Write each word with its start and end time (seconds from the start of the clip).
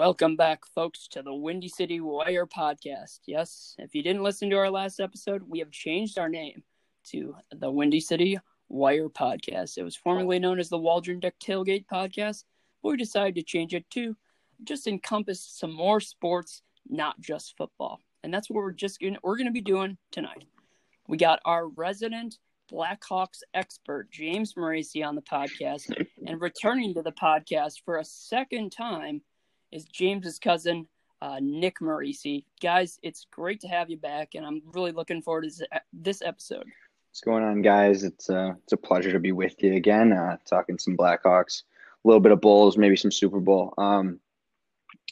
Welcome 0.00 0.34
back, 0.34 0.64
folks, 0.64 1.06
to 1.08 1.20
the 1.20 1.34
Windy 1.34 1.68
City 1.68 2.00
Wire 2.00 2.46
podcast. 2.46 3.18
Yes, 3.26 3.74
if 3.76 3.94
you 3.94 4.02
didn't 4.02 4.22
listen 4.22 4.48
to 4.48 4.56
our 4.56 4.70
last 4.70 4.98
episode, 4.98 5.42
we 5.46 5.58
have 5.58 5.70
changed 5.70 6.18
our 6.18 6.30
name 6.30 6.62
to 7.08 7.36
the 7.52 7.70
Windy 7.70 8.00
City 8.00 8.38
Wire 8.70 9.10
podcast. 9.10 9.76
It 9.76 9.82
was 9.82 9.96
formerly 9.96 10.38
known 10.38 10.58
as 10.58 10.70
the 10.70 10.78
Waldron 10.78 11.20
Deck 11.20 11.34
Tailgate 11.38 11.84
podcast, 11.84 12.44
but 12.82 12.88
we 12.88 12.96
decided 12.96 13.34
to 13.34 13.42
change 13.42 13.74
it 13.74 13.90
to 13.90 14.16
just 14.64 14.86
encompass 14.86 15.44
some 15.44 15.74
more 15.74 16.00
sports, 16.00 16.62
not 16.88 17.20
just 17.20 17.58
football. 17.58 18.00
And 18.24 18.32
that's 18.32 18.48
what 18.48 18.56
we're 18.56 18.72
just 18.72 19.00
gonna 19.00 19.18
we're 19.22 19.36
gonna 19.36 19.50
be 19.50 19.60
doing 19.60 19.98
tonight. 20.12 20.46
We 21.08 21.18
got 21.18 21.40
our 21.44 21.68
resident 21.68 22.38
Blackhawks 22.72 23.42
expert, 23.52 24.10
James 24.10 24.54
Maracy, 24.54 25.06
on 25.06 25.14
the 25.14 25.20
podcast, 25.20 25.92
and 26.26 26.40
returning 26.40 26.94
to 26.94 27.02
the 27.02 27.12
podcast 27.12 27.82
for 27.84 27.98
a 27.98 28.04
second 28.06 28.70
time 28.70 29.20
is 29.72 29.84
James's 29.84 30.38
cousin, 30.38 30.86
uh, 31.22 31.38
Nick 31.40 31.80
Maracy. 31.80 32.44
Guys, 32.60 32.98
it's 33.02 33.26
great 33.30 33.60
to 33.60 33.68
have 33.68 33.90
you 33.90 33.96
back, 33.96 34.34
and 34.34 34.44
I'm 34.44 34.62
really 34.72 34.92
looking 34.92 35.22
forward 35.22 35.44
to 35.50 35.66
this 35.92 36.22
episode. 36.22 36.64
What's 37.10 37.20
going 37.20 37.42
on, 37.42 37.62
guys? 37.62 38.04
It's 38.04 38.30
uh, 38.30 38.54
it's 38.62 38.72
a 38.72 38.76
pleasure 38.76 39.12
to 39.12 39.18
be 39.18 39.32
with 39.32 39.62
you 39.62 39.74
again, 39.74 40.12
uh, 40.12 40.36
talking 40.48 40.78
some 40.78 40.96
Blackhawks, 40.96 41.62
a 42.04 42.08
little 42.08 42.20
bit 42.20 42.32
of 42.32 42.40
Bulls, 42.40 42.76
maybe 42.76 42.96
some 42.96 43.10
Super 43.10 43.40
Bowl. 43.40 43.74
Um, 43.78 44.20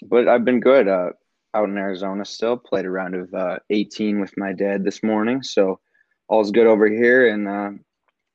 but 0.02 0.28
I've 0.28 0.44
been 0.44 0.60
good. 0.60 0.88
Uh, 0.88 1.10
out 1.54 1.68
in 1.68 1.76
Arizona 1.76 2.24
still. 2.24 2.56
Played 2.56 2.84
a 2.84 2.90
round 2.90 3.14
of 3.14 3.32
uh, 3.34 3.58
18 3.70 4.20
with 4.20 4.36
my 4.36 4.52
dad 4.52 4.84
this 4.84 5.02
morning, 5.02 5.42
so 5.42 5.80
all's 6.28 6.50
good 6.50 6.66
over 6.66 6.88
here. 6.88 7.32
And 7.32 7.48
uh, 7.48 7.70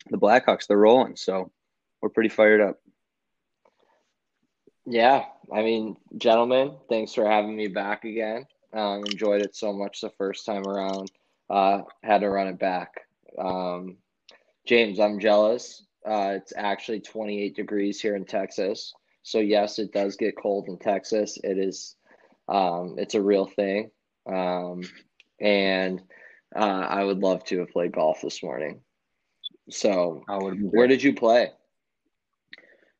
the 0.10 0.18
Blackhawks, 0.18 0.68
they're 0.68 0.78
rolling, 0.78 1.16
so 1.16 1.52
we're 2.02 2.10
pretty 2.10 2.30
fired 2.30 2.62
up. 2.62 2.80
Yeah, 4.86 5.26
I 5.52 5.62
mean, 5.62 5.98
gentlemen, 6.18 6.76
thanks 6.90 7.14
for 7.14 7.28
having 7.28 7.56
me 7.56 7.68
back 7.68 8.06
again. 8.06 8.46
Um, 8.74 9.06
enjoyed 9.06 9.42
it 9.42 9.56
so 9.56 9.74
much 9.74 10.02
the 10.02 10.10
first 10.18 10.46
time 10.46 10.66
around. 10.66 11.10
Uh, 11.50 11.82
had 12.04 12.22
to 12.22 12.30
run 12.30 12.48
it 12.48 12.60
back. 12.60 13.02
Um, 13.38 13.98
James, 14.66 15.00
I'm 15.00 15.20
jealous. 15.20 15.84
Uh, 16.06 16.34
it's 16.36 16.54
actually 16.56 17.00
28 17.00 17.56
degrees 17.56 18.02
here 18.02 18.16
in 18.16 18.26
Texas. 18.26 18.94
So 19.24 19.40
yes, 19.40 19.80
it 19.80 19.94
does 19.94 20.16
get 20.16 20.38
cold 20.38 20.68
in 20.68 20.78
Texas. 20.78 21.38
It 21.44 21.58
is, 21.58 21.96
um, 22.50 22.96
it's 22.98 23.16
a 23.16 23.22
real 23.22 23.46
thing. 23.46 23.92
Um, 24.26 24.82
and 25.40 26.02
uh, 26.56 26.60
I 26.90 27.04
would 27.04 27.20
love 27.20 27.44
to 27.46 27.60
have 27.60 27.70
played 27.70 27.94
golf 27.94 28.22
this 28.22 28.44
morning. 28.44 28.82
So, 29.70 30.24
where 30.72 30.88
did 30.88 31.02
you 31.02 31.14
play? 31.14 31.52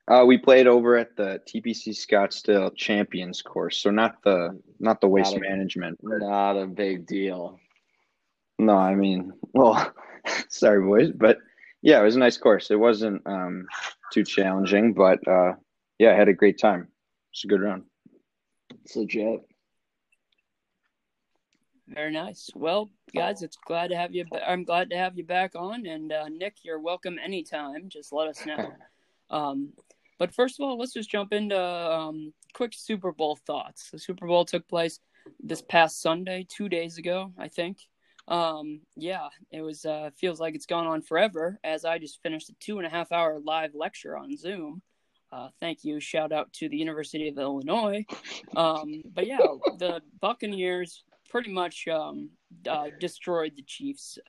Uh, 0.06 0.26
we 0.26 0.38
played 0.38 0.68
over 0.68 0.98
at 0.98 1.16
the 1.16 1.42
TPC 1.48 1.90
Scottsdale 1.90 2.76
Champions 2.76 3.42
course, 3.42 3.78
so 3.78 3.90
not 3.90 4.22
the 4.24 4.60
not 4.80 5.00
the 5.00 5.08
waste 5.08 5.32
not 5.32 5.46
a, 5.46 5.50
management. 5.50 6.00
Not 6.04 6.58
a 6.58 6.68
big 6.68 7.08
deal. 7.08 7.60
No, 8.60 8.76
I 8.76 8.96
mean, 8.96 9.32
well, 9.54 9.94
sorry, 10.50 10.86
boys, 10.86 11.12
but 11.16 11.38
yeah, 11.82 12.02
it 12.02 12.04
was 12.04 12.18
a 12.18 12.20
nice 12.20 12.38
course. 12.38 12.70
It 12.70 12.80
wasn't 12.80 13.22
um, 13.26 13.66
too 14.12 14.26
challenging, 14.26 14.94
but 14.94 15.26
uh, 15.26 15.54
yeah, 16.00 16.12
I 16.12 16.16
had 16.16 16.28
a 16.28 16.34
great 16.34 16.60
time. 16.60 16.90
It's 17.32 17.46
a 17.46 17.48
good 17.48 17.62
round. 17.62 17.84
It's 18.84 18.98
legit. 18.98 19.42
Very 21.88 22.12
nice. 22.12 22.50
Well, 22.56 22.92
guys, 23.16 23.42
it's 23.42 23.58
glad 23.58 23.90
to 23.90 23.96
have 23.96 24.14
you. 24.14 24.26
I'm 24.46 24.66
glad 24.66 24.90
to 24.90 24.98
have 24.98 25.18
you 25.18 25.24
back 25.24 25.56
on, 25.56 25.86
and 25.86 26.12
uh, 26.12 26.28
Nick, 26.28 26.58
you're 26.64 26.80
welcome 26.80 27.18
anytime. 27.24 27.88
Just 27.88 28.12
let 28.12 28.28
us 28.28 28.46
know. 28.46 28.74
Um, 29.30 29.74
but 30.20 30.34
first 30.34 30.60
of 30.60 30.66
all, 30.66 30.78
let's 30.78 30.94
just 30.94 31.10
jump 31.10 31.34
into 31.34 31.60
um, 31.60 32.34
quick 32.54 32.74
Super 32.76 33.12
Bowl 33.12 33.38
thoughts. 33.48 33.90
The 33.92 34.00
Super 34.00 34.28
Bowl 34.28 34.46
took 34.46 34.68
place 34.68 35.00
this 35.40 35.62
past 35.62 36.02
Sunday, 36.02 36.46
two 36.50 36.70
days 36.70 36.98
ago, 36.98 37.34
I 37.38 37.48
think. 37.48 37.78
Um, 38.28 38.82
yeah, 38.96 39.28
it 39.52 39.62
was. 39.62 39.86
Uh, 39.86 40.10
feels 40.18 40.40
like 40.40 40.56
it's 40.56 40.66
gone 40.66 40.88
on 40.88 41.02
forever. 41.02 41.60
As 41.64 41.86
I 41.86 41.98
just 41.98 42.22
finished 42.22 42.50
a 42.50 42.54
two 42.60 42.78
and 42.78 42.88
a 42.88 42.90
half 42.90 43.12
hour 43.12 43.40
live 43.44 43.76
lecture 43.76 44.18
on 44.18 44.38
Zoom. 44.38 44.82
Uh, 45.32 45.50
thank 45.60 45.84
you. 45.84 46.00
Shout 46.00 46.32
out 46.32 46.54
to 46.54 46.70
the 46.70 46.78
University 46.78 47.28
of 47.28 47.40
Illinois. 47.40 48.06
Um, 48.56 49.02
but 49.14 49.26
yeah, 49.26 49.40
the 49.80 50.02
Buccaneers 50.22 51.04
pretty 51.30 51.52
much 51.52 51.88
um, 51.88 52.30
uh, 52.70 52.90
destroyed 53.00 53.54
the 53.56 53.64
Chiefs. 53.64 54.20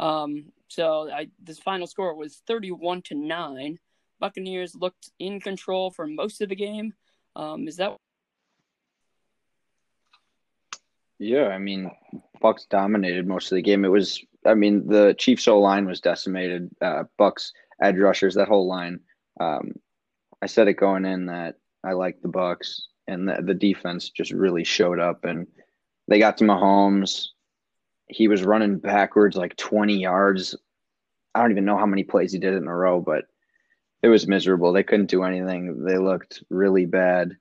Um, 0.00 0.46
so 0.66 1.08
I, 1.08 1.28
this 1.40 1.60
final 1.60 1.86
score 1.86 2.14
was 2.16 2.42
31 2.48 3.02
to 3.02 3.14
9. 3.14 3.78
Buccaneers 4.20 4.74
looked 4.74 5.10
in 5.18 5.40
control 5.40 5.90
for 5.90 6.06
most 6.06 6.40
of 6.40 6.48
the 6.48 6.56
game. 6.56 6.94
Um, 7.36 7.68
is 7.68 7.76
that? 7.76 7.96
Yeah, 11.18 11.48
I 11.48 11.58
mean, 11.58 11.90
Bucks 12.40 12.66
dominated 12.66 13.26
most 13.26 13.50
of 13.50 13.56
the 13.56 13.62
game. 13.62 13.84
It 13.84 13.88
was, 13.88 14.24
I 14.46 14.54
mean, 14.54 14.86
the 14.86 15.14
Chiefs' 15.18 15.48
O 15.48 15.58
line 15.58 15.86
was 15.86 16.00
decimated. 16.00 16.70
Uh, 16.80 17.04
Bucks 17.16 17.52
edge 17.82 17.96
rushers, 17.96 18.34
that 18.34 18.48
whole 18.48 18.66
line. 18.66 19.00
Um, 19.40 19.72
I 20.40 20.46
said 20.46 20.68
it 20.68 20.74
going 20.74 21.04
in 21.04 21.26
that 21.26 21.56
I 21.84 21.92
like 21.92 22.20
the 22.22 22.28
Bucks, 22.28 22.88
and 23.06 23.28
the, 23.28 23.42
the 23.42 23.54
defense 23.54 24.10
just 24.10 24.30
really 24.30 24.64
showed 24.64 25.00
up. 25.00 25.24
And 25.24 25.46
they 26.06 26.18
got 26.18 26.38
to 26.38 26.44
Mahomes. 26.44 27.28
He 28.08 28.28
was 28.28 28.44
running 28.44 28.78
backwards 28.78 29.36
like 29.36 29.56
20 29.56 29.98
yards. 29.98 30.56
I 31.34 31.42
don't 31.42 31.50
even 31.50 31.64
know 31.64 31.76
how 31.76 31.86
many 31.86 32.04
plays 32.04 32.32
he 32.32 32.38
did 32.38 32.54
in 32.54 32.66
a 32.66 32.74
row, 32.74 33.00
but 33.00 33.24
it 34.02 34.08
was 34.08 34.28
miserable. 34.28 34.72
They 34.72 34.82
couldn't 34.82 35.10
do 35.10 35.24
anything. 35.24 35.84
They 35.84 35.98
looked 35.98 36.42
really 36.50 36.86
bad. 36.86 37.36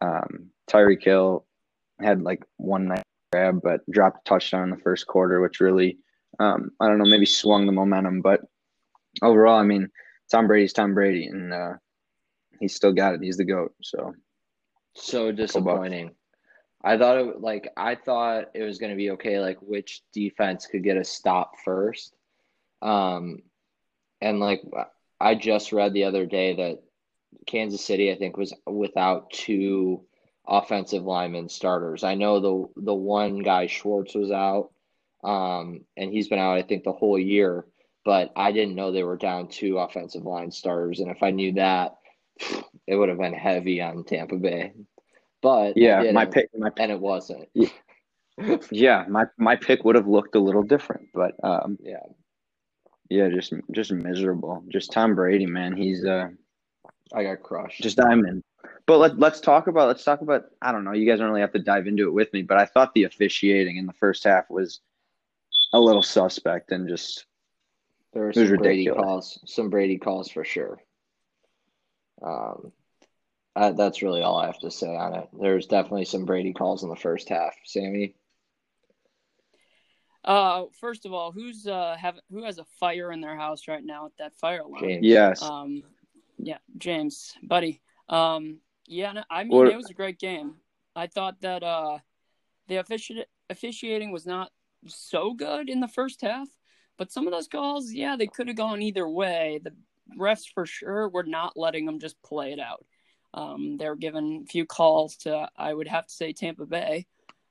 Um, 0.00 0.50
Tyreek 0.70 1.02
Hill 1.02 1.44
had 2.00 2.22
like 2.22 2.44
one 2.56 2.88
night 2.88 3.02
grab, 3.32 3.60
but 3.62 3.88
dropped 3.90 4.26
a 4.26 4.28
touchdown 4.28 4.64
in 4.64 4.70
the 4.70 4.82
first 4.82 5.06
quarter, 5.06 5.40
which 5.40 5.60
really, 5.60 5.98
um, 6.38 6.70
I 6.80 6.86
don't 6.86 6.98
know, 6.98 7.10
maybe 7.10 7.26
swung 7.26 7.66
the 7.66 7.72
momentum. 7.72 8.22
But 8.22 8.40
overall, 9.22 9.58
I 9.58 9.64
mean, 9.64 9.90
Tom 10.30 10.46
Brady's 10.46 10.72
Tom 10.72 10.94
Brady, 10.94 11.26
and 11.26 11.52
uh, 11.52 11.72
he's 12.60 12.74
still 12.74 12.92
got 12.92 13.14
it. 13.14 13.22
He's 13.22 13.36
the 13.36 13.44
goat. 13.44 13.74
So, 13.82 14.14
so 14.94 15.32
disappointing. 15.32 16.14
I 16.82 16.96
thought 16.96 17.18
it 17.18 17.40
like 17.40 17.68
I 17.76 17.96
thought 17.96 18.50
it 18.54 18.62
was 18.62 18.78
going 18.78 18.90
to 18.90 18.96
be 18.96 19.10
okay. 19.10 19.40
Like 19.40 19.58
which 19.60 20.02
defense 20.12 20.66
could 20.66 20.84
get 20.84 20.96
a 20.96 21.04
stop 21.04 21.54
first, 21.64 22.14
um, 22.82 23.42
and 24.20 24.38
like 24.38 24.62
I 25.20 25.34
just 25.34 25.72
read 25.72 25.92
the 25.92 26.04
other 26.04 26.26
day 26.26 26.54
that 26.56 26.82
Kansas 27.46 27.84
City, 27.84 28.12
I 28.12 28.16
think, 28.16 28.36
was 28.36 28.52
without 28.66 29.30
two 29.30 30.04
offensive 30.46 31.04
linemen 31.04 31.48
starters. 31.48 32.04
I 32.04 32.14
know 32.14 32.40
the 32.40 32.82
the 32.82 32.94
one 32.94 33.40
guy 33.40 33.66
Schwartz 33.66 34.14
was 34.14 34.30
out, 34.30 34.70
um, 35.24 35.84
and 35.96 36.12
he's 36.12 36.28
been 36.28 36.38
out 36.38 36.56
I 36.56 36.62
think 36.62 36.84
the 36.84 36.92
whole 36.92 37.18
year. 37.18 37.66
But 38.04 38.32
I 38.36 38.52
didn't 38.52 38.74
know 38.74 38.90
they 38.90 39.02
were 39.02 39.16
down 39.16 39.48
two 39.48 39.78
offensive 39.78 40.24
line 40.24 40.50
starters, 40.50 41.00
and 41.00 41.10
if 41.10 41.22
I 41.22 41.30
knew 41.30 41.52
that, 41.54 41.96
it 42.86 42.96
would 42.96 43.08
have 43.08 43.18
been 43.18 43.34
heavy 43.34 43.82
on 43.82 44.04
Tampa 44.04 44.36
Bay. 44.36 44.72
But 45.42 45.76
yeah, 45.76 46.10
my 46.12 46.24
pick, 46.24 46.48
my 46.56 46.70
pick, 46.70 46.78
and 46.78 46.92
it 46.92 47.00
wasn't. 47.00 47.48
yeah, 48.70 49.04
my 49.08 49.24
my 49.36 49.56
pick 49.56 49.84
would 49.84 49.96
have 49.96 50.08
looked 50.08 50.34
a 50.36 50.40
little 50.40 50.62
different, 50.62 51.08
but 51.12 51.32
um, 51.42 51.78
yeah, 51.82 52.04
yeah, 53.08 53.28
just 53.28 53.52
just 53.72 53.92
miserable. 53.92 54.64
Just 54.68 54.92
Tom 54.92 55.14
Brady, 55.14 55.46
man. 55.46 55.76
He's 55.76 56.04
uh 56.04 56.28
I 57.12 57.22
got 57.22 57.42
crushed. 57.42 57.82
Just 57.82 57.96
diamond. 57.96 58.42
But 58.86 58.98
let 58.98 59.18
let's 59.18 59.40
talk 59.40 59.66
about 59.66 59.88
let's 59.88 60.04
talk 60.04 60.20
about 60.20 60.46
I 60.60 60.72
don't 60.72 60.84
know, 60.84 60.92
you 60.92 61.08
guys 61.08 61.18
don't 61.18 61.28
really 61.28 61.40
have 61.40 61.52
to 61.52 61.58
dive 61.58 61.86
into 61.86 62.08
it 62.08 62.12
with 62.12 62.32
me, 62.32 62.42
but 62.42 62.58
I 62.58 62.66
thought 62.66 62.94
the 62.94 63.04
officiating 63.04 63.76
in 63.76 63.86
the 63.86 63.92
first 63.94 64.24
half 64.24 64.50
was 64.50 64.80
a 65.72 65.80
little 65.80 66.02
suspect 66.02 66.72
and 66.72 66.88
just 66.88 67.26
there 68.12 68.24
were 68.24 68.32
some 68.32 68.56
Brady 68.56 68.86
calls, 68.86 69.38
some 69.44 69.70
Brady 69.70 69.98
calls 69.98 70.30
for 70.30 70.44
sure. 70.44 70.78
Um, 72.22 72.72
I, 73.54 73.72
that's 73.72 74.02
really 74.02 74.22
all 74.22 74.38
I 74.38 74.46
have 74.46 74.58
to 74.60 74.70
say 74.70 74.94
on 74.96 75.14
it. 75.14 75.28
There's 75.38 75.66
definitely 75.66 76.06
some 76.06 76.24
Brady 76.24 76.52
calls 76.52 76.82
in 76.82 76.88
the 76.88 76.96
first 76.96 77.28
half. 77.28 77.54
Sammy, 77.64 78.14
uh, 80.28 80.66
first 80.78 81.06
of 81.06 81.12
all, 81.12 81.32
who's 81.32 81.66
uh 81.66 81.96
have 81.98 82.16
who 82.30 82.44
has 82.44 82.58
a 82.58 82.64
fire 82.78 83.10
in 83.10 83.20
their 83.20 83.36
house 83.36 83.66
right 83.66 83.84
now 83.84 84.06
at 84.06 84.12
that 84.18 84.36
fire 84.36 84.60
alarm? 84.60 84.84
James. 84.84 85.04
Yes. 85.04 85.42
Um, 85.42 85.82
yeah, 86.36 86.58
James, 86.76 87.34
buddy. 87.42 87.80
Um, 88.08 88.58
yeah, 88.86 89.12
no, 89.12 89.24
I 89.30 89.44
mean 89.44 89.66
it 89.66 89.76
was 89.76 89.90
a 89.90 89.94
great 89.94 90.18
game. 90.18 90.56
I 90.94 91.06
thought 91.06 91.40
that 91.40 91.62
uh, 91.62 91.98
the 92.68 92.76
offici- 92.76 93.24
officiating 93.50 94.12
was 94.12 94.26
not 94.26 94.50
so 94.86 95.32
good 95.32 95.68
in 95.68 95.80
the 95.80 95.88
first 95.88 96.20
half, 96.20 96.48
but 96.96 97.10
some 97.10 97.26
of 97.26 97.32
those 97.32 97.48
calls, 97.48 97.92
yeah, 97.92 98.16
they 98.16 98.26
could 98.26 98.48
have 98.48 98.56
gone 98.56 98.82
either 98.82 99.08
way. 99.08 99.60
The 99.62 99.72
refs 100.18 100.44
for 100.52 100.66
sure 100.66 101.08
were 101.08 101.24
not 101.24 101.56
letting 101.56 101.86
them 101.86 102.00
just 102.00 102.20
play 102.22 102.52
it 102.52 102.60
out. 102.60 102.84
Um, 103.34 103.76
they 103.78 103.88
were 103.88 103.96
giving 103.96 104.44
a 104.44 104.50
few 104.50 104.66
calls 104.66 105.16
to, 105.18 105.48
I 105.56 105.72
would 105.72 105.88
have 105.88 106.06
to 106.06 106.12
say, 106.12 106.32
Tampa 106.32 106.66
Bay. 106.66 107.06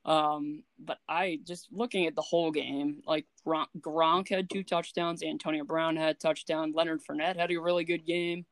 Um, 0.08 0.62
but 0.78 0.96
I 1.06 1.38
just 1.46 1.68
looking 1.70 2.06
at 2.06 2.16
the 2.16 2.22
whole 2.22 2.50
game, 2.50 3.02
like 3.06 3.26
Gronk 3.46 4.30
had 4.30 4.48
two 4.48 4.62
touchdowns, 4.62 5.22
Antonio 5.22 5.64
Brown 5.64 5.96
had 5.96 6.18
touchdown, 6.18 6.72
Leonard 6.74 7.02
Fournette 7.04 7.36
had 7.36 7.50
a 7.50 7.58
really 7.58 7.84
good 7.84 8.06
game. 8.06 8.46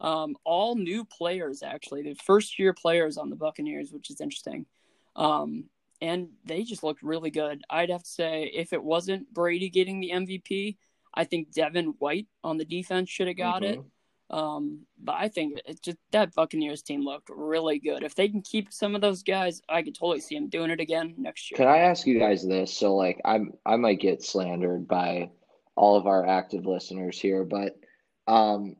Um, 0.00 0.36
all 0.44 0.74
new 0.74 1.04
players, 1.04 1.62
actually, 1.62 2.02
the 2.02 2.14
first 2.14 2.58
year 2.58 2.72
players 2.72 3.18
on 3.18 3.28
the 3.28 3.36
Buccaneers, 3.36 3.92
which 3.92 4.08
is 4.08 4.22
interesting. 4.22 4.64
Um, 5.14 5.64
and 6.00 6.30
they 6.46 6.62
just 6.62 6.82
looked 6.82 7.02
really 7.02 7.30
good. 7.30 7.62
I'd 7.68 7.90
have 7.90 8.04
to 8.04 8.08
say, 8.08 8.50
if 8.54 8.72
it 8.72 8.82
wasn't 8.82 9.32
Brady 9.34 9.68
getting 9.68 10.00
the 10.00 10.12
MVP, 10.14 10.78
I 11.12 11.24
think 11.24 11.52
Devin 11.52 11.94
White 11.98 12.26
on 12.42 12.56
the 12.56 12.64
defense 12.64 13.10
should 13.10 13.28
have 13.28 13.36
got 13.36 13.60
mm-hmm. 13.62 13.80
it. 13.80 13.86
Um, 14.32 14.86
but 14.98 15.16
I 15.18 15.28
think 15.28 15.60
it 15.66 15.82
just 15.82 15.98
that 16.12 16.34
Buccaneers 16.34 16.82
team 16.82 17.04
looked 17.04 17.28
really 17.28 17.78
good. 17.78 18.02
If 18.02 18.14
they 18.14 18.28
can 18.28 18.40
keep 18.40 18.72
some 18.72 18.94
of 18.94 19.02
those 19.02 19.22
guys, 19.22 19.60
I 19.68 19.82
could 19.82 19.94
totally 19.94 20.20
see 20.20 20.36
them 20.36 20.48
doing 20.48 20.70
it 20.70 20.80
again 20.80 21.14
next 21.18 21.50
year. 21.50 21.58
Can 21.58 21.68
I 21.68 21.78
ask 21.78 22.06
you 22.06 22.18
guys 22.18 22.46
this? 22.46 22.72
So, 22.72 22.96
like, 22.96 23.20
I'm 23.26 23.52
I 23.66 23.76
might 23.76 24.00
get 24.00 24.22
slandered 24.22 24.88
by 24.88 25.30
all 25.76 25.96
of 25.96 26.06
our 26.06 26.26
active 26.26 26.64
listeners 26.64 27.20
here, 27.20 27.44
but 27.44 27.76
um, 28.26 28.76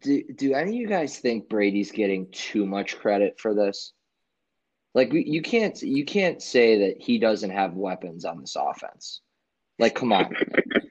do 0.00 0.24
do 0.34 0.52
any 0.52 0.70
of 0.70 0.76
you 0.76 0.88
guys 0.88 1.20
think 1.20 1.48
Brady's 1.48 1.92
getting 1.92 2.28
too 2.32 2.66
much 2.66 2.98
credit 2.98 3.38
for 3.38 3.54
this? 3.54 3.92
Like, 4.94 5.12
you 5.12 5.42
can't 5.42 5.80
you 5.80 6.04
can't 6.04 6.42
say 6.42 6.88
that 6.88 7.00
he 7.00 7.18
doesn't 7.18 7.50
have 7.50 7.74
weapons 7.74 8.24
on 8.24 8.40
this 8.40 8.56
offense. 8.58 9.20
Like, 9.78 9.94
come 9.94 10.12
on. 10.12 10.34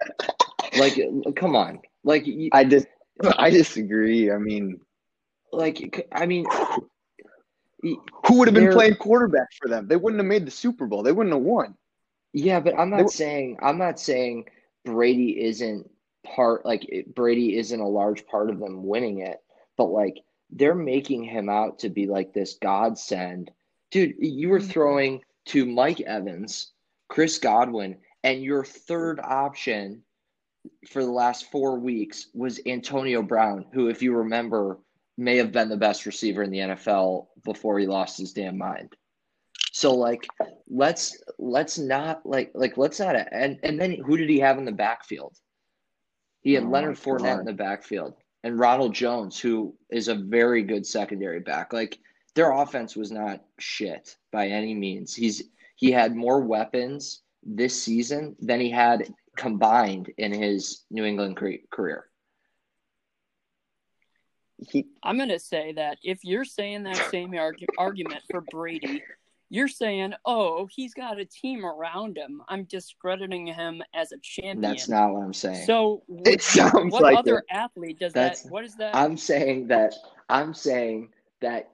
like, 0.77 0.97
come 1.35 1.57
on. 1.57 1.81
Like 2.05 2.25
I 2.53 2.63
just 2.63 2.87
I 3.37 3.49
disagree. 3.49 4.31
I 4.31 4.37
mean, 4.37 4.79
like 5.51 6.07
I 6.13 6.25
mean, 6.25 6.45
who 7.81 8.37
would 8.37 8.47
have 8.47 8.55
been 8.55 8.71
playing 8.71 8.95
quarterback 8.95 9.47
for 9.59 9.67
them? 9.67 9.87
They 9.87 9.97
wouldn't 9.97 10.21
have 10.21 10.27
made 10.27 10.45
the 10.45 10.51
Super 10.51 10.85
Bowl. 10.85 11.03
They 11.03 11.11
wouldn't 11.11 11.35
have 11.35 11.43
won. 11.43 11.75
Yeah, 12.31 12.59
but 12.59 12.79
I'm 12.79 12.91
not 12.91 13.09
saying 13.09 13.57
I'm 13.61 13.77
not 13.77 13.99
saying 13.99 14.45
Brady 14.85 15.43
isn't 15.43 15.89
part 16.23 16.65
like 16.65 16.87
Brady 17.13 17.57
isn't 17.57 17.79
a 17.79 17.87
large 17.87 18.25
part 18.27 18.49
of 18.49 18.59
them 18.59 18.85
winning 18.85 19.19
it, 19.19 19.39
but 19.75 19.85
like 19.85 20.21
they're 20.51 20.75
making 20.75 21.23
him 21.23 21.49
out 21.49 21.79
to 21.79 21.89
be 21.89 22.05
like 22.05 22.33
this 22.33 22.57
godsend. 22.61 23.51
Dude, 23.89 24.15
you 24.19 24.49
were 24.49 24.59
mm-hmm. 24.59 24.69
throwing 24.69 25.21
to 25.47 25.65
Mike 25.65 26.01
Evans, 26.01 26.71
Chris 27.07 27.39
Godwin, 27.39 27.97
and 28.23 28.43
your 28.43 28.63
third 28.63 29.19
option 29.19 30.03
for 30.89 31.03
the 31.03 31.11
last 31.11 31.51
four 31.51 31.79
weeks 31.79 32.27
was 32.33 32.59
Antonio 32.65 33.21
Brown, 33.21 33.65
who, 33.73 33.87
if 33.87 34.01
you 34.01 34.15
remember, 34.15 34.79
may 35.17 35.37
have 35.37 35.51
been 35.51 35.69
the 35.69 35.77
best 35.77 36.05
receiver 36.05 36.43
in 36.43 36.51
the 36.51 36.59
NFL 36.59 37.27
before 37.43 37.79
he 37.79 37.87
lost 37.87 38.17
his 38.17 38.33
damn 38.33 38.57
mind. 38.57 38.95
So 39.71 39.93
like 39.93 40.25
let's 40.69 41.21
let's 41.37 41.77
not 41.77 42.25
like 42.25 42.51
like 42.53 42.77
let's 42.77 42.99
not 42.99 43.15
and 43.31 43.59
and 43.61 43.79
then 43.79 43.97
who 44.05 44.15
did 44.15 44.29
he 44.29 44.39
have 44.39 44.57
in 44.57 44.65
the 44.65 44.71
backfield? 44.71 45.35
He 46.41 46.53
had 46.53 46.63
oh 46.63 46.69
Leonard 46.69 46.95
Fournette 46.95 47.23
God. 47.23 47.39
in 47.39 47.45
the 47.45 47.53
backfield 47.53 48.13
and 48.43 48.59
Ronald 48.59 48.93
Jones, 48.93 49.39
who 49.39 49.75
is 49.89 50.07
a 50.07 50.15
very 50.15 50.63
good 50.63 50.85
secondary 50.85 51.39
back. 51.39 51.73
Like 51.73 51.99
their 52.35 52.51
offense 52.51 52.95
was 52.95 53.11
not 53.11 53.43
shit 53.59 54.15
by 54.31 54.47
any 54.47 54.73
means. 54.73 55.13
He's 55.13 55.43
he 55.75 55.91
had 55.91 56.15
more 56.15 56.41
weapons 56.41 57.23
this 57.43 57.81
season 57.81 58.35
than 58.39 58.61
he 58.61 58.69
had 58.69 59.13
combined 59.35 60.11
in 60.17 60.33
his 60.33 60.83
New 60.89 61.05
England 61.05 61.37
career. 61.71 62.05
He, 64.57 64.87
I'm 65.03 65.17
going 65.17 65.29
to 65.29 65.39
say 65.39 65.73
that 65.73 65.97
if 66.01 66.23
you're 66.23 66.45
saying 66.45 66.83
that 66.83 67.11
same 67.11 67.31
argu- 67.31 67.65
argument 67.77 68.21
for 68.31 68.41
Brady, 68.41 69.03
you're 69.49 69.67
saying, 69.67 70.13
oh, 70.25 70.67
he's 70.71 70.93
got 70.93 71.19
a 71.19 71.25
team 71.25 71.65
around 71.65 72.17
him. 72.17 72.41
I'm 72.47 72.63
discrediting 72.63 73.47
him 73.47 73.83
as 73.93 74.11
a 74.11 74.17
champion. 74.21 74.61
That's 74.61 74.87
not 74.87 75.11
what 75.11 75.23
I'm 75.23 75.33
saying. 75.33 75.65
So, 75.65 76.03
it 76.25 76.41
sounds 76.41 76.93
what 76.93 77.01
like 77.01 77.17
other 77.17 77.39
it. 77.39 77.45
athlete 77.51 77.99
does 77.99 78.13
That's, 78.13 78.43
that? 78.43 78.51
What 78.51 78.63
is 78.63 78.75
that? 78.75 78.95
I'm 78.95 79.17
saying 79.17 79.67
that. 79.67 79.93
I'm 80.29 80.53
saying 80.53 81.09
that 81.41 81.69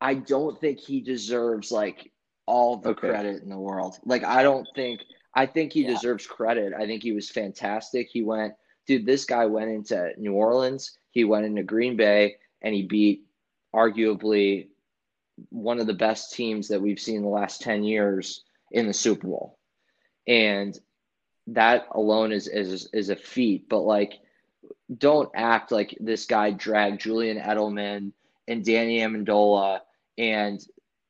I 0.00 0.14
don't 0.14 0.60
think 0.60 0.80
he 0.80 1.00
deserves 1.00 1.70
like 1.70 2.10
all 2.46 2.78
the 2.78 2.90
okay. 2.90 3.08
credit 3.08 3.42
in 3.42 3.48
the 3.48 3.58
world. 3.58 3.98
Like 4.04 4.24
I 4.24 4.42
don't 4.42 4.66
think 4.74 5.00
I 5.34 5.46
think 5.46 5.72
he 5.72 5.82
yeah. 5.82 5.94
deserves 5.94 6.26
credit. 6.26 6.72
I 6.74 6.86
think 6.86 7.02
he 7.02 7.12
was 7.12 7.30
fantastic. 7.30 8.08
He 8.10 8.22
went, 8.22 8.54
dude, 8.86 9.06
this 9.06 9.24
guy 9.24 9.46
went 9.46 9.70
into 9.70 10.12
New 10.18 10.34
Orleans, 10.34 10.98
he 11.10 11.24
went 11.24 11.46
into 11.46 11.62
Green 11.62 11.96
Bay, 11.96 12.36
and 12.60 12.74
he 12.74 12.82
beat 12.82 13.24
arguably 13.74 14.68
one 15.48 15.80
of 15.80 15.86
the 15.86 15.94
best 15.94 16.34
teams 16.34 16.68
that 16.68 16.80
we've 16.80 17.00
seen 17.00 17.16
in 17.16 17.22
the 17.22 17.28
last 17.28 17.62
10 17.62 17.84
years 17.84 18.44
in 18.70 18.86
the 18.86 18.92
Super 18.92 19.26
Bowl. 19.26 19.58
And 20.26 20.78
that 21.48 21.86
alone 21.90 22.30
is 22.30 22.46
is 22.46 22.88
is 22.92 23.08
a 23.08 23.16
feat, 23.16 23.68
but 23.68 23.80
like 23.80 24.20
don't 24.96 25.30
act 25.34 25.72
like 25.72 25.96
this 26.00 26.26
guy 26.26 26.50
dragged 26.50 27.00
Julian 27.00 27.38
Edelman 27.38 28.12
and 28.46 28.64
Danny 28.64 29.00
Amendola 29.00 29.80
and 30.16 30.64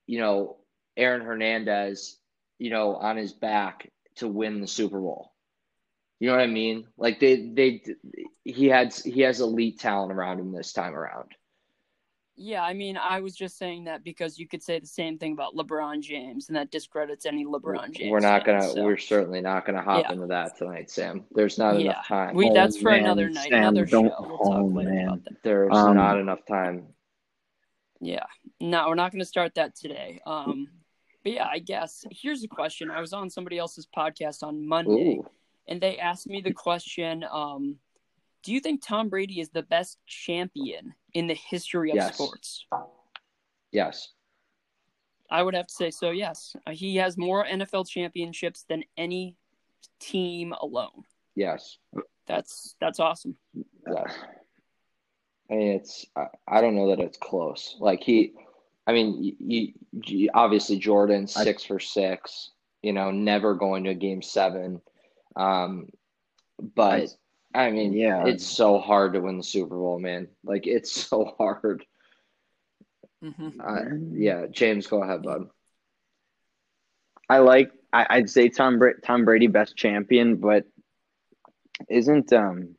you 0.06 0.18
know 0.18 0.56
Aaron 0.96 1.22
Hernandez, 1.22 2.16
you 2.58 2.70
know, 2.70 2.96
on 2.96 3.16
his 3.16 3.32
back 3.32 3.90
to 4.17 4.29
win 4.29 4.61
the 4.61 4.67
Super 4.67 5.00
Bowl. 5.00 5.32
You 6.20 6.29
know 6.29 6.37
what 6.37 6.43
I 6.43 6.47
mean? 6.47 6.87
Like 6.97 7.19
they 7.19 7.50
they 7.53 7.82
he 8.44 8.69
had 8.69 8.94
he 8.94 9.23
has 9.23 9.41
elite 9.41 9.81
talent 9.81 10.12
around 10.12 10.38
him 10.38 10.53
this 10.53 10.73
time 10.73 10.94
around. 10.94 11.32
Yeah, 12.35 12.62
I 12.62 12.73
mean, 12.73 12.97
I 12.97 13.20
was 13.20 13.35
just 13.35 13.59
saying 13.59 13.85
that 13.85 14.03
because 14.05 14.38
you 14.38 14.49
could 14.49 14.62
say 14.62 14.79
the 14.79 14.87
same 14.87 15.19
thing 15.19 15.32
about 15.32 15.55
LeBron 15.55 16.00
James, 16.00 16.49
and 16.49 16.56
that 16.56 16.70
discredits 16.70 17.26
any 17.26 17.44
LeBron 17.44 17.93
James. 17.93 18.11
We're 18.11 18.20
not 18.20 18.47
gonna. 18.47 18.62
So. 18.62 18.82
We're 18.82 18.97
certainly 18.97 19.41
not 19.41 19.67
gonna 19.67 19.82
hop 19.82 20.05
yeah. 20.05 20.12
into 20.12 20.26
that 20.29 20.56
tonight, 20.56 20.91
Sam. 20.91 21.25
There's 21.32 21.59
not 21.59 21.75
yeah. 21.75 21.91
enough 21.91 22.06
time. 22.06 22.35
We 22.35 22.50
that's 22.50 22.79
for 22.79 22.91
man, 22.91 23.00
another 23.00 23.29
night, 23.29 23.50
Sam, 23.50 23.59
another 23.59 23.87
show. 23.87 24.00
We'll 24.03 24.38
talk 24.38 24.73
man. 24.73 25.25
There's 25.44 25.76
um, 25.76 25.97
not 25.97 26.19
enough 26.19 26.47
time. 26.49 26.87
Yeah, 28.00 28.25
no, 28.61 28.88
we're 28.88 28.94
not 28.94 29.12
gonna 29.12 29.25
start 29.25 29.55
that 29.56 29.76
today. 29.76 30.20
Um, 30.25 30.69
but 31.23 31.33
yeah, 31.33 31.47
I 31.50 31.59
guess 31.59 32.05
here's 32.11 32.45
a 32.45 32.49
question. 32.49 32.91
I 32.91 33.00
was 33.00 33.12
on 33.12 33.31
somebody 33.31 33.59
else's 33.59 33.87
podcast 33.97 34.43
on 34.43 34.67
Monday, 34.67 35.19
Ooh. 35.19 35.29
and 35.69 35.81
they 35.81 35.99
asked 35.99 36.29
me 36.29 36.41
the 36.41 36.52
question: 36.52 37.25
um, 37.31 37.76
Do 38.43 38.52
you 38.52 38.61
think 38.61 38.83
Tom 38.85 39.09
Brady 39.09 39.41
is 39.41 39.50
the 39.50 39.62
best 39.62 39.99
champion 40.07 40.95
in 41.14 41.26
the 41.26 41.35
history 41.35 41.91
of 41.91 41.97
yes. 41.97 42.14
sports? 42.14 42.67
Yes. 43.71 44.09
I 45.31 45.43
would 45.43 45.55
have 45.55 45.67
to 45.67 45.75
say 45.75 45.91
so. 45.91 46.11
Yes, 46.11 46.55
uh, 46.67 46.73
he 46.73 46.97
has 46.97 47.17
more 47.17 47.45
NFL 47.47 47.88
championships 47.88 48.64
than 48.69 48.85
any 48.99 49.37
team 49.99 50.52
alone. 50.61 51.05
Yes. 51.35 51.79
That's 52.26 52.76
that's 52.81 53.00
awesome. 53.00 53.37
Yes. 53.55 54.14
I 55.50 55.55
mean, 55.55 55.73
it's 55.73 56.07
I, 56.17 56.26
I 56.47 56.61
don't 56.61 56.76
know 56.76 56.88
that 56.88 57.00
it's 57.00 57.19
close. 57.19 57.76
Like 57.81 58.02
he 58.02 58.33
I 58.86 58.92
mean, 58.92 59.36
you, 59.38 59.72
you 60.04 60.30
obviously 60.34 60.78
Jordan 60.78 61.26
six 61.26 61.64
I, 61.64 61.68
for 61.68 61.80
six. 61.80 62.50
You 62.82 62.92
know, 62.92 63.10
never 63.10 63.54
going 63.54 63.84
to 63.84 63.90
a 63.90 63.94
game 63.94 64.22
seven. 64.22 64.80
Um, 65.36 65.88
but 66.74 67.10
I, 67.54 67.66
I 67.66 67.70
mean, 67.70 67.92
yeah, 67.92 68.26
it's 68.26 68.44
so 68.44 68.78
hard 68.78 69.12
to 69.12 69.20
win 69.20 69.38
the 69.38 69.44
Super 69.44 69.76
Bowl, 69.76 69.98
man. 69.98 70.28
Like 70.44 70.66
it's 70.66 70.92
so 71.08 71.34
hard. 71.38 71.84
Mm-hmm. 73.22 73.60
Uh, 73.60 74.18
yeah, 74.18 74.46
James, 74.50 74.86
go 74.86 75.02
ahead, 75.02 75.22
bud. 75.22 75.48
I 77.28 77.38
like. 77.38 77.72
I, 77.94 78.20
would 78.20 78.30
say 78.30 78.48
Tom 78.48 78.78
Bra- 78.78 78.92
Tom 79.04 79.26
Brady 79.26 79.48
best 79.48 79.76
champion, 79.76 80.36
but 80.36 80.64
isn't 81.88 82.32
um. 82.32 82.74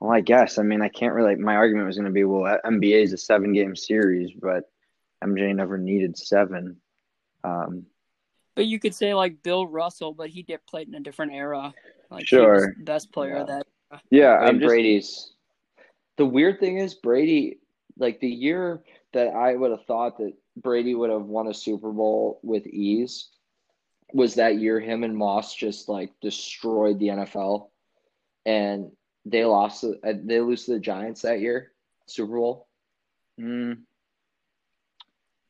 Well, 0.00 0.10
I 0.10 0.20
guess. 0.20 0.58
I 0.58 0.62
mean, 0.62 0.82
I 0.82 0.88
can't 0.88 1.14
really. 1.14 1.36
My 1.36 1.56
argument 1.56 1.86
was 1.86 1.96
going 1.96 2.06
to 2.06 2.12
be, 2.12 2.24
well, 2.24 2.58
NBA 2.64 3.02
is 3.04 3.12
a 3.12 3.18
seven 3.18 3.52
game 3.52 3.76
series, 3.76 4.32
but 4.32 4.64
MJ 5.22 5.54
never 5.54 5.78
needed 5.78 6.16
seven. 6.16 6.76
Um, 7.44 7.86
but 8.54 8.66
you 8.66 8.78
could 8.78 8.94
say 8.94 9.14
like 9.14 9.42
Bill 9.42 9.66
Russell, 9.66 10.14
but 10.14 10.30
he 10.30 10.42
did 10.42 10.64
played 10.66 10.88
in 10.88 10.94
a 10.94 11.00
different 11.00 11.32
era. 11.32 11.74
Like 12.10 12.26
sure, 12.26 12.74
best 12.78 13.12
player 13.12 13.38
yeah. 13.38 13.44
that. 13.44 13.66
Yeah, 14.10 14.48
and 14.48 14.60
just... 14.60 14.68
Brady's. 14.68 15.32
The 16.16 16.26
weird 16.26 16.58
thing 16.58 16.78
is 16.78 16.94
Brady, 16.94 17.58
like 17.98 18.20
the 18.20 18.28
year 18.28 18.82
that 19.12 19.28
I 19.28 19.54
would 19.54 19.70
have 19.70 19.84
thought 19.84 20.16
that 20.18 20.32
Brady 20.56 20.94
would 20.94 21.10
have 21.10 21.26
won 21.26 21.48
a 21.48 21.54
Super 21.54 21.92
Bowl 21.92 22.40
with 22.42 22.66
ease 22.66 23.28
was 24.12 24.34
that 24.36 24.58
year 24.58 24.80
him 24.80 25.04
and 25.04 25.16
Moss 25.16 25.54
just 25.54 25.88
like 25.88 26.12
destroyed 26.22 26.98
the 26.98 27.08
NFL, 27.08 27.68
and 28.46 28.90
they 29.24 29.44
lost. 29.44 29.84
They 30.02 30.40
lose 30.40 30.64
to 30.64 30.72
the 30.72 30.80
Giants 30.80 31.22
that 31.22 31.40
year, 31.40 31.72
Super 32.06 32.36
Bowl. 32.36 32.68
Mm. 33.38 33.80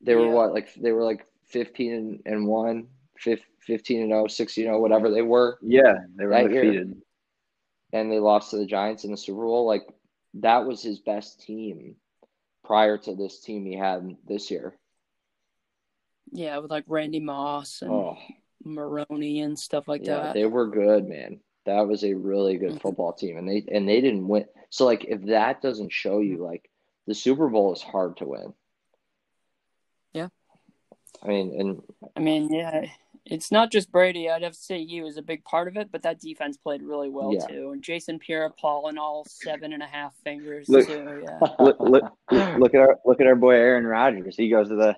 They 0.01 0.15
were 0.15 0.27
yeah. 0.27 0.33
what 0.33 0.53
like 0.53 0.73
they 0.75 0.91
were 0.91 1.03
like 1.03 1.25
15 1.47 2.21
and 2.25 2.47
1, 2.47 2.87
15 3.19 4.01
and 4.01 4.09
0, 4.11 4.27
16 4.27 4.65
0, 4.65 4.79
whatever 4.79 5.09
they 5.09 5.21
were. 5.21 5.57
Yeah, 5.61 5.97
they 6.15 6.25
were 6.25 6.35
undefeated. 6.35 6.87
Year. 6.87 6.95
And 7.93 8.11
they 8.11 8.19
lost 8.19 8.51
to 8.51 8.57
the 8.57 8.65
Giants 8.65 9.05
in 9.05 9.11
the 9.11 9.17
Super 9.17 9.43
Bowl. 9.43 9.65
Like 9.65 9.87
that 10.35 10.65
was 10.65 10.83
his 10.83 10.99
best 10.99 11.41
team 11.41 11.95
prior 12.63 12.97
to 12.97 13.15
this 13.15 13.39
team 13.39 13.65
he 13.65 13.75
had 13.75 14.15
this 14.27 14.51
year. 14.51 14.75
Yeah, 16.31 16.57
with 16.57 16.71
like 16.71 16.83
Randy 16.87 17.21
Moss 17.21 17.81
and 17.81 17.91
oh. 17.91 18.17
Maroney 18.63 19.41
and 19.41 19.57
stuff 19.57 19.87
like 19.87 20.05
yeah, 20.05 20.17
that. 20.17 20.33
They 20.33 20.45
were 20.45 20.67
good, 20.67 21.07
man. 21.07 21.39
That 21.65 21.87
was 21.87 22.03
a 22.03 22.13
really 22.13 22.57
good 22.57 22.73
Mhm. 22.73 22.81
football 22.81 23.13
team, 23.13 23.37
and 23.37 23.47
they 23.47 23.63
and 23.71 23.87
they 23.87 24.01
didn't 24.01 24.27
win. 24.27 24.45
So 24.69 24.85
like, 24.85 25.05
if 25.05 25.21
that 25.23 25.61
doesn't 25.61 25.91
show 25.91 26.19
you, 26.19 26.37
like, 26.43 26.69
the 27.07 27.15
Super 27.15 27.49
Bowl 27.49 27.73
is 27.73 27.81
hard 27.81 28.17
to 28.17 28.25
win. 28.25 28.53
Yeah. 31.21 31.25
I 31.25 31.27
mean, 31.27 31.59
and 31.59 31.81
I 32.15 32.19
mean, 32.19 32.53
yeah, 32.53 32.85
it's 33.25 33.51
not 33.51 33.71
just 33.71 33.91
Brady. 33.91 34.29
I'd 34.29 34.43
have 34.43 34.53
to 34.53 34.57
say 34.59 34.85
he 34.85 35.01
was 35.01 35.17
a 35.17 35.21
big 35.21 35.43
part 35.43 35.67
of 35.67 35.75
it, 35.77 35.89
but 35.91 36.01
that 36.03 36.19
defense 36.19 36.57
played 36.57 36.81
really 36.81 37.09
well 37.09 37.33
Yeah. 37.33 37.45
too. 37.47 37.71
And 37.71 37.81
Jason 37.83 38.19
Pierre-Paul 38.19 38.87
and 38.87 38.97
all 38.99 39.25
seven 39.27 39.73
and 39.73 39.83
a 39.83 39.87
half 39.87 40.13
fingers 40.23 40.69
Look- 40.69 40.87
too. 40.87 41.23
Yeah. 41.23 41.39
look, 41.59 41.77
look, 41.79 42.03
look 42.31 42.73
at 42.73 42.79
our 42.81 42.99
look 43.05 43.19
at 43.21 43.27
our 43.27 43.35
boy 43.35 43.55
Aaron 43.55 43.85
Rodgers. 43.85 44.35
He 44.37 44.49
goes 44.49 44.69
to 44.69 44.75
the 44.75 44.95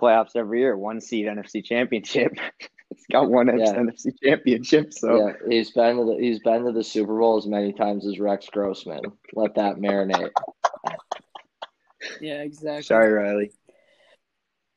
playoffs 0.00 0.36
every 0.36 0.60
year, 0.60 0.76
one 0.76 1.00
seed 1.00 1.26
NFC 1.26 1.64
championship. 1.64 2.32
He's 2.94 3.06
got 3.10 3.28
one 3.30 3.46
Yeah. 3.58 3.72
NFC 3.74 4.12
championship. 4.22 4.92
So 4.92 5.26
yeah, 5.28 5.32
he's 5.48 5.70
been 5.72 5.96
to 5.96 6.04
the 6.04 6.16
he's 6.20 6.38
been 6.40 6.64
to 6.64 6.70
the 6.72 6.84
Super 6.84 7.18
Bowl 7.18 7.38
as 7.38 7.46
many 7.46 7.72
times 7.72 8.06
as 8.06 8.20
Rex 8.20 8.46
Grossman. 8.52 9.00
Let 9.32 9.54
that 9.56 9.76
marinate. 9.76 10.30
Yeah, 12.20 12.42
exactly. 12.42 12.82
sorry, 12.82 13.12
Riley. 13.12 13.50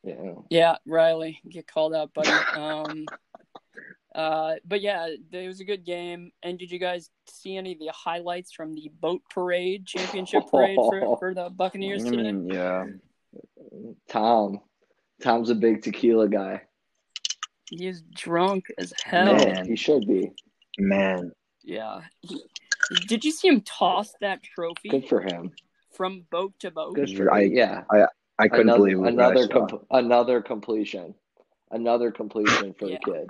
Yeah. 0.07 0.33
Yeah, 0.49 0.75
Riley, 0.85 1.39
get 1.49 1.67
called 1.67 1.93
out, 1.93 2.13
buddy. 2.13 2.29
Um, 2.55 3.05
uh, 4.15 4.55
but 4.65 4.81
yeah, 4.81 5.07
it 5.31 5.47
was 5.47 5.59
a 5.59 5.65
good 5.65 5.85
game. 5.85 6.31
And 6.41 6.57
did 6.57 6.71
you 6.71 6.79
guys 6.79 7.09
see 7.29 7.57
any 7.57 7.73
of 7.73 7.79
the 7.79 7.91
highlights 7.93 8.51
from 8.53 8.73
the 8.73 8.89
boat 8.99 9.21
parade, 9.29 9.85
championship 9.85 10.43
parade 10.49 10.75
for, 10.75 11.17
for 11.19 11.33
the 11.33 11.49
Buccaneers 11.49 12.05
I 12.05 12.09
today? 12.09 12.31
mean, 12.31 12.47
yeah. 12.49 12.85
Tom. 14.09 14.61
Tom's 15.21 15.49
a 15.49 15.55
big 15.55 15.81
tequila 15.81 16.29
guy. 16.29 16.61
He's 17.69 18.01
drunk 18.15 18.65
as 18.77 18.93
hell. 19.03 19.35
Man. 19.35 19.67
He 19.67 19.75
should 19.75 20.07
be. 20.07 20.31
Man, 20.79 21.31
Yeah. 21.63 22.01
He- 22.21 22.43
did 23.07 23.25
you 23.25 23.31
see 23.31 23.49
him 23.49 23.59
toss 23.61 24.13
that 24.21 24.41
trophy 24.43 24.87
Good 24.89 25.09
for 25.09 25.19
him. 25.19 25.51
from 25.93 26.25
boat 26.31 26.53
to 26.59 26.71
boat? 26.71 26.95
Good 26.95 27.17
for 27.17 27.33
I- 27.33 27.41
Yeah. 27.41 27.83
I 27.91 28.05
couldn't 28.47 28.67
another, 28.69 28.77
believe 28.79 28.99
what 28.99 29.13
another 29.13 29.47
com- 29.47 29.85
another 29.91 30.41
completion. 30.41 31.15
Another 31.71 32.11
completion 32.11 32.73
for 32.77 32.87
Yeah. 32.87 32.97
the 33.05 33.11
kid. 33.11 33.25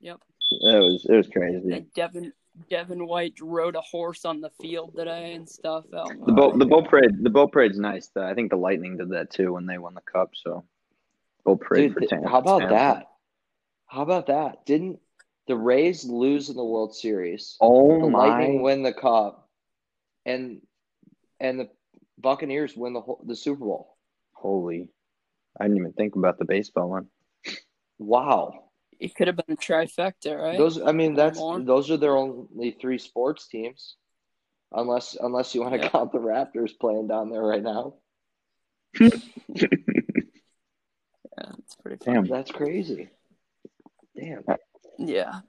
Yep. 0.00 0.20
It 0.50 0.78
was 0.82 1.06
it 1.08 1.14
was 1.16 1.28
crazy. 1.28 1.72
And 1.72 1.92
Devin 1.94 2.32
Devin 2.70 3.06
White 3.06 3.34
rode 3.40 3.76
a 3.76 3.80
horse 3.80 4.24
on 4.24 4.40
the 4.40 4.50
field 4.60 4.94
today 4.96 5.34
and 5.34 5.48
stuff. 5.48 5.84
Oh, 5.92 6.08
The 6.26 6.32
boat 6.32 6.58
the 6.58 6.66
boat 6.66 6.88
parade 6.88 7.22
the 7.22 7.30
boat 7.30 7.52
parade's 7.52 7.78
nice. 7.78 8.08
though. 8.08 8.26
I 8.26 8.34
think 8.34 8.50
the 8.50 8.56
Lightning 8.56 8.96
did 8.96 9.10
that 9.10 9.30
too 9.30 9.52
when 9.52 9.66
they 9.66 9.78
won 9.78 9.94
the 9.94 10.00
cup. 10.00 10.30
So 10.34 10.64
boat 11.44 11.60
parade 11.60 11.88
Dude, 11.90 11.94
for 11.94 12.00
th- 12.00 12.10
Tampa. 12.10 12.28
how 12.28 12.38
about 12.38 12.58
Tampa. 12.60 12.74
that? 12.74 13.06
How 13.86 14.02
about 14.02 14.26
that? 14.26 14.66
Didn't 14.66 14.98
the 15.46 15.56
Rays 15.56 16.04
lose 16.04 16.50
in 16.50 16.56
the 16.56 16.64
World 16.64 16.94
Series? 16.94 17.56
Oh 17.60 18.00
the 18.02 18.10
my! 18.10 18.18
Lightning 18.28 18.62
win 18.62 18.82
the 18.82 18.92
cup, 18.92 19.48
and 20.26 20.60
and 21.40 21.58
the 21.60 21.68
Buccaneers 22.20 22.76
win 22.76 22.92
the 22.92 23.00
whole, 23.00 23.20
the 23.24 23.36
Super 23.36 23.64
Bowl. 23.64 23.96
Holy! 24.32 24.90
I 25.60 25.64
didn't 25.64 25.78
even 25.78 25.92
think 25.92 26.16
about 26.16 26.38
the 26.38 26.44
baseball 26.44 26.88
one. 26.90 27.08
Wow. 27.98 28.64
It 29.00 29.14
could 29.14 29.28
have 29.28 29.36
been 29.36 29.54
a 29.54 29.56
trifecta, 29.56 30.36
right? 30.40 30.58
Those 30.58 30.80
I 30.82 30.92
mean 30.92 31.14
that's 31.14 31.38
those 31.38 31.90
are 31.90 31.96
their 31.96 32.16
only 32.16 32.76
three 32.80 32.98
sports 32.98 33.46
teams. 33.48 33.96
Unless 34.72 35.16
unless 35.20 35.54
you 35.54 35.60
want 35.62 35.74
to 35.74 35.80
Yeah. 35.80 35.88
count 35.88 36.12
the 36.12 36.18
Raptors 36.18 36.72
playing 36.78 37.06
down 37.08 37.30
there 37.30 37.42
right 37.42 37.62
now. 37.62 37.94
yeah, 39.00 39.10
that's 41.38 41.76
pretty 41.82 42.04
fun. 42.04 42.14
Damn. 42.14 42.26
That's 42.26 42.50
crazy. 42.50 43.08
Damn. 44.16 44.42
Yeah. 44.98 45.40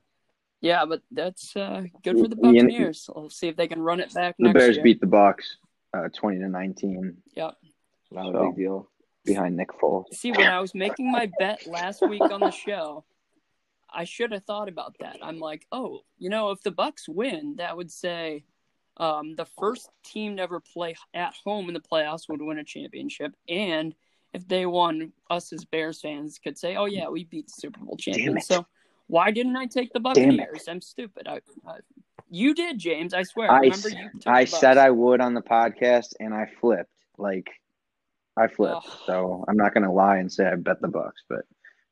Yeah, 0.61 0.85
but 0.85 1.01
that's 1.11 1.55
uh, 1.55 1.83
good 2.03 2.19
for 2.19 2.27
the 2.27 2.35
Buccaneers. 2.35 3.09
We'll 3.13 3.29
see 3.29 3.47
if 3.47 3.55
they 3.55 3.67
can 3.67 3.81
run 3.81 3.99
it 4.01 4.13
back 4.13 4.35
The 4.38 4.45
next 4.45 4.59
Bears 4.59 4.75
year. 4.75 4.83
beat 4.83 4.99
the 4.99 5.07
Bucks, 5.07 5.57
uh, 5.93 6.10
twenty 6.15 6.39
to 6.39 6.48
nineteen, 6.48 7.17
Yep. 7.36 7.55
Not 8.12 8.36
a 8.36 8.46
big 8.46 8.55
deal. 8.55 8.89
behind 9.25 9.55
Nick 9.55 9.69
Foles. 9.69 10.05
See, 10.13 10.31
when 10.31 10.48
I 10.48 10.60
was 10.60 10.74
making 10.74 11.12
my 11.12 11.29
bet 11.38 11.67
last 11.67 12.01
week 12.08 12.22
on 12.22 12.39
the 12.39 12.51
show, 12.51 13.03
I 13.91 14.03
should 14.03 14.31
have 14.31 14.43
thought 14.46 14.67
about 14.69 14.96
that. 15.00 15.17
I'm 15.22 15.39
like, 15.39 15.65
oh, 15.72 16.01
you 16.17 16.29
know, 16.29 16.51
if 16.51 16.62
the 16.63 16.72
Bucks 16.72 17.08
win, 17.08 17.55
that 17.58 17.77
would 17.77 17.91
say 17.91 18.43
um, 18.98 19.36
the 19.36 19.46
first 19.46 19.89
team 20.03 20.38
to 20.38 20.41
ever 20.43 20.60
play 20.60 20.96
at 21.13 21.34
home 21.43 21.67
in 21.67 21.74
the 21.74 21.79
playoffs 21.79 22.27
would 22.29 22.41
win 22.41 22.58
a 22.60 22.63
championship, 22.63 23.36
and 23.48 23.93
if 24.34 24.48
they 24.48 24.65
won, 24.65 25.12
us 25.29 25.51
as 25.53 25.65
Bears 25.65 26.01
fans 26.01 26.39
could 26.43 26.58
say, 26.58 26.75
oh 26.75 26.86
yeah, 26.86 27.10
we 27.10 27.24
beat 27.24 27.48
the 27.48 27.53
Super 27.55 27.79
Bowl 27.79 27.98
Damn 28.03 28.13
champions. 28.13 28.46
So 28.48 28.65
why 29.08 29.31
didn't 29.31 29.55
I 29.55 29.65
take 29.65 29.91
the 29.91 30.00
Damn 30.00 30.12
it. 30.12 30.38
Buccaneers? 30.38 30.67
I'm 30.67 30.81
stupid. 30.81 31.27
I, 31.27 31.41
I, 31.67 31.77
you 32.29 32.53
did, 32.53 32.77
James. 32.77 33.13
I 33.13 33.24
swear. 33.24 33.51
I, 33.51 33.59
Remember, 33.59 33.89
you 33.89 34.09
I 34.25 34.45
said 34.45 34.77
I 34.77 34.89
would 34.89 35.21
on 35.21 35.33
the 35.33 35.41
podcast, 35.41 36.13
and 36.19 36.33
I 36.33 36.48
flipped. 36.59 36.91
Like, 37.17 37.50
I 38.38 38.48
flipped. 38.48 38.86
Ugh. 38.88 39.00
So 39.05 39.45
I'm 39.48 39.57
not 39.57 39.74
gonna 39.74 39.91
lie 39.91 40.17
and 40.17 40.31
say 40.31 40.48
I 40.48 40.55
bet 40.55 40.81
the 40.81 40.88
Bucks, 40.88 41.24
but 41.27 41.41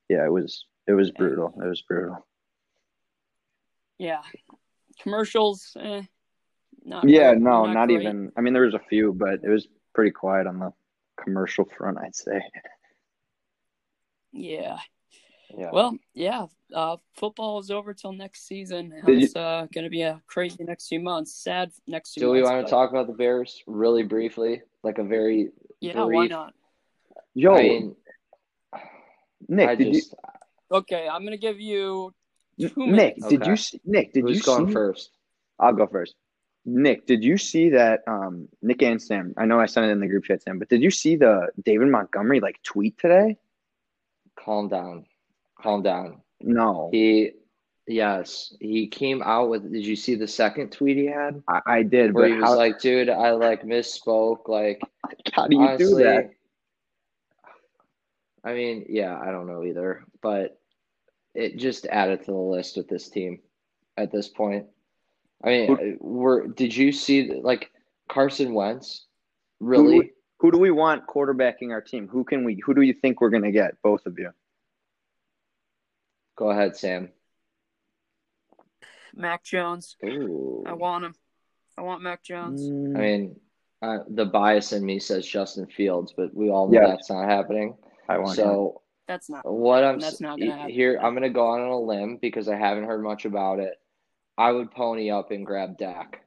yeah, 0.10 0.26
it 0.26 0.32
was 0.32 0.66
it 0.88 0.94
was 0.94 1.12
brutal. 1.12 1.54
It 1.62 1.68
was 1.68 1.82
brutal. 1.82 2.26
Yeah. 3.98 4.22
Commercials, 5.02 5.76
eh, 5.80 6.04
not 6.84 7.08
Yeah, 7.08 7.34
no, 7.34 7.66
not, 7.66 7.88
great. 7.88 8.02
even. 8.02 8.32
I 8.38 8.42
mean, 8.42 8.54
there 8.54 8.64
was 8.64 8.74
a 8.74 8.80
few, 8.80 9.14
but 9.14 9.44
it 9.44 9.50
was 9.50 9.68
pretty 9.94 10.12
quiet 10.12 10.48
on 10.48 10.60
the 10.60 10.72
commercial 11.22 11.66
front. 11.66 11.98
I'd 11.98 12.16
say. 12.16 12.42
Yeah. 14.32 14.78
Yeah. 15.56 15.70
Well, 15.72 15.98
yeah. 16.14 16.48
Uh, 16.74 16.98
football 17.16 17.60
is 17.60 17.72
over 17.72 17.94
till 17.94 18.12
next 18.12 18.48
season. 18.48 18.94
Did 19.06 19.20
you- 19.20 19.26
It's 19.26 19.36
uh, 19.36 19.68
going 19.74 19.84
to 19.86 19.90
be 19.90 20.02
a 20.02 20.22
crazy 20.28 20.64
next 20.64 20.88
few 20.88 21.00
months. 21.00 21.34
Sad 21.34 21.72
next 21.88 22.14
few 22.14 22.22
Do 22.24 22.32
we 22.32 22.40
months. 22.42 22.52
want 22.52 22.62
but 22.64 22.68
to 22.68 22.72
talk 22.72 22.90
about 22.90 23.08
the 23.08 23.14
Bears 23.14 23.62
really 23.68 24.04
briefly? 24.04 24.62
Like 24.84 24.98
a 24.98 25.04
very 25.04 25.52
Yeah, 25.80 26.04
why 26.06 26.28
not? 26.28 26.54
Yo, 27.34 27.54
I 27.56 27.62
mean 27.62 27.96
Nick, 29.48 29.70
I 29.70 29.76
did 29.76 29.94
just 29.94 30.14
Okay, 30.72 31.08
I'm 31.08 31.22
going 31.22 31.32
to 31.32 31.38
give 31.38 31.60
you 31.60 32.14
you? 32.58 32.70
two 32.70 32.88
Nick, 32.88 33.18
minutes. 33.18 33.28
did 33.30 33.42
Okay. 33.42 33.50
you? 33.52 33.56
See, 33.58 33.82
Nick, 33.86 34.14
did 34.14 34.24
who's 34.24 34.38
you 34.38 34.44
going 34.44 34.68
see? 34.68 34.74
first? 34.74 35.12
I'll 35.60 35.74
go 35.74 35.88
first. 35.88 36.16
Nick, 36.66 37.06
did 37.06 37.24
you 37.24 37.38
see 37.38 37.70
that? 37.70 38.02
Um, 38.08 38.50
Nick 38.62 38.82
and 38.84 39.02
Sam. 39.02 39.34
I 39.38 39.46
know 39.46 39.60
I 39.60 39.68
sent 39.68 39.86
it 39.86 39.92
in 39.92 40.02
the 40.02 40.08
group 40.08 40.26
chat, 40.26 40.42
Sam, 40.44 40.60
but 40.60 40.68
did 40.68 40.82
you 40.82 40.92
see 40.92 41.16
the 41.16 41.48
David 41.64 41.88
Montgomery 41.88 42.42
like 42.42 42.62
tweet 42.64 42.98
today? 42.98 43.38
Calm 44.38 44.68
down. 44.68 45.06
Calm 45.62 45.82
down. 45.82 46.22
No, 46.42 46.90
He 46.92 47.32
yes, 47.88 48.56
he 48.60 48.88
came 48.88 49.24
out 49.24 49.50
with 49.50 49.72
did 49.72 49.86
you 49.86 49.96
see 49.96 50.16
the 50.16 50.28
second 50.28 50.72
tweet 50.72 50.98
he 50.98 51.06
had? 51.06 51.42
I, 51.48 51.62
I 51.66 51.84
did, 51.84 52.14
Where 52.14 52.26
but 52.26 52.32
he 52.32 52.38
was 52.38 52.50
how, 52.50 52.56
like, 52.56 52.80
dude, 52.80 53.10
I 53.10 53.32
like 53.32 53.64
misspoke, 53.64 54.48
like 54.48 54.82
how 55.34 55.48
do 55.48 55.56
you 55.56 55.64
honestly, 55.64 55.88
do 55.88 55.96
that? 56.04 56.30
I 58.44 58.54
mean, 58.54 58.86
yeah, 58.88 59.20
I 59.20 59.32
don't 59.32 59.48
know 59.48 59.64
either, 59.64 60.06
but 60.22 60.60
it 61.34 61.58
just 61.58 61.86
added 61.88 62.20
to 62.26 62.32
the 62.32 62.38
list 62.38 62.78
with 62.78 62.88
this 62.88 63.10
team 63.10 63.40
at 63.98 64.12
this 64.12 64.28
point. 64.28 64.68
I 65.44 65.50
mean, 65.50 65.98
we're 66.00 66.48
did 66.48 66.76
you 66.76 66.92
see 66.92 67.32
like 67.32 67.72
Carson 68.10 68.54
Wentz? 68.54 69.06
Really? 69.60 70.12
Who 70.40 70.52
do 70.52 70.60
we 70.60 70.72
want 70.72 71.08
quarterbacking 71.08 71.72
our 71.72 71.82
team? 71.82 72.08
Who 72.08 72.24
can 72.24 72.44
we? 72.44 72.62
Who 72.64 72.74
do 72.74 72.82
you 72.82 72.94
think 72.94 73.22
we're 73.22 73.30
gonna 73.30 73.52
get? 73.52 73.82
Both 73.82 74.06
of 74.06 74.18
you. 74.18 74.32
Go 76.38 76.52
ahead, 76.52 76.78
Sam. 76.78 77.10
Mac 79.14 79.44
Jones. 79.44 79.98
Ooh. 80.06 80.64
I 80.66 80.74
want 80.74 81.04
him. 81.06 81.16
I 81.78 81.82
want 81.82 82.02
Mac 82.04 82.24
Jones. 82.24 82.62
I 82.96 83.00
mean, 83.02 83.40
uh, 83.82 84.00
the 84.08 84.26
bias 84.26 84.72
in 84.72 84.86
me 84.86 85.00
says 85.00 85.28
Justin 85.28 85.66
Fields, 85.66 86.14
but 86.16 86.34
we 86.34 86.50
all 86.50 86.68
know 86.68 86.80
Yeah. 86.80 86.88
that's 86.88 87.10
not 87.10 87.28
happening. 87.28 87.76
I 88.08 88.20
want 88.20 88.38
him. 88.38 88.46
So 88.46 88.82
That's 89.08 89.30
not. 89.30 89.42
what 89.50 89.84
I'm 89.84 90.00
That's 90.00 90.22
not 90.22 90.40
gonna 90.40 90.52
happen. 90.52 90.72
here, 90.72 91.00
I'm 91.02 91.14
gonna 91.14 91.30
go 91.30 91.48
on 91.48 91.62
a 91.62 91.80
limb 91.80 92.18
because 92.18 92.48
I 92.48 92.56
haven't 92.56 92.84
heard 92.86 93.02
much 93.04 93.26
about 93.26 93.60
it. 93.60 93.80
I 94.38 94.52
would 94.52 94.70
pony 94.72 95.10
up 95.10 95.32
and 95.32 95.46
grab 95.46 95.78
Dak. 95.78 96.24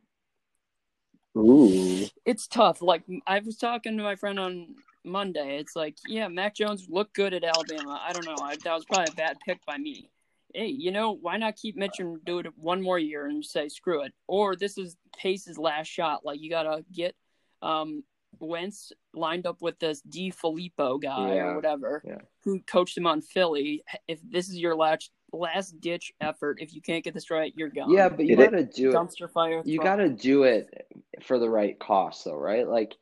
Ooh, 1.36 2.06
It's 2.24 2.48
tough. 2.48 2.82
Like 2.82 3.04
I 3.26 3.38
was 3.38 3.56
talking 3.56 3.96
to 3.96 4.02
my 4.02 4.16
friend 4.16 4.40
on 4.40 4.74
Monday. 5.04 5.58
It's 5.58 5.74
like, 5.76 5.96
yeah, 6.06 6.28
Mac 6.28 6.54
Jones 6.54 6.86
looked 6.88 7.14
good 7.14 7.32
at 7.34 7.44
Alabama. 7.44 8.00
I 8.06 8.12
don't 8.12 8.26
know. 8.26 8.36
I, 8.42 8.56
that 8.64 8.74
was 8.74 8.84
probably 8.84 9.12
a 9.12 9.16
bad 9.16 9.38
pick 9.44 9.64
by 9.66 9.78
me. 9.78 10.10
Hey, 10.54 10.66
you 10.66 10.90
know, 10.90 11.12
why 11.12 11.36
not 11.36 11.56
keep 11.56 11.76
Mitch 11.76 12.00
and 12.00 12.22
do 12.24 12.40
it 12.40 12.46
one 12.56 12.82
more 12.82 12.98
year 12.98 13.26
and 13.26 13.44
say 13.44 13.68
screw 13.68 14.02
it? 14.02 14.12
Or 14.26 14.56
this 14.56 14.76
is 14.78 14.96
Pace's 15.16 15.58
last 15.58 15.86
shot. 15.86 16.24
Like 16.24 16.40
you 16.40 16.50
gotta 16.50 16.84
get 16.92 17.14
um 17.62 18.02
Wentz 18.40 18.92
lined 19.12 19.46
up 19.46 19.60
with 19.60 19.78
this 19.78 20.02
DeFilippo 20.02 21.00
guy 21.02 21.34
Yeah, 21.34 21.42
or 21.46 21.56
whatever 21.56 22.02
yeah. 22.06 22.18
who 22.44 22.60
coached 22.60 22.96
him 22.96 23.06
on 23.06 23.20
Philly. 23.20 23.82
If 24.08 24.18
this 24.28 24.48
is 24.48 24.56
your 24.58 24.74
last 24.74 25.10
last 25.32 25.80
ditch 25.80 26.12
effort, 26.20 26.58
if 26.60 26.74
you 26.74 26.80
can't 26.82 27.04
get 27.04 27.14
this 27.14 27.30
right, 27.30 27.52
you're 27.56 27.68
gone. 27.68 27.90
Yeah, 27.92 28.08
but 28.08 28.26
you 28.26 28.36
Get 28.36 28.46
it? 28.46 28.50
gotta 28.50 28.64
do 28.64 28.90
it. 28.90 28.94
dumpster 28.94 29.30
fire. 29.30 29.62
You 29.64 29.76
throw- 29.76 29.84
gotta 29.84 30.08
do 30.08 30.42
it 30.44 30.86
for 31.22 31.38
the 31.38 31.48
right 31.48 31.78
cost, 31.78 32.24
though, 32.24 32.36
right? 32.36 32.66
Like 32.66 32.96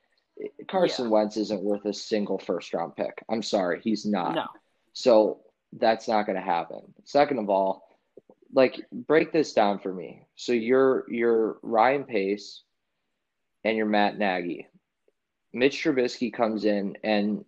Carson 0.68 1.10
Wentz 1.10 1.36
isn't 1.36 1.62
worth 1.62 1.84
a 1.84 1.92
single 1.92 2.38
first 2.38 2.72
round 2.74 2.96
pick. 2.96 3.22
I'm 3.28 3.42
sorry, 3.42 3.80
he's 3.82 4.06
not. 4.06 4.34
no. 4.34 4.46
So 4.92 5.40
that's 5.72 6.08
not 6.08 6.26
going 6.26 6.36
to 6.36 6.42
happen. 6.42 6.80
Second 7.04 7.38
of 7.38 7.50
all, 7.50 7.88
like 8.52 8.84
break 8.92 9.32
this 9.32 9.52
down 9.52 9.78
for 9.78 9.92
me. 9.92 10.22
So 10.36 10.52
you're 10.52 11.04
you're 11.10 11.58
Ryan 11.62 12.04
Pace 12.04 12.62
and 13.64 13.76
you're 13.76 13.86
Matt 13.86 14.18
Nagy. 14.18 14.66
Mitch 15.52 15.82
Trubisky 15.82 16.32
comes 16.32 16.64
in 16.64 16.96
and 17.02 17.44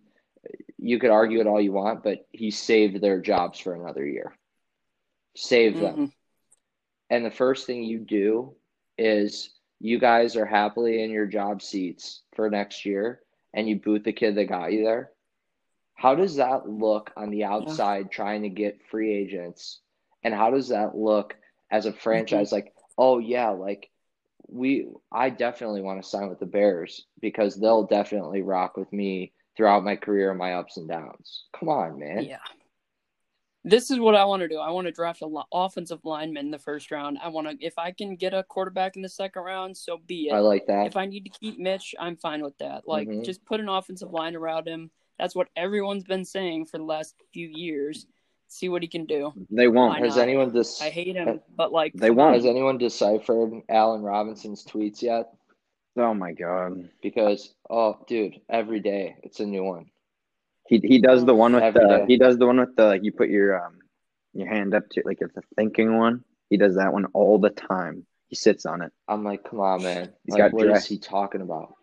you 0.77 0.99
could 0.99 1.11
argue 1.11 1.39
it 1.39 1.47
all 1.47 1.61
you 1.61 1.71
want, 1.71 2.03
but 2.03 2.27
he 2.31 2.51
saved 2.51 3.01
their 3.01 3.19
jobs 3.19 3.59
for 3.59 3.73
another 3.73 4.05
year. 4.05 4.33
Save 5.35 5.79
them. 5.79 5.93
Mm-hmm. 5.93 6.05
And 7.11 7.25
the 7.25 7.31
first 7.31 7.67
thing 7.67 7.83
you 7.83 7.99
do 7.99 8.55
is 8.97 9.51
you 9.81 9.97
guys 9.97 10.35
are 10.35 10.45
happily 10.45 11.03
in 11.03 11.09
your 11.09 11.25
job 11.25 11.61
seats 11.61 12.21
for 12.35 12.49
next 12.49 12.85
year 12.85 13.19
and 13.53 13.67
you 13.67 13.75
boot 13.77 14.03
the 14.03 14.13
kid 14.13 14.35
that 14.35 14.45
got 14.45 14.71
you 14.71 14.83
there. 14.83 15.09
How 15.95 16.13
does 16.13 16.35
that 16.35 16.69
look 16.69 17.11
on 17.17 17.31
the 17.31 17.43
outside 17.45 18.05
yeah. 18.05 18.15
trying 18.15 18.43
to 18.43 18.49
get 18.49 18.85
free 18.89 19.11
agents? 19.11 19.79
And 20.23 20.33
how 20.33 20.51
does 20.51 20.69
that 20.69 20.95
look 20.95 21.35
as 21.71 21.87
a 21.87 21.93
franchise 21.93 22.47
mm-hmm. 22.47 22.55
like, 22.55 22.73
oh 22.97 23.17
yeah, 23.17 23.49
like 23.49 23.89
we 24.47 24.87
I 25.11 25.31
definitely 25.31 25.81
want 25.81 26.01
to 26.01 26.07
sign 26.07 26.29
with 26.29 26.39
the 26.39 26.45
Bears 26.45 27.05
because 27.19 27.55
they'll 27.55 27.87
definitely 27.87 28.43
rock 28.43 28.77
with 28.77 28.91
me 28.93 29.33
throughout 29.57 29.83
my 29.83 29.95
career 29.95 30.29
and 30.29 30.39
my 30.39 30.53
ups 30.53 30.77
and 30.77 30.87
downs. 30.87 31.45
Come 31.59 31.69
on, 31.69 31.97
man. 31.97 32.23
Yeah. 32.23 32.37
This 33.63 33.91
is 33.91 33.99
what 33.99 34.15
I 34.15 34.25
want 34.25 34.41
to 34.41 34.47
do. 34.47 34.57
I 34.57 34.71
want 34.71 34.87
to 34.87 34.91
draft 34.91 35.21
a 35.21 35.27
lo- 35.27 35.45
offensive 35.53 36.03
lineman 36.03 36.45
in 36.45 36.51
the 36.51 36.57
first 36.57 36.89
round. 36.89 37.19
I 37.23 37.27
want 37.27 37.47
to, 37.47 37.65
if 37.65 37.77
I 37.77 37.91
can 37.91 38.15
get 38.15 38.33
a 38.33 38.43
quarterback 38.43 38.95
in 38.95 39.03
the 39.03 39.09
second 39.09 39.43
round, 39.43 39.77
so 39.77 39.99
be 40.07 40.29
it. 40.29 40.33
I 40.33 40.39
like 40.39 40.65
that. 40.67 40.87
If 40.87 40.97
I 40.97 41.05
need 41.05 41.25
to 41.25 41.29
keep 41.29 41.59
Mitch, 41.59 41.93
I'm 41.99 42.17
fine 42.17 42.41
with 42.41 42.57
that. 42.57 42.87
Like, 42.87 43.07
mm-hmm. 43.07 43.21
just 43.21 43.45
put 43.45 43.59
an 43.59 43.69
offensive 43.69 44.11
line 44.11 44.35
around 44.35 44.67
him. 44.67 44.89
That's 45.19 45.35
what 45.35 45.49
everyone's 45.55 46.03
been 46.03 46.25
saying 46.25 46.65
for 46.65 46.79
the 46.79 46.83
last 46.83 47.13
few 47.31 47.47
years. 47.47 48.07
See 48.47 48.67
what 48.67 48.81
he 48.81 48.87
can 48.87 49.05
do. 49.05 49.31
They 49.51 49.67
won't. 49.67 49.99
Has 49.99 50.17
anyone 50.17 50.51
dis- 50.51 50.81
I 50.81 50.89
hate 50.89 51.15
him, 51.15 51.39
but 51.55 51.71
like 51.71 51.93
they 51.93 52.09
won't. 52.09 52.35
Has 52.35 52.45
anyone 52.45 52.77
deciphered 52.77 53.53
Allen 53.69 54.01
Robinson's 54.01 54.65
tweets 54.65 55.01
yet? 55.01 55.31
Oh 55.95 56.13
my 56.13 56.33
god! 56.33 56.89
Because 57.01 57.53
oh, 57.69 57.99
dude, 58.07 58.41
every 58.49 58.81
day 58.81 59.15
it's 59.23 59.39
a 59.39 59.45
new 59.45 59.63
one. 59.63 59.85
He 60.71 60.79
he 60.81 61.01
does 61.01 61.25
the 61.25 61.35
one 61.35 61.53
with 61.53 61.63
every 61.63 61.81
the 61.81 61.97
day. 61.97 62.05
he 62.07 62.17
does 62.17 62.37
the 62.37 62.47
one 62.47 62.57
with 62.57 62.77
the 62.77 62.85
like 62.85 63.03
you 63.03 63.11
put 63.11 63.27
your 63.27 63.61
um 63.61 63.79
your 64.31 64.47
hand 64.47 64.73
up 64.73 64.87
to 64.91 65.01
like 65.03 65.17
it's 65.19 65.35
a 65.35 65.41
thinking 65.57 65.97
one. 65.97 66.23
He 66.49 66.55
does 66.55 66.75
that 66.75 66.93
one 66.93 67.07
all 67.13 67.39
the 67.39 67.49
time. 67.49 68.05
He 68.29 68.37
sits 68.37 68.65
on 68.65 68.81
it. 68.81 68.93
I'm 69.09 69.25
like, 69.25 69.43
come 69.43 69.59
on, 69.59 69.83
man. 69.83 70.13
He's 70.23 70.35
like, 70.35 70.43
got 70.43 70.53
what 70.53 70.67
dress. 70.67 70.83
is 70.83 70.87
he 70.87 70.97
talking 70.97 71.41
about? 71.41 71.75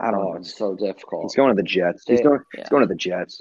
I 0.00 0.10
don't 0.10 0.20
oh, 0.20 0.32
know. 0.32 0.34
It's 0.38 0.58
so 0.58 0.74
difficult. 0.74 1.22
He's 1.22 1.36
going 1.36 1.54
to 1.54 1.62
the 1.62 1.62
Jets. 1.62 2.02
He's 2.08 2.20
going. 2.20 2.40
Yeah. 2.54 2.62
He's 2.62 2.68
going 2.68 2.82
to 2.82 2.88
the 2.88 2.96
Jets. 2.96 3.40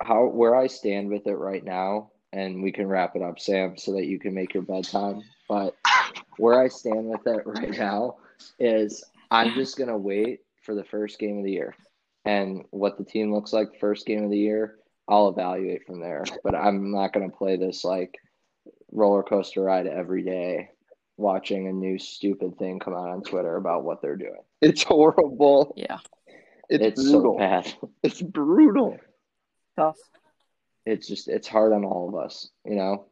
How 0.00 0.26
where 0.26 0.54
I 0.54 0.68
stand 0.68 1.08
with 1.08 1.26
it 1.26 1.34
right 1.34 1.64
now, 1.64 2.12
and 2.32 2.62
we 2.62 2.70
can 2.70 2.86
wrap 2.86 3.16
it 3.16 3.22
up, 3.22 3.40
Sam, 3.40 3.76
so 3.76 3.92
that 3.94 4.06
you 4.06 4.20
can 4.20 4.34
make 4.34 4.54
your 4.54 4.62
bedtime. 4.62 5.20
But 5.48 5.74
where 6.36 6.60
I 6.60 6.68
stand 6.68 7.06
with 7.06 7.26
it 7.26 7.42
right 7.44 7.76
now 7.76 8.18
is 8.60 9.02
I'm 9.32 9.52
just 9.54 9.76
gonna 9.76 9.98
wait 9.98 10.42
for 10.62 10.76
the 10.76 10.84
first 10.84 11.18
game 11.18 11.38
of 11.38 11.44
the 11.44 11.50
year 11.50 11.74
and 12.26 12.64
what 12.70 12.98
the 12.98 13.04
team 13.04 13.32
looks 13.32 13.52
like 13.52 13.78
first 13.80 14.04
game 14.04 14.24
of 14.24 14.30
the 14.30 14.38
year. 14.38 14.76
I'll 15.08 15.28
evaluate 15.28 15.86
from 15.86 16.00
there, 16.00 16.24
but 16.42 16.54
I'm 16.54 16.90
not 16.90 17.12
gonna 17.12 17.30
play 17.30 17.56
this 17.56 17.84
like 17.84 18.18
roller 18.90 19.22
coaster 19.22 19.62
ride 19.62 19.86
every 19.86 20.22
day, 20.22 20.70
watching 21.16 21.68
a 21.68 21.72
new 21.72 21.98
stupid 21.98 22.58
thing 22.58 22.80
come 22.80 22.94
out 22.94 23.08
on 23.08 23.22
Twitter 23.22 23.56
about 23.56 23.84
what 23.84 24.02
they're 24.02 24.16
doing. 24.16 24.42
It's 24.60 24.82
horrible. 24.82 25.74
Yeah, 25.76 26.00
it's, 26.68 26.98
it's 26.98 27.08
so 27.08 27.36
bad. 27.38 27.72
It's 28.02 28.20
brutal. 28.20 28.98
Tough. 29.76 29.96
It's 30.84 31.06
just 31.06 31.28
it's 31.28 31.46
hard 31.46 31.72
on 31.72 31.84
all 31.84 32.08
of 32.08 32.16
us, 32.16 32.50
you 32.64 32.74
know. 32.74 33.06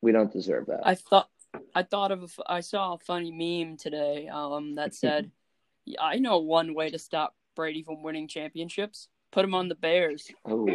We 0.00 0.12
don't 0.12 0.32
deserve 0.32 0.66
that. 0.66 0.80
I 0.84 0.94
thought 0.94 1.28
I 1.74 1.82
thought 1.82 2.12
of 2.12 2.22
a, 2.22 2.52
I 2.52 2.60
saw 2.60 2.94
a 2.94 2.98
funny 2.98 3.32
meme 3.32 3.78
today 3.78 4.28
um, 4.28 4.76
that 4.76 4.94
said, 4.94 5.32
"I 6.00 6.18
know 6.18 6.38
one 6.38 6.74
way 6.74 6.90
to 6.90 6.98
stop 6.98 7.34
Brady 7.54 7.82
from 7.82 8.02
winning 8.02 8.28
championships: 8.28 9.08
put 9.32 9.44
him 9.44 9.54
on 9.54 9.68
the 9.68 9.74
Bears." 9.74 10.30
Oh, 10.44 10.66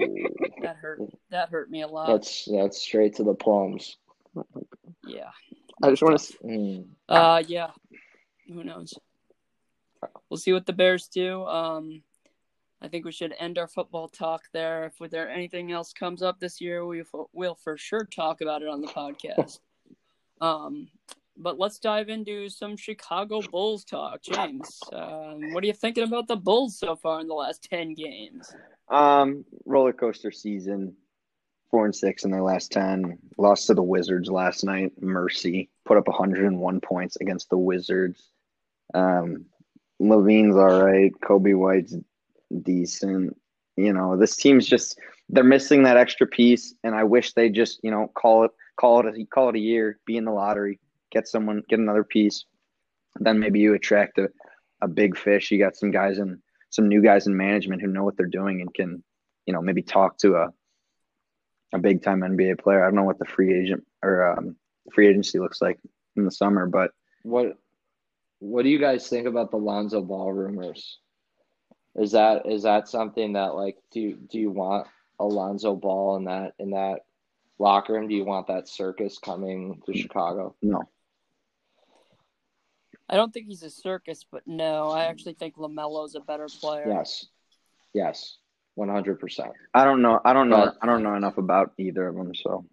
that 0.62 0.78
hurt. 0.78 1.02
That 1.32 1.50
hurt 1.50 1.70
me 1.70 1.82
a 1.82 1.88
lot. 1.88 2.08
That's 2.08 2.46
that's 2.46 2.82
straight 2.82 3.16
to 3.16 3.24
the 3.24 3.36
plums. 3.36 3.98
Yeah. 5.06 5.30
I 5.82 5.90
just 5.90 6.02
want 6.02 6.20
to. 6.20 6.38
Mm. 6.44 6.86
Uh, 7.08 7.44
yeah. 7.48 7.72
Who 8.48 8.64
knows? 8.64 8.94
We'll 10.30 10.38
see 10.38 10.54
what 10.54 10.66
the 10.66 10.74
Bears 10.74 11.08
do. 11.08 11.44
Um, 11.46 12.04
I 12.82 12.88
think 12.88 13.06
we 13.06 13.12
should 13.12 13.36
end 13.38 13.58
our 13.58 13.68
football 13.68 14.08
talk 14.08 14.44
there. 14.54 14.86
If 14.86 15.10
there 15.10 15.30
anything 15.30 15.72
else 15.72 15.94
comes 15.94 16.22
up 16.22 16.40
this 16.40 16.62
year, 16.62 16.86
we 16.86 17.04
will 17.34 17.56
for 17.56 17.78
sure 17.78 18.06
talk 18.06 18.42
about 18.42 18.62
it 18.62 18.68
on 18.68 18.82
the 18.82 18.88
podcast. 18.88 19.60
Um, 20.42 20.88
but 21.40 21.58
let's 21.58 21.80
dive 21.80 22.10
into 22.10 22.50
some 22.50 22.76
Chicago 22.76 23.42
Bulls 23.42 23.86
talk. 23.86 24.22
James, 24.22 24.80
um, 24.94 25.54
what 25.54 25.64
are 25.64 25.68
you 25.68 25.74
thinking 25.74 26.04
about 26.04 26.28
the 26.28 26.36
Bulls 26.36 26.78
so 26.78 26.96
far 26.96 27.22
in 27.22 27.28
the 27.28 27.34
last 27.34 27.68
10 27.70 27.94
games? 27.94 28.54
Um, 28.90 29.46
roller 29.66 29.94
coaster 29.94 30.32
season. 30.32 30.96
Four 31.72 31.86
and 31.86 31.96
six 31.96 32.26
in 32.26 32.32
their 32.32 32.42
last 32.42 32.72
10. 32.72 33.18
Lost 33.38 33.68
to 33.68 33.74
the 33.76 33.84
Wizards 33.84 34.30
last 34.30 34.64
night. 34.64 34.92
Mercy. 35.00 35.70
Put 35.86 35.98
up 35.98 36.08
101 36.08 36.82
points 36.82 37.16
against 37.22 37.50
the 37.50 37.58
Wizards. 37.58 38.32
Um, 38.94 39.46
LaVine's 40.02 40.56
all 40.56 40.84
right. 40.84 41.12
Coby 41.24 41.56
White's 41.56 41.96
decent. 42.64 43.38
You 43.78 43.94
know, 43.94 44.18
this 44.18 44.36
team's 44.36 44.66
just 44.66 45.00
they're 45.30 45.44
missing 45.44 45.84
that 45.84 45.96
extra 45.96 46.28
piece, 46.28 46.74
and 46.84 46.96
I 46.96 47.04
wish 47.04 47.34
they 47.34 47.50
just 47.50 47.80
you 47.84 47.92
know 47.92 48.12
call 48.14 48.46
it 48.46 48.52
call 48.78 49.00
it 49.08 49.16
a 49.16 49.26
call 49.26 49.50
it 49.50 49.56
a 49.56 49.60
year, 49.60 50.00
be 50.06 50.18
in 50.18 50.26
the 50.26 50.32
lottery, 50.32 50.80
get 51.12 51.28
someone, 51.28 51.64
get 51.70 51.80
another 51.80 52.04
piece. 52.04 52.46
Then 53.20 53.40
maybe 53.40 53.60
you 53.60 53.74
attract 53.74 54.18
a, 54.18 54.30
a 54.82 54.88
big 54.88 55.18
fish. 55.18 55.52
You 55.52 55.60
got 55.60 55.76
some 55.76 55.92
guys 55.92 56.20
in 56.20 56.42
some 56.70 56.88
new 56.88 57.02
guys 57.02 57.28
in 57.28 57.36
management 57.36 57.82
who 57.82 57.88
know 57.88 58.04
what 58.04 58.16
they're 58.16 58.28
doing 58.28 58.62
and 58.62 58.74
can, 58.74 59.04
you 59.46 59.54
know, 59.54 59.62
maybe 59.62 59.82
talk 59.82 60.18
to 60.20 60.36
a 60.36 60.54
a 61.74 61.80
big 61.80 62.02
time 62.02 62.22
NBA 62.22 62.60
player. 62.60 62.84
I 62.84 62.88
don't 62.88 62.96
know 62.96 63.04
what 63.04 63.20
the 63.20 63.26
free 63.26 63.54
agent 63.60 63.86
or 64.04 64.32
um, 64.32 64.56
free 64.92 65.08
agency 65.08 65.40
looks 65.40 65.62
like 65.62 65.80
in 66.16 66.26
the 66.26 66.32
summer, 66.32 66.66
but 66.66 66.92
what 67.24 67.58
what 68.40 68.64
do 68.64 68.70
you 68.70 68.80
guys 68.80 69.08
think 69.08 69.28
about 69.28 69.52
the 69.52 69.58
Lonzo 69.58 70.02
Ball 70.02 70.32
rumors? 70.32 71.00
Is 71.96 72.12
that 72.12 72.46
is 72.46 72.64
that 72.64 72.88
something 72.88 73.34
that 73.34 73.56
like 73.56 73.78
do 73.92 74.00
you, 74.00 74.16
do 74.16 74.40
you 74.40 74.52
want 74.52 74.88
Alonzo 75.20 75.76
Ball 75.76 76.16
in 76.18 76.26
that 76.26 76.54
in 76.60 76.72
that 76.72 77.02
locker 77.58 77.94
room? 77.94 78.08
Do 78.08 78.16
you 78.16 78.26
want 78.26 78.48
that 78.48 78.68
circus 78.68 79.18
coming 79.18 79.82
to 79.86 79.94
Chicago? 79.94 80.56
No. 80.62 80.84
I 83.10 83.16
don't 83.16 83.34
think 83.34 83.48
he's 83.48 83.64
a 83.64 83.70
circus, 83.70 84.24
but 84.32 84.44
no, 84.46 84.90
I 84.90 85.06
actually 85.06 85.34
think 85.34 85.56
LaMelo's 85.56 86.16
a 86.16 86.20
better 86.20 86.48
player. 86.48 86.86
Yes. 86.88 87.26
Yes. 87.94 88.38
One 88.76 88.90
hundred 88.90 89.20
percent. 89.20 89.50
I 89.74 89.84
don't 89.84 90.02
know. 90.02 90.22
I 90.24 90.32
don't 90.32 90.48
know. 90.48 90.66
But, 90.66 90.78
I 90.82 90.86
don't 90.86 91.04
know 91.04 91.16
enough 91.16 91.38
about 91.38 91.74
either 91.78 92.08
of 92.08 92.16
them. 92.16 92.34
So. 92.36 92.66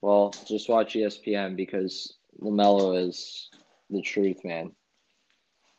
Well, 0.00 0.34
just 0.46 0.68
watch 0.68 0.94
ESPN 0.94 1.54
because 1.54 2.16
LaMelo 2.40 3.06
is 3.06 3.50
the 3.90 4.00
truth, 4.00 4.44
man. 4.44 4.72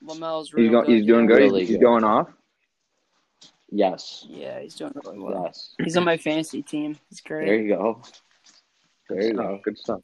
LaMelo's 0.05 0.53
really 0.53 0.67
he's, 0.67 0.71
go, 0.71 0.85
he's 0.85 1.05
doing 1.05 1.25
good. 1.25 1.37
Really 1.37 1.65
he's 1.65 1.77
good. 1.77 1.81
going 1.81 2.03
off. 2.03 2.29
Yes. 3.71 4.25
Yeah, 4.29 4.59
he's 4.61 4.75
doing 4.75 4.93
really 5.03 5.19
well. 5.19 5.43
Yes. 5.45 5.73
He's 5.83 5.97
on 5.97 6.05
my 6.05 6.17
fantasy 6.17 6.61
team. 6.61 6.97
He's 7.09 7.21
great. 7.21 7.47
There 7.47 7.59
you 7.59 7.75
go. 7.75 8.01
There 9.09 9.23
you 9.23 9.33
go. 9.33 9.59
Good 9.63 9.77
stuff. 9.77 10.01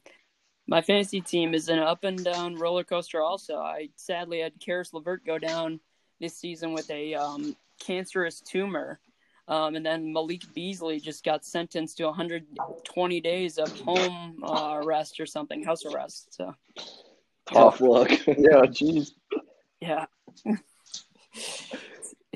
My 0.66 0.82
fantasy 0.82 1.20
team 1.20 1.54
is 1.54 1.68
an 1.68 1.78
up 1.78 2.04
and 2.04 2.22
down 2.22 2.56
roller 2.56 2.84
coaster. 2.84 3.22
Also, 3.22 3.56
I 3.56 3.90
sadly 3.96 4.40
had 4.40 4.58
Caris 4.60 4.92
LeVert 4.92 5.24
go 5.24 5.38
down 5.38 5.80
this 6.20 6.36
season 6.36 6.72
with 6.72 6.90
a 6.90 7.14
um, 7.14 7.56
cancerous 7.78 8.40
tumor, 8.40 8.98
um, 9.48 9.76
and 9.76 9.86
then 9.86 10.12
Malik 10.12 10.42
Beasley 10.54 10.98
just 10.98 11.24
got 11.24 11.44
sentenced 11.44 11.98
to 11.98 12.04
120 12.06 13.20
days 13.20 13.58
of 13.58 13.78
home 13.80 14.42
uh, 14.42 14.80
arrest 14.82 15.20
or 15.20 15.26
something, 15.26 15.62
house 15.62 15.84
arrest. 15.84 16.34
So 16.34 16.54
tough 17.46 17.80
luck. 17.80 18.10
yeah, 18.26 18.66
jeez. 18.66 19.12
Yeah. 19.80 20.06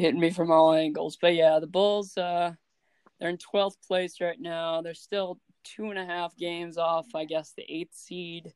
hitting 0.00 0.20
me 0.20 0.30
from 0.30 0.50
all 0.50 0.72
angles. 0.72 1.16
But 1.20 1.34
yeah, 1.34 1.58
the 1.60 1.66
Bulls, 1.66 2.16
uh, 2.16 2.52
they're 3.18 3.28
in 3.28 3.38
12th 3.38 3.76
place 3.86 4.20
right 4.20 4.40
now. 4.40 4.82
They're 4.82 4.94
still 4.94 5.38
two 5.64 5.90
and 5.90 5.98
a 5.98 6.04
half 6.04 6.36
games 6.36 6.78
off, 6.78 7.06
I 7.14 7.24
guess, 7.24 7.52
the 7.56 7.64
eighth 7.68 7.94
seed. 7.94 8.52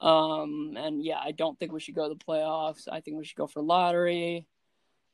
Um, 0.00 0.76
and 0.76 1.04
yeah, 1.04 1.18
I 1.22 1.32
don't 1.32 1.58
think 1.58 1.72
we 1.72 1.80
should 1.80 1.94
go 1.94 2.08
to 2.08 2.14
the 2.14 2.24
playoffs. 2.24 2.88
I 2.90 3.00
think 3.00 3.16
we 3.16 3.24
should 3.24 3.36
go 3.36 3.46
for 3.46 3.62
lottery. 3.62 4.46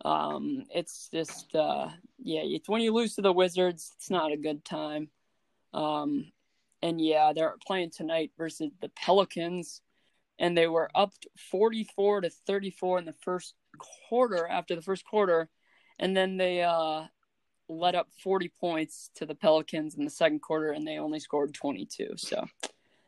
Um, 0.05 0.65
it's 0.75 1.09
just, 1.13 1.55
uh, 1.55 1.89
yeah, 2.19 2.43
it's 2.45 2.69
when 2.69 2.83
you 2.83 2.93
lose 2.93 3.15
to 3.15 3.23
the 3.23 3.33
Wizards, 3.33 3.93
it's 3.97 4.11
not 4.11 4.33
a 4.33 4.37
good 4.37 4.65
time. 4.65 5.09
Um, 5.73 6.33
and 6.83 7.01
yeah, 7.01 7.33
they're 7.35 7.57
playing 7.67 7.91
tonight 7.91 8.33
versus 8.39 8.71
the 8.81 8.91
Pelicans, 8.91 9.81
and 10.39 10.57
they 10.57 10.67
were 10.69 10.91
up 10.95 11.15
44 11.51 12.23
to 12.23 12.31
34 12.31 12.99
in 13.01 13.05
the 13.07 13.15
first 13.23 13.55
quarter 14.09 14.47
after 14.47 14.77
the 14.77 14.83
first 14.83 15.05
quarter 15.05 15.49
and 15.99 16.17
then 16.17 16.37
they 16.37 16.63
uh 16.63 17.05
let 17.69 17.95
up 17.95 18.09
40 18.23 18.49
points 18.61 19.11
to 19.17 19.27
the 19.27 19.35
Pelicans 19.35 19.95
in 19.97 20.05
the 20.05 20.11
second 20.11 20.41
quarter, 20.41 20.71
and 20.73 20.87
they 20.87 20.99
only 20.99 21.19
scored 21.21 21.53
22. 21.55 22.15
So 22.17 22.47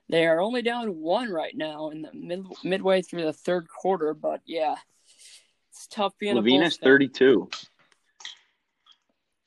they 0.08 0.26
are 0.26 0.40
only 0.40 0.62
down 0.62 1.00
one 1.00 1.30
right 1.30 1.56
now 1.56 1.90
in 1.90 2.02
the 2.02 2.10
mid, 2.12 2.44
midway 2.64 3.02
through 3.02 3.24
the 3.24 3.32
third 3.32 3.68
quarter. 3.68 4.14
But 4.14 4.40
yeah, 4.46 4.76
it's 5.70 5.86
tough 5.86 6.16
being 6.18 6.36
LaVine 6.36 6.62
a 6.62 6.66
is 6.66 6.76
32. 6.78 7.48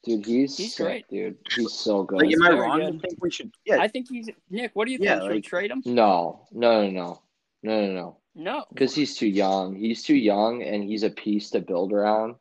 Dude, 0.04 0.26
he's, 0.26 0.58
He's 0.58 0.76
sick, 0.76 0.86
great. 0.86 1.08
dude. 1.10 1.38
He's 1.56 1.74
so 1.74 2.02
good. 2.04 2.24
Like, 2.24 2.34
am 2.34 2.42
I 2.42 2.50
wrong 2.52 2.80
good. 2.80 2.94
to 2.94 3.08
think 3.08 3.22
we 3.24 3.30
should? 3.30 3.52
Yeah, 3.66 3.80
I 3.80 3.88
think 3.88 4.08
he's 4.10 4.30
Nick. 4.50 4.72
What 4.74 4.86
do 4.86 4.92
you 4.94 4.98
Yeah, 5.00 5.12
think? 5.20 5.22
Should 5.24 5.30
we 5.30 5.36
like- 5.36 5.44
trade 5.44 5.72
him? 5.72 5.84
No, 5.86 6.48
no, 6.52 6.90
no, 6.90 6.90
no, 6.90 7.22
no, 7.62 7.86
no, 7.86 7.94
no. 7.94 8.18
No. 8.34 8.66
Because 8.74 8.96
he's 8.96 9.16
too 9.16 9.28
young. 9.28 9.76
He's 9.76 10.02
too 10.04 10.16
young, 10.16 10.64
and 10.64 10.84
he's 10.84 11.04
a 11.04 11.10
piece 11.12 11.50
to 11.52 11.60
build 11.60 11.92
around. 11.94 12.36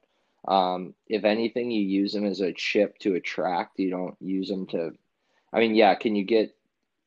Um, 0.46 0.94
if 1.06 1.24
anything, 1.24 1.70
you 1.70 1.82
use 1.82 2.12
them 2.12 2.24
as 2.24 2.40
a 2.40 2.52
chip 2.52 2.98
to 3.00 3.14
attract. 3.14 3.78
You 3.78 3.90
don't 3.90 4.16
use 4.20 4.48
them 4.48 4.66
to. 4.68 4.92
I 5.52 5.58
mean, 5.58 5.74
yeah, 5.74 5.94
can 5.94 6.14
you 6.14 6.24
get 6.24 6.54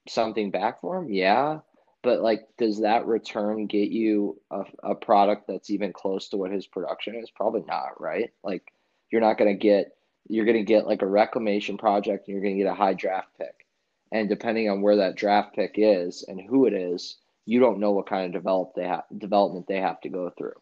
something 0.07 0.51
back 0.51 0.81
for 0.81 0.99
them? 0.99 1.11
Yeah, 1.11 1.59
but 2.01 2.21
like, 2.21 2.47
does 2.57 2.81
that 2.81 3.07
return 3.07 3.65
get 3.67 3.89
you 3.89 4.39
a, 4.51 4.63
a 4.83 4.95
product 4.95 5.47
that's 5.47 5.69
even 5.69 5.93
close 5.93 6.29
to 6.29 6.37
what 6.37 6.51
his 6.51 6.67
production 6.67 7.15
is? 7.15 7.31
Probably 7.31 7.63
not, 7.67 7.99
right? 7.99 8.31
Like, 8.43 8.71
you're 9.09 9.21
not 9.21 9.37
gonna 9.37 9.55
get. 9.55 9.95
You're 10.29 10.45
gonna 10.45 10.63
get 10.63 10.87
like 10.87 11.01
a 11.01 11.07
reclamation 11.07 11.77
project, 11.77 12.27
and 12.27 12.35
you're 12.35 12.43
gonna 12.43 12.61
get 12.61 12.71
a 12.71 12.75
high 12.75 12.93
draft 12.93 13.29
pick. 13.37 13.65
And 14.11 14.29
depending 14.29 14.69
on 14.69 14.81
where 14.81 14.97
that 14.97 15.15
draft 15.15 15.55
pick 15.55 15.73
is 15.75 16.23
and 16.27 16.39
who 16.39 16.67
it 16.67 16.73
is, 16.73 17.17
you 17.45 17.59
don't 17.59 17.79
know 17.79 17.91
what 17.91 18.07
kind 18.07 18.25
of 18.25 18.31
develop 18.31 18.73
they 18.75 18.87
have 18.87 19.03
development 19.17 19.67
they 19.67 19.79
have 19.79 19.99
to 20.01 20.09
go 20.09 20.29
through. 20.29 20.53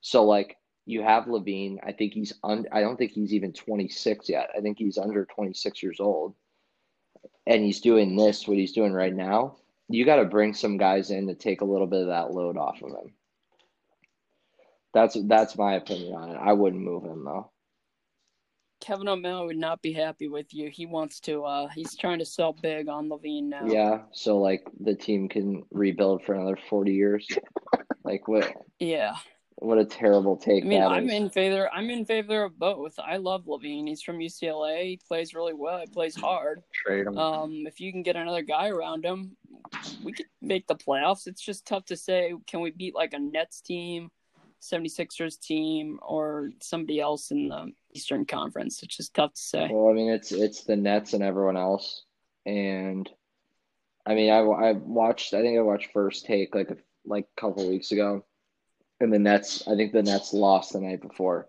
So 0.00 0.24
like 0.24 0.56
you 0.86 1.02
have 1.02 1.24
LaVine, 1.24 1.78
I 1.84 1.92
think 1.92 2.14
he's 2.14 2.32
un, 2.44 2.66
I 2.72 2.80
don't 2.80 2.96
think 2.96 3.10
he's 3.10 3.34
even 3.34 3.52
26 3.52 4.28
yet. 4.28 4.50
I 4.56 4.60
think 4.60 4.78
he's 4.78 4.98
under 4.98 5.24
26 5.24 5.82
years 5.82 5.98
old. 6.00 6.34
And 7.46 7.62
he's 7.62 7.80
doing 7.80 8.16
this 8.16 8.46
what 8.46 8.56
he's 8.56 8.72
doing 8.72 8.92
right 8.92 9.14
now. 9.14 9.56
You 9.88 10.04
got 10.04 10.16
to 10.16 10.24
bring 10.24 10.54
some 10.54 10.78
guys 10.78 11.10
in 11.10 11.26
to 11.26 11.34
take 11.34 11.60
a 11.60 11.64
little 11.64 11.86
bit 11.86 12.02
of 12.02 12.08
that 12.08 12.32
load 12.32 12.56
off 12.56 12.82
of 12.82 12.90
him. 12.90 13.12
That's 14.94 15.16
that's 15.24 15.58
my 15.58 15.74
opinion 15.74 16.14
on 16.14 16.30
it. 16.30 16.38
I 16.40 16.52
wouldn't 16.54 16.82
move 16.82 17.04
him 17.04 17.24
though. 17.24 17.50
Kevin 18.80 19.08
O'Malley 19.08 19.46
would 19.46 19.56
not 19.56 19.82
be 19.82 19.92
happy 19.92 20.28
with 20.28 20.54
you. 20.54 20.70
He 20.70 20.86
wants 20.86 21.20
to. 21.20 21.44
uh 21.44 21.68
He's 21.68 21.96
trying 21.96 22.18
to 22.20 22.24
sell 22.24 22.52
big 22.52 22.88
on 22.88 23.08
LaVine 23.08 23.44
now. 23.44 23.66
Yeah, 23.66 24.02
so 24.12 24.38
like 24.38 24.66
the 24.80 24.94
team 24.94 25.28
can 25.28 25.64
rebuild 25.70 26.24
for 26.24 26.34
another 26.34 26.58
40 26.68 26.92
years. 26.92 27.28
Like 28.04 28.26
what 28.28 28.52
Yeah. 28.78 29.16
What 29.58 29.78
a 29.78 29.86
terrible 29.86 30.36
take 30.36 30.64
I 30.64 30.66
mean, 30.66 30.80
that 30.80 30.90
I'm 30.90 31.08
is. 31.08 31.14
in 31.14 31.30
favor. 31.30 31.70
I'm 31.72 31.88
in 31.88 32.04
favor 32.04 32.44
of 32.44 32.58
both. 32.58 32.98
I 32.98 33.16
love 33.16 33.46
LaVine. 33.46 33.88
He's 33.88 34.02
from 34.02 34.18
UCLA. 34.18 34.82
He 34.82 35.00
plays 35.08 35.34
really 35.34 35.54
well. 35.54 35.80
He 35.80 35.86
plays 35.86 36.14
hard. 36.14 36.62
trade 36.74 37.06
him. 37.06 37.16
Um, 37.16 37.64
if 37.66 37.80
you 37.80 37.90
can 37.90 38.02
get 38.02 38.16
another 38.16 38.42
guy 38.42 38.68
around 38.68 39.02
him, 39.04 39.34
we 40.04 40.12
could 40.12 40.26
make 40.42 40.66
the 40.66 40.74
playoffs. 40.74 41.26
It's 41.26 41.40
just 41.40 41.66
tough 41.66 41.86
to 41.86 41.96
say. 41.96 42.34
Can 42.46 42.60
we 42.60 42.70
beat 42.70 42.94
like 42.94 43.14
a 43.14 43.18
Nets 43.18 43.62
team, 43.62 44.10
76ers 44.60 45.40
team, 45.40 46.00
or 46.02 46.50
somebody 46.60 47.00
else 47.00 47.30
in 47.30 47.48
the 47.48 47.72
Eastern 47.94 48.26
Conference? 48.26 48.82
It's 48.82 48.96
just 48.96 49.14
tough 49.14 49.32
to 49.32 49.40
say. 49.40 49.68
Well, 49.72 49.90
I 49.90 49.94
mean, 49.94 50.10
it's 50.10 50.32
it's 50.32 50.64
the 50.64 50.76
Nets 50.76 51.14
and 51.14 51.22
everyone 51.22 51.56
else, 51.56 52.04
and 52.44 53.08
I 54.04 54.14
mean, 54.14 54.30
I 54.30 54.40
I 54.40 54.72
watched. 54.72 55.32
I 55.32 55.40
think 55.40 55.56
I 55.58 55.62
watched 55.62 55.92
First 55.94 56.26
Take 56.26 56.54
like 56.54 56.70
a 56.70 56.76
like 57.06 57.24
a 57.36 57.40
couple 57.40 57.66
weeks 57.68 57.90
ago, 57.90 58.22
and 59.00 59.12
the 59.12 59.18
Nets. 59.18 59.66
I 59.66 59.76
think 59.76 59.92
the 59.92 60.02
Nets 60.02 60.32
lost 60.32 60.72
the 60.72 60.80
night 60.80 61.00
before, 61.00 61.46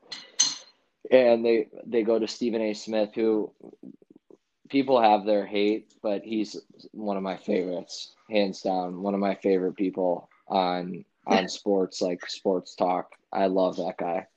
and 1.11 1.45
they 1.45 1.67
they 1.85 2.03
go 2.03 2.19
to 2.19 2.27
Stephen 2.27 2.61
A. 2.61 2.73
Smith, 2.73 3.11
who 3.15 3.51
people 4.69 5.01
have 5.01 5.25
their 5.25 5.45
hate, 5.45 5.93
but 6.01 6.23
he's 6.23 6.57
one 6.91 7.17
of 7.17 7.23
my 7.23 7.37
favorites, 7.37 8.13
hands 8.29 8.61
down. 8.61 9.01
One 9.01 9.13
of 9.13 9.19
my 9.19 9.35
favorite 9.35 9.75
people 9.75 10.29
on 10.47 11.05
on 11.25 11.47
sports, 11.49 12.01
like 12.01 12.29
sports 12.29 12.75
talk. 12.75 13.11
I 13.31 13.47
love 13.47 13.77
that 13.77 13.97
guy. 13.97 14.27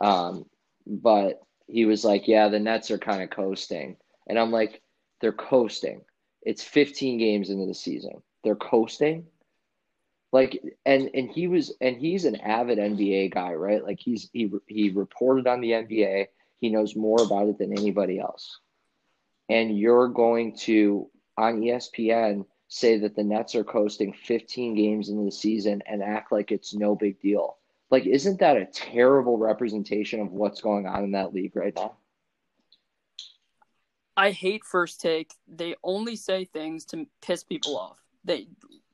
Um, 0.00 0.46
but 0.86 1.40
he 1.66 1.84
was 1.84 2.04
like, 2.04 2.28
"Yeah, 2.28 2.48
the 2.48 2.58
Nets 2.60 2.90
are 2.90 2.98
kind 2.98 3.22
of 3.22 3.30
coasting," 3.30 3.96
and 4.26 4.38
I'm 4.38 4.50
like, 4.50 4.82
"They're 5.20 5.32
coasting. 5.32 6.02
It's 6.42 6.62
15 6.62 7.18
games 7.18 7.48
into 7.48 7.66
the 7.66 7.74
season. 7.74 8.22
They're 8.42 8.56
coasting." 8.56 9.26
Like, 10.34 10.60
and 10.84 11.10
and 11.14 11.30
he 11.30 11.46
was, 11.46 11.72
and 11.80 11.96
he's 11.96 12.24
an 12.24 12.34
avid 12.34 12.78
NBA 12.78 13.32
guy, 13.32 13.52
right? 13.52 13.84
Like 13.84 14.00
he's 14.00 14.28
he 14.32 14.50
he 14.66 14.90
reported 14.90 15.46
on 15.46 15.60
the 15.60 15.70
NBA. 15.70 16.26
He 16.58 16.70
knows 16.70 16.96
more 16.96 17.22
about 17.22 17.46
it 17.46 17.58
than 17.58 17.70
anybody 17.70 18.18
else. 18.18 18.58
And 19.48 19.78
you're 19.78 20.08
going 20.08 20.56
to 20.62 21.08
on 21.38 21.60
ESPN 21.60 22.46
say 22.66 22.98
that 22.98 23.14
the 23.14 23.22
Nets 23.22 23.54
are 23.54 23.62
coasting 23.62 24.12
15 24.12 24.74
games 24.74 25.08
into 25.08 25.22
the 25.22 25.30
season 25.30 25.84
and 25.86 26.02
act 26.02 26.32
like 26.32 26.50
it's 26.50 26.74
no 26.74 26.96
big 26.96 27.20
deal. 27.20 27.58
Like, 27.92 28.04
isn't 28.04 28.40
that 28.40 28.56
a 28.56 28.66
terrible 28.66 29.38
representation 29.38 30.18
of 30.18 30.32
what's 30.32 30.60
going 30.60 30.88
on 30.88 31.04
in 31.04 31.12
that 31.12 31.32
league 31.32 31.54
right 31.54 31.76
now? 31.76 31.94
I 34.16 34.32
hate 34.32 34.64
first 34.64 35.00
take. 35.00 35.32
They 35.46 35.76
only 35.84 36.16
say 36.16 36.44
things 36.44 36.84
to 36.86 37.06
piss 37.22 37.44
people 37.44 37.78
off. 37.78 38.00
They 38.24 38.48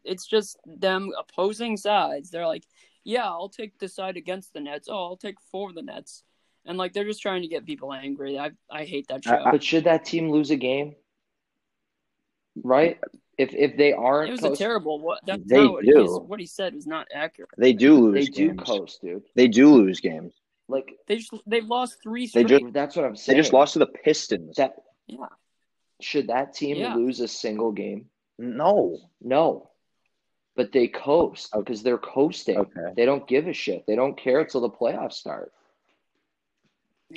it's 0.05 0.27
just 0.27 0.57
them 0.67 1.11
opposing 1.19 1.77
sides. 1.77 2.31
They're 2.31 2.47
like, 2.47 2.65
"Yeah, 3.05 3.25
I'll 3.27 3.49
take 3.49 3.79
the 3.79 3.89
side 3.89 4.17
against 4.17 4.53
the 4.53 4.61
Nets. 4.61 4.89
Oh, 4.91 4.95
I'll 4.97 5.17
take 5.17 5.41
for 5.51 5.73
the 5.73 5.83
Nets." 5.83 6.23
And 6.67 6.77
like 6.79 6.93
they're 6.93 7.05
just 7.05 7.23
trying 7.23 7.43
to 7.43 7.49
get 7.49 7.65
people 7.67 7.93
angry. 7.93 8.39
I 8.39 8.51
I 8.71 8.85
hate 8.85 9.09
that 9.09 9.25
show. 9.25 9.35
I- 9.35 9.51
But 9.51 9.63
should 9.65 9.85
that 9.85 10.05
team 10.05 10.31
lose 10.31 10.51
a 10.51 10.57
game? 10.57 10.95
Right? 12.63 12.99
If 13.39 13.55
if 13.55 13.77
they 13.77 13.93
aren't 13.93 14.29
it 14.29 14.33
was 14.33 14.41
coast- 14.41 14.61
a 14.61 14.65
terrible 14.65 15.01
what 15.01 15.21
that's 15.25 15.43
They 15.47 15.65
not 15.65 15.83
do. 15.83 15.99
he's- 16.01 16.21
what 16.27 16.41
he 16.41 16.47
said 16.47 16.75
was 16.75 16.87
not 16.87 17.09
accurate. 17.15 17.51
they 17.57 17.73
do 17.73 17.95
lose 17.99 18.27
they 18.27 18.31
do 18.31 18.49
games. 18.49 18.63
coast, 18.63 19.01
dude. 19.03 19.23
They 19.35 19.49
do 19.49 19.73
lose 19.73 20.01
games. 20.01 20.35
Like 20.69 20.95
They 21.07 21.17
just 21.17 21.33
they've 21.47 21.65
lost 21.65 22.03
three 22.03 22.27
They 22.27 22.45
just- 22.45 22.73
that's 22.73 22.97
what 22.97 23.05
I'm 23.07 23.17
saying. 23.17 23.37
They 23.37 23.41
just 23.41 23.53
lost 23.55 23.73
to 23.75 23.79
the 23.79 23.87
Pistons. 23.87 24.57
that 24.57 24.75
yeah. 25.07 25.27
should 26.01 26.27
that 26.29 26.53
team 26.55 26.77
Yeah. 26.77 26.95
lose 26.95 27.21
a 27.21 27.29
single 27.29 27.73
game? 27.73 28.11
No. 28.39 28.99
No. 29.23 29.70
But 30.61 30.73
they 30.73 30.89
coast 30.89 31.49
because 31.57 31.83
they're 31.83 31.97
coasting. 31.97 32.59
Okay. 32.59 32.93
They 32.95 33.07
don't 33.07 33.27
give 33.27 33.47
a 33.47 33.53
shit. 33.55 33.87
They 33.87 33.97
don't 33.97 34.15
care 34.15 34.41
until 34.41 34.61
the 34.61 34.69
playoffs 34.69 35.15
start. 35.15 35.53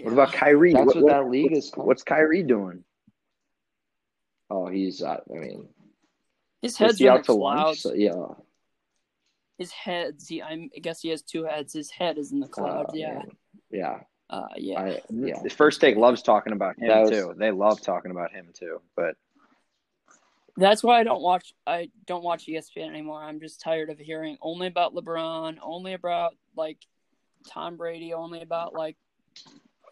What 0.01 0.13
about 0.13 0.32
Kyrie? 0.32 0.71
That's 0.71 0.86
what, 0.86 1.03
What- 1.03 1.12
that 1.12 1.29
league 1.29 1.51
what's, 1.51 1.65
is 1.65 1.71
called. 1.71 1.88
What's 1.88 2.03
Kyrie 2.03 2.41
doing? 2.43 2.86
Oh, 4.49 4.67
he's. 4.67 5.01
Uh, 5.03 5.17
I 5.29 5.38
mean, 5.38 5.67
his 6.62 6.77
head's 6.77 6.99
he 6.99 7.08
in 7.08 7.12
out 7.12 7.17
the 7.27 7.34
to 7.34 7.39
lunch? 7.39 7.60
clouds. 7.60 7.82
so, 7.82 7.93
yeah. 7.93 8.27
His 9.58 9.71
head's 9.71 10.29
he 10.29 10.41
I'm, 10.41 10.69
I 10.73 10.79
guess 10.79 11.01
he 11.01 11.10
has 11.10 11.21
two 11.21 11.43
heads. 11.43 11.73
His 11.73 11.91
head 11.91 12.17
is 12.17 12.32
in 12.32 12.39
the 12.39 12.47
clouds. 12.47 12.93
Uh, 12.93 12.95
yeah. 12.97 13.13
man. 13.15 13.32
Yeah. 13.71 13.99
Uh 14.29 14.47
yeah. 14.56 14.79
I, 14.79 15.01
yeah. 15.10 15.41
The 15.43 15.49
first 15.49 15.82
take 15.82 15.97
loves 15.97 16.21
talking 16.21 16.53
about 16.53 16.79
him 16.79 16.88
was- 17.01 17.10
too. 17.10 17.36
They 17.38 17.51
love 17.51 17.82
talking 17.82 18.12
about 18.12 18.32
him 18.32 18.51
too. 18.53 18.79
But 18.95 19.15
That's 20.55 20.83
why 20.83 20.99
I 20.99 21.03
don't 21.03 21.21
watch. 21.21 21.53
I 21.65 21.89
don't 22.05 22.23
watch 22.23 22.45
ESPN 22.45 22.89
anymore. 22.89 23.23
I'm 23.23 23.39
just 23.39 23.59
tired 23.59 23.89
of 23.89 23.97
hearing 23.97 24.37
only 24.41 24.67
about 24.67 24.93
LeBron, 24.93 25.57
only 25.61 25.93
about 25.93 26.35
like 26.55 26.77
Tom 27.49 27.75
Brady, 27.75 28.13
only 28.13 28.41
about 28.41 28.73
like 28.73 28.97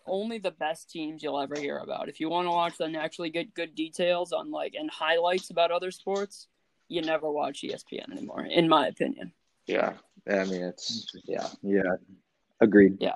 only 0.06 0.38
the 0.38 0.52
best 0.52 0.90
teams 0.90 1.24
you'll 1.24 1.40
ever 1.40 1.56
hear 1.56 1.78
about. 1.78 2.10
If 2.10 2.20
you 2.20 2.30
want 2.30 2.48
to 2.48 2.52
watch 2.52 2.80
and 2.80 2.96
actually 2.96 3.30
get 3.32 3.54
good 3.54 3.76
details 3.76 4.32
on 4.32 4.52
like 4.52 4.76
and 4.78 4.90
highlights 4.90 5.50
about 5.50 5.72
other 5.72 5.92
sports, 5.92 6.48
you 6.88 7.02
never 7.02 7.32
watch 7.32 7.62
ESPN 7.64 8.12
anymore, 8.12 8.46
in 8.46 8.68
my 8.68 8.88
opinion. 8.88 9.32
Yeah. 9.66 9.94
I 10.30 10.44
mean, 10.46 10.62
it's 10.62 11.08
yeah. 11.26 11.48
yeah, 11.64 11.96
agreed. 12.60 12.98
Yeah. 13.00 13.16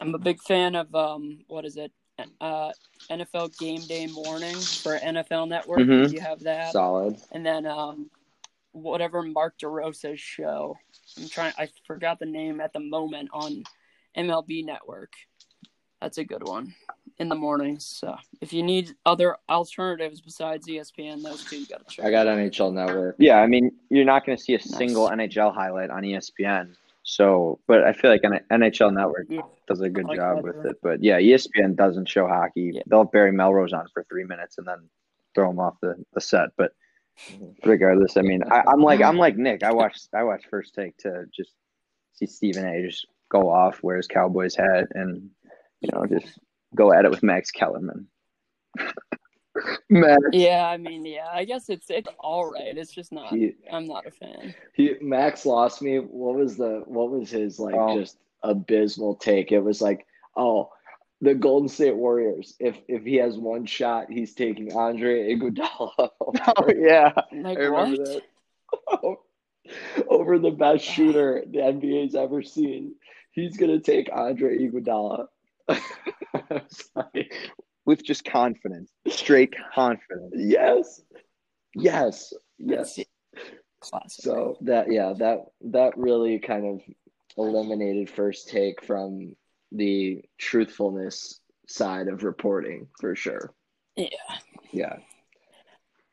I'm 0.00 0.14
a 0.14 0.18
big 0.18 0.40
fan 0.42 0.74
of 0.74 0.94
um, 0.94 1.40
what 1.48 1.64
is 1.64 1.76
it? 1.76 1.92
Uh, 2.40 2.70
NFL 3.10 3.58
Game 3.58 3.80
Day 3.86 4.06
Morning 4.06 4.54
for 4.54 4.96
NFL 4.98 5.48
Network. 5.48 5.80
Mhm. 5.80 6.12
You 6.12 6.20
have 6.20 6.40
that. 6.40 6.72
Solid. 6.72 7.16
and 7.32 7.44
then 7.44 7.66
um 7.66 8.10
whatever 8.72 9.22
Mark 9.22 9.58
DeRosa's 9.58 10.20
show. 10.20 10.76
I'm 11.18 11.28
trying 11.28 11.52
I 11.58 11.68
forgot 11.86 12.18
the 12.18 12.26
name 12.26 12.60
at 12.60 12.72
the 12.72 12.80
moment 12.80 13.28
on 13.32 13.64
MLB 14.16 14.64
Network. 14.64 15.12
That's 16.00 16.18
a 16.18 16.24
good 16.24 16.46
one 16.46 16.74
in 17.18 17.28
the 17.28 17.34
mornings. 17.34 17.84
So 17.86 18.16
if 18.40 18.52
you 18.52 18.62
need 18.62 18.90
other 19.06 19.36
alternatives 19.48 20.20
besides 20.20 20.66
ESPN, 20.66 21.22
those 21.22 21.44
two 21.44 21.58
you 21.60 21.66
gotta 21.66 21.84
check. 21.88 22.04
I 22.04 22.10
got 22.10 22.26
NHL 22.26 22.72
Network. 22.72 23.16
Yeah, 23.18 23.38
I 23.40 23.46
mean, 23.46 23.72
you're 23.90 24.04
not 24.04 24.24
going 24.26 24.36
to 24.36 24.42
see 24.42 24.54
a 24.54 24.60
single 24.60 25.08
NHL 25.08 25.54
highlight 25.54 25.90
on 25.90 26.02
ESPN. 26.02 26.74
So, 27.04 27.58
but 27.66 27.82
I 27.82 27.92
feel 27.92 28.10
like 28.10 28.22
an 28.24 28.40
NHL 28.50 28.94
Network 28.94 29.26
Yeah. 29.28 29.42
does 29.66 29.80
a 29.80 29.90
good 29.90 30.06
like 30.06 30.18
job 30.18 30.44
with 30.44 30.64
it. 30.64 30.76
But 30.82 31.02
yeah, 31.02 31.18
ESPN 31.18 31.76
doesn't 31.76 32.08
show 32.08 32.28
hockey. 32.28 32.72
Yeah. 32.74 32.82
They'll 32.86 33.04
Barry 33.04 33.32
Melrose 33.32 33.72
on 33.72 33.86
for 33.92 34.04
three 34.04 34.24
minutes 34.24 34.58
and 34.58 34.66
then 34.66 34.88
throw 35.34 35.50
him 35.50 35.58
off 35.58 35.74
the, 35.82 35.96
the 36.12 36.20
set. 36.20 36.50
But 36.56 36.72
mm-hmm. 37.28 37.68
regardless, 37.68 38.16
I 38.16 38.22
mean, 38.22 38.42
I, 38.50 38.62
I'm 38.68 38.80
like 38.80 39.02
I'm 39.02 39.18
like 39.18 39.36
Nick. 39.36 39.62
I 39.64 39.72
watch 39.72 39.98
I 40.14 40.22
watch 40.22 40.44
First 40.48 40.74
Take 40.74 40.96
to 40.98 41.24
just 41.34 41.52
see 42.14 42.26
Stephen 42.26 42.66
A. 42.66 42.86
just 42.86 43.06
go 43.30 43.50
off, 43.50 43.82
wear 43.82 43.96
his 43.96 44.06
Cowboys 44.06 44.54
hat, 44.54 44.86
and 44.92 45.28
you 45.80 45.88
know 45.92 46.06
just 46.06 46.38
go 46.74 46.92
at 46.92 47.04
it 47.04 47.10
with 47.10 47.22
Max 47.22 47.50
Kellerman. 47.50 48.06
Max. 49.90 50.20
Yeah, 50.32 50.66
I 50.66 50.76
mean, 50.78 51.04
yeah, 51.04 51.28
I 51.32 51.44
guess 51.44 51.68
it's 51.68 51.90
it's 51.90 52.08
all 52.18 52.50
right. 52.50 52.76
It's 52.76 52.92
just 52.92 53.12
not. 53.12 53.32
He, 53.34 53.54
I'm 53.70 53.86
not 53.86 54.06
a 54.06 54.10
fan. 54.10 54.54
he 54.72 54.94
Max 55.00 55.44
lost 55.44 55.82
me. 55.82 55.98
What 55.98 56.36
was 56.36 56.56
the 56.56 56.82
what 56.86 57.10
was 57.10 57.30
his 57.30 57.58
like 57.58 57.74
Oh. 57.76 57.98
just 58.00 58.16
abysmal 58.42 59.16
take? 59.16 59.52
It 59.52 59.60
was 59.60 59.82
like, 59.82 60.06
oh, 60.36 60.70
the 61.20 61.34
Golden 61.34 61.68
State 61.68 61.94
Warriors. 61.96 62.54
If 62.58 62.78
if 62.88 63.04
he 63.04 63.16
has 63.16 63.36
one 63.36 63.66
shot, 63.66 64.10
he's 64.10 64.34
taking 64.34 64.72
Andre 64.74 65.34
Iguodala 65.34 65.92
Oh 66.56 66.72
yeah, 66.74 67.12
Like 67.32 67.58
I 67.58 67.62
remember 67.62 68.02
what? 68.02 68.22
that. 69.02 69.16
over 70.08 70.38
the 70.38 70.50
best 70.50 70.84
shooter 70.84 71.44
the 71.50 71.58
NBA's 71.58 72.14
ever 72.14 72.42
seen. 72.42 72.94
He's 73.32 73.56
gonna 73.56 73.80
take 73.80 74.08
Andre 74.12 74.58
Iguodala. 74.58 75.28
I 75.68 75.80
was 76.50 76.90
like, 76.94 77.34
with 77.84 78.04
just 78.04 78.24
confidence, 78.24 78.90
straight 79.08 79.54
confidence. 79.74 80.32
yes, 80.34 81.00
yes, 81.74 82.32
yes. 82.58 82.98
Classic. 83.80 84.24
So 84.24 84.56
that 84.60 84.92
yeah, 84.92 85.12
that 85.18 85.46
that 85.62 85.96
really 85.96 86.38
kind 86.38 86.66
of 86.66 86.82
eliminated 87.36 88.08
first 88.08 88.48
take 88.48 88.84
from 88.84 89.34
the 89.72 90.22
truthfulness 90.38 91.40
side 91.66 92.08
of 92.08 92.22
reporting 92.22 92.86
for 93.00 93.16
sure. 93.16 93.52
Yeah. 93.96 94.06
Yeah. 94.72 94.96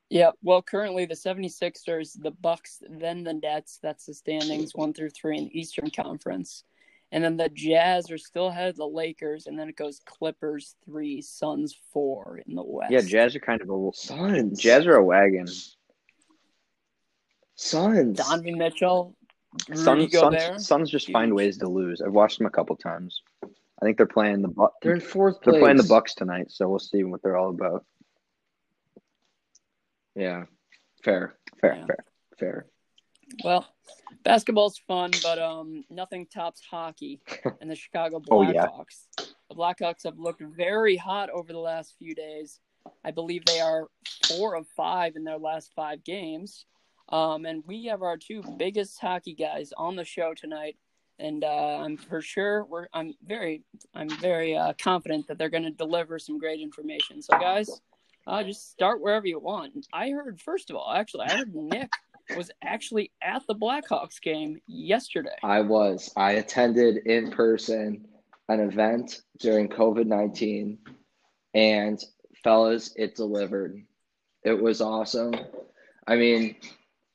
Yeah, 0.10 0.32
well, 0.41 0.63
currently 0.63 1.05
the 1.05 1.13
76ers, 1.13 2.19
the 2.19 2.32
Bucks, 2.32 2.82
then 2.89 3.23
the 3.23 3.34
Nets. 3.34 3.77
That's 3.82 4.08
the 4.08 4.15
standings 4.15 4.71
one 4.73 4.91
through 4.91 5.12
three 5.12 5.38
in 5.38 5.43
the 5.45 5.60
Eastern 5.60 5.91
Conference. 5.91 6.63
And 7.12 7.24
then 7.24 7.38
the 7.38 7.50
Jazz 7.50 8.12
are 8.12 8.17
still 8.19 8.48
ahead 8.48 8.69
of 8.69 8.76
the 8.76 8.86
Lakers, 8.88 9.48
and 9.48 9.58
then 9.58 9.67
it 9.67 9.76
goes 9.76 10.00
Clippers 10.06 10.76
three, 10.86 11.22
Suns 11.22 11.76
four 11.91 12.39
in 12.45 12.56
the 12.56 12.63
West. 12.63 12.91
Yeah, 12.91 13.02
Jazz 13.02 13.36
are 13.36 13.39
kind 13.39 13.62
of 13.62 13.69
a 13.69 13.74
little 13.74 13.93
Suns. 13.93 14.60
Jazz 14.60 14.86
are 14.86 14.95
a 14.95 15.04
wagon. 15.04 15.48
Suns. 17.56 18.17
Donovan 18.17 18.58
Mitchell, 18.58 19.15
Rudy 19.67 19.82
Suns, 19.82 20.12
Gobert. 20.13 20.41
Suns, 20.41 20.67
Suns 20.67 20.89
just 20.91 21.12
find 21.12 21.34
ways 21.34 21.58
to 21.58 21.67
lose. 21.67 22.02
I've 22.02 22.13
watched 22.13 22.38
them 22.38 22.48
a 22.48 22.52
couple 22.52 22.76
times. 22.76 23.22
I 23.43 23.86
think 23.86 23.98
they're 23.98 24.06
playing 24.06 24.41
the 24.41 24.48
Bu- 24.50 24.67
They're 24.82 24.93
in 24.93 25.00
fourth 25.02 25.38
they're 25.43 25.60
playing 25.60 25.78
the 25.78 25.84
Bucks 25.84 26.13
tonight, 26.13 26.52
so 26.52 26.67
we'll 26.69 26.80
see 26.80 27.04
what 27.04 27.22
they're 27.22 27.38
all 27.38 27.50
about. 27.50 27.86
Yeah. 30.15 30.45
Fair. 31.04 31.36
Fair, 31.62 31.76
Yeah. 31.76 31.86
fair. 31.86 32.06
Fair. 32.38 32.65
Well, 33.43 33.67
basketball's 34.23 34.77
fun, 34.87 35.11
but 35.23 35.39
um, 35.39 35.83
nothing 35.89 36.25
tops 36.27 36.61
hockey 36.69 37.21
and 37.61 37.69
the 37.69 37.75
Chicago 37.75 38.21
Oh, 38.29 38.41
yeah. 38.41 38.67
Blackhawks. 38.67 39.07
The 39.49 39.55
Blackhawks 39.55 40.03
have 40.03 40.19
looked 40.19 40.41
very 40.41 40.95
hot 40.95 41.29
over 41.29 41.51
the 41.51 41.59
last 41.59 41.95
few 41.97 42.13
days. 42.13 42.59
I 43.03 43.11
believe 43.11 43.45
they 43.45 43.59
are 43.59 43.87
four 44.27 44.55
of 44.55 44.67
five 44.75 45.15
in 45.15 45.23
their 45.23 45.37
last 45.37 45.71
five 45.75 46.03
games. 46.03 46.65
Um, 47.09 47.45
and 47.45 47.63
we 47.65 47.85
have 47.85 48.01
our 48.03 48.17
two 48.17 48.43
biggest 48.57 48.99
hockey 48.99 49.33
guys 49.33 49.73
on 49.75 49.95
the 49.95 50.05
show 50.05 50.33
tonight, 50.35 50.77
and 51.17 51.43
uh, 51.43 51.77
I'm 51.81 51.97
for 51.97 52.21
sure 52.21 52.65
we're 52.65 52.87
I'm 52.93 53.15
very 53.25 53.63
I'm 53.95 54.09
very 54.09 54.55
uh, 54.55 54.73
confident 54.79 55.27
that 55.27 55.39
they're 55.39 55.49
going 55.49 55.63
to 55.63 55.71
deliver 55.71 56.19
some 56.19 56.37
great 56.37 56.59
information. 56.61 57.23
So, 57.23 57.37
guys, 57.39 57.81
uh, 58.27 58.43
just 58.43 58.71
start 58.71 59.01
wherever 59.01 59.25
you 59.25 59.39
want. 59.39 59.87
I 59.91 60.11
heard 60.11 60.39
first 60.39 60.69
of 60.69 60.75
all, 60.75 60.93
actually, 60.93 61.25
I 61.25 61.37
heard 61.37 61.55
Nick 61.55 61.89
was 62.35 62.51
actually 62.63 63.11
at 63.21 63.45
the 63.47 63.55
Blackhawks 63.55 64.21
game 64.21 64.61
yesterday. 64.67 65.35
I 65.43 65.61
was. 65.61 66.11
I 66.15 66.33
attended 66.33 66.97
in 67.05 67.31
person 67.31 68.07
an 68.47 68.59
event 68.59 69.21
during 69.39 69.67
COVID 69.69 70.05
19, 70.05 70.77
and 71.53 71.99
fellas, 72.43 72.93
it 72.95 73.15
delivered. 73.15 73.83
It 74.43 74.59
was 74.59 74.81
awesome. 74.81 75.33
I 76.07 76.15
mean, 76.15 76.55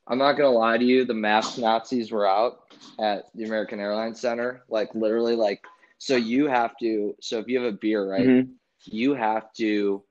I'm 0.07 0.19
not 0.19 0.33
going 0.35 0.53
to 0.53 0.59
lie 0.59 0.79
to 0.79 0.85
you, 0.85 1.05
the 1.05 1.15
mask 1.15 1.59
Nazis 1.59 2.13
were 2.13 2.29
out 2.29 2.61
at 3.01 3.25
the 3.35 3.45
American 3.45 3.81
Airlines 3.81 4.21
Center. 4.21 4.63
Like, 4.69 4.95
literally, 4.95 5.35
like, 5.35 5.63
so 5.99 6.17
you 6.17 6.47
have 6.47 6.77
to, 6.81 7.17
so 7.21 7.39
if 7.39 7.49
you 7.49 7.59
have 7.59 7.73
a 7.73 7.77
beer, 7.77 8.09
right, 8.09 8.27
Mhm. 8.27 8.51
you 8.85 9.15
have 9.15 9.53
to. 9.55 10.05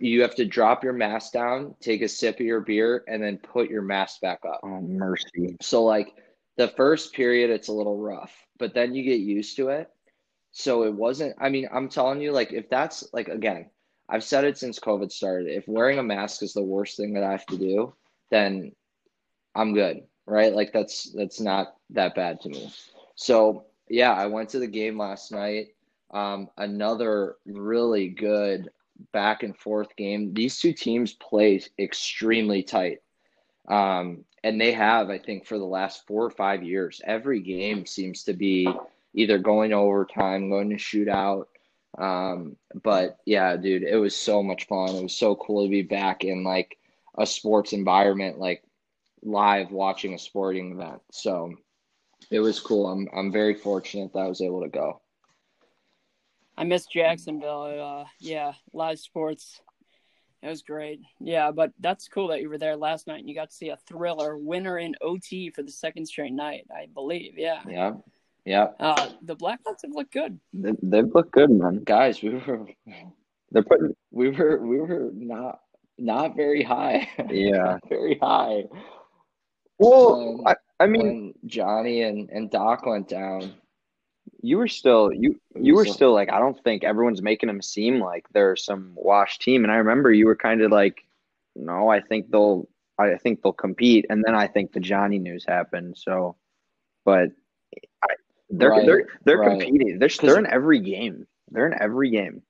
You 0.00 0.22
have 0.22 0.34
to 0.36 0.44
drop 0.44 0.82
your 0.82 0.94
mask 0.94 1.32
down, 1.32 1.74
take 1.80 2.02
a 2.02 2.08
sip 2.08 2.36
of 2.36 2.46
your 2.46 2.60
beer, 2.60 3.04
and 3.08 3.22
then 3.22 3.38
put 3.38 3.68
your 3.68 3.82
mask 3.82 4.20
back 4.20 4.40
up. 4.46 4.60
Oh 4.62 4.80
mercy. 4.80 5.56
So 5.60 5.84
like 5.84 6.14
the 6.56 6.68
first 6.68 7.12
period 7.12 7.50
it's 7.50 7.68
a 7.68 7.72
little 7.72 7.98
rough, 7.98 8.32
but 8.58 8.74
then 8.74 8.94
you 8.94 9.02
get 9.02 9.20
used 9.20 9.56
to 9.56 9.68
it. 9.68 9.90
So 10.52 10.84
it 10.84 10.94
wasn't 10.94 11.34
I 11.38 11.50
mean, 11.50 11.68
I'm 11.72 11.88
telling 11.88 12.20
you 12.20 12.32
like 12.32 12.52
if 12.52 12.70
that's 12.70 13.04
like 13.12 13.28
again, 13.28 13.68
I've 14.08 14.24
said 14.24 14.44
it 14.44 14.58
since 14.58 14.78
COVID 14.78 15.12
started. 15.12 15.48
If 15.48 15.68
wearing 15.68 15.98
a 15.98 16.02
mask 16.02 16.42
is 16.42 16.54
the 16.54 16.62
worst 16.62 16.96
thing 16.96 17.14
that 17.14 17.24
I 17.24 17.32
have 17.32 17.46
to 17.46 17.58
do, 17.58 17.94
then 18.30 18.72
I'm 19.54 19.74
good, 19.74 20.02
right? 20.26 20.54
Like 20.54 20.72
that's 20.72 21.12
that's 21.12 21.40
not 21.40 21.74
that 21.90 22.14
bad 22.14 22.40
to 22.42 22.48
me. 22.48 22.72
So, 23.14 23.66
yeah, 23.88 24.12
I 24.12 24.26
went 24.26 24.50
to 24.50 24.58
the 24.58 24.66
game 24.66 24.98
last 24.98 25.32
night. 25.32 25.68
Um, 26.10 26.48
another 26.56 27.36
really 27.46 28.08
good 28.08 28.70
back 29.12 29.42
and 29.42 29.56
forth 29.56 29.96
game. 29.96 30.34
These 30.34 30.58
two 30.58 30.72
teams 30.72 31.12
play 31.12 31.60
extremely 31.78 32.62
tight. 32.62 32.98
Um, 33.68 34.24
and 34.42 34.60
they 34.60 34.72
have, 34.72 35.10
I 35.10 35.18
think, 35.18 35.46
for 35.46 35.58
the 35.58 35.64
last 35.64 36.06
four 36.06 36.24
or 36.24 36.30
five 36.30 36.62
years, 36.62 37.00
every 37.04 37.40
game 37.40 37.86
seems 37.86 38.24
to 38.24 38.34
be 38.34 38.68
either 39.14 39.38
going 39.38 39.70
to 39.70 39.76
overtime, 39.76 40.50
going 40.50 40.70
to 40.70 40.76
shootout. 40.76 41.46
Um, 41.96 42.56
but 42.82 43.18
yeah, 43.24 43.56
dude, 43.56 43.84
it 43.84 43.96
was 43.96 44.14
so 44.14 44.42
much 44.42 44.66
fun. 44.66 44.94
It 44.94 45.02
was 45.02 45.16
so 45.16 45.36
cool 45.36 45.64
to 45.64 45.70
be 45.70 45.82
back 45.82 46.24
in 46.24 46.44
like 46.44 46.76
a 47.16 47.24
sports 47.24 47.72
environment, 47.72 48.38
like 48.38 48.62
live 49.22 49.70
watching 49.70 50.12
a 50.14 50.18
sporting 50.18 50.72
event. 50.72 51.00
So 51.12 51.54
it 52.30 52.40
was 52.40 52.60
cool. 52.60 52.88
I'm 52.88 53.08
I'm 53.14 53.32
very 53.32 53.54
fortunate 53.54 54.12
that 54.12 54.18
I 54.20 54.28
was 54.28 54.40
able 54.40 54.62
to 54.62 54.68
go. 54.68 55.00
I 56.56 56.64
miss 56.64 56.86
Jacksonville. 56.86 58.04
Uh, 58.04 58.08
yeah, 58.20 58.52
live 58.72 58.98
sports. 58.98 59.60
It 60.42 60.48
was 60.48 60.62
great. 60.62 61.00
Yeah, 61.20 61.50
but 61.50 61.72
that's 61.80 62.06
cool 62.08 62.28
that 62.28 62.42
you 62.42 62.50
were 62.50 62.58
there 62.58 62.76
last 62.76 63.06
night 63.06 63.20
and 63.20 63.28
you 63.28 63.34
got 63.34 63.48
to 63.50 63.56
see 63.56 63.70
a 63.70 63.78
thriller 63.88 64.36
winner 64.36 64.78
in 64.78 64.94
OT 65.00 65.48
for 65.50 65.62
the 65.62 65.72
second 65.72 66.06
straight 66.06 66.34
night, 66.34 66.66
I 66.70 66.86
believe. 66.92 67.38
Yeah. 67.38 67.62
Yeah. 67.66 67.92
Yeah. 68.44 68.68
Uh, 68.78 69.08
the 69.22 69.36
Blackhawks 69.36 69.82
have 69.84 69.92
looked 69.94 70.12
good. 70.12 70.38
They, 70.52 70.72
they 70.82 71.00
look 71.00 71.30
good, 71.32 71.50
man. 71.50 71.82
Guys, 71.84 72.20
we 72.22 72.34
were 72.34 72.66
They're 73.52 73.62
putting 73.62 73.94
we 74.10 74.30
were 74.30 74.58
we 74.58 74.80
were 74.80 75.10
not 75.14 75.60
not 75.96 76.36
very 76.36 76.62
high. 76.62 77.08
yeah. 77.30 77.78
Not 77.80 77.88
very 77.88 78.18
high. 78.20 78.64
Well, 79.78 80.40
Um, 80.40 80.46
I, 80.46 80.54
I 80.78 80.86
mean, 80.86 81.02
when 81.02 81.34
Johnny 81.46 82.02
and, 82.02 82.28
and 82.30 82.50
Doc 82.50 82.84
went 82.84 83.08
down. 83.08 83.54
You 84.44 84.58
were 84.58 84.68
still 84.68 85.10
you 85.10 85.40
you 85.58 85.74
were 85.74 85.86
still 85.86 86.12
like 86.12 86.30
I 86.30 86.38
don't 86.38 86.62
think 86.62 86.84
everyone's 86.84 87.22
making 87.22 87.46
them 87.46 87.62
seem 87.62 87.98
like 87.98 88.26
they're 88.32 88.56
some 88.56 88.92
washed 88.94 89.40
team, 89.40 89.64
and 89.64 89.72
I 89.72 89.76
remember 89.76 90.12
you 90.12 90.26
were 90.26 90.36
kind 90.36 90.60
of 90.60 90.70
like, 90.70 91.02
no, 91.56 91.88
I 91.88 92.00
think 92.00 92.30
they'll 92.30 92.68
I 92.98 93.16
think 93.16 93.42
they'll 93.42 93.54
compete, 93.54 94.04
and 94.10 94.22
then 94.24 94.34
I 94.34 94.46
think 94.46 94.72
the 94.72 94.80
Johnny 94.80 95.18
news 95.18 95.46
happened. 95.48 95.96
So, 95.96 96.36
but 97.06 97.30
I, 98.02 98.14
they're 98.50 98.68
Right, 98.68 98.84
they're 98.86 99.08
they're 99.24 99.38
right. 99.38 99.60
competing. 99.60 99.98
They're 99.98 100.10
they're 100.20 100.38
in 100.38 100.46
every 100.46 100.80
game. 100.80 101.26
They're 101.50 101.66
in 101.66 101.80
every 101.80 102.10
game. 102.10 102.42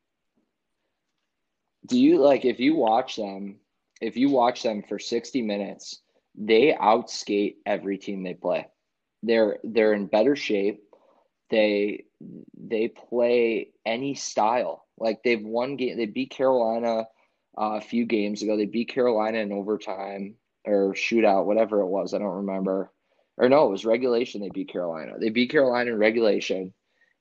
Do 1.87 1.97
you 1.97 2.19
like 2.19 2.45
if 2.45 2.59
you 2.59 2.75
watch 2.75 3.15
them, 3.15 3.61
if 4.01 4.17
you 4.17 4.31
watch 4.31 4.65
them 4.65 4.83
for 4.83 4.99
60 4.99 5.43
minutes, 5.43 6.01
they 6.35 6.73
outskate 6.73 7.55
every 7.67 7.99
team 7.99 8.25
they 8.25 8.35
play. 8.35 8.67
They're 9.23 9.59
they're 9.63 9.93
in 9.95 10.07
better 10.07 10.35
shape. 10.35 10.84
They 11.51 12.05
they 12.57 12.89
play 12.89 13.71
any 13.85 14.15
style. 14.15 14.87
Like 14.99 15.23
they've 15.23 15.45
won 15.45 15.77
game 15.77 15.97
they 15.97 16.07
beat 16.07 16.31
Carolina 16.31 17.07
uh, 17.59 17.77
a 17.77 17.81
few 17.81 18.07
games 18.07 18.43
ago. 18.43 18.57
They 18.57 18.67
beat 18.67 18.89
Carolina 18.89 19.39
in 19.39 19.53
overtime 19.53 20.37
or 20.65 20.95
shootout, 20.95 21.47
whatever 21.47 21.81
it 21.81 21.89
was. 21.89 22.15
I 22.15 22.19
don't 22.19 22.29
remember. 22.29 22.91
Or 23.37 23.49
no, 23.49 23.67
it 23.67 23.71
was 23.71 23.85
regulation 23.85 24.41
they 24.41 24.51
beat 24.51 24.69
Carolina. 24.69 25.15
They 25.19 25.31
beat 25.31 25.51
Carolina 25.51 25.91
in 25.91 25.99
regulation. 25.99 26.73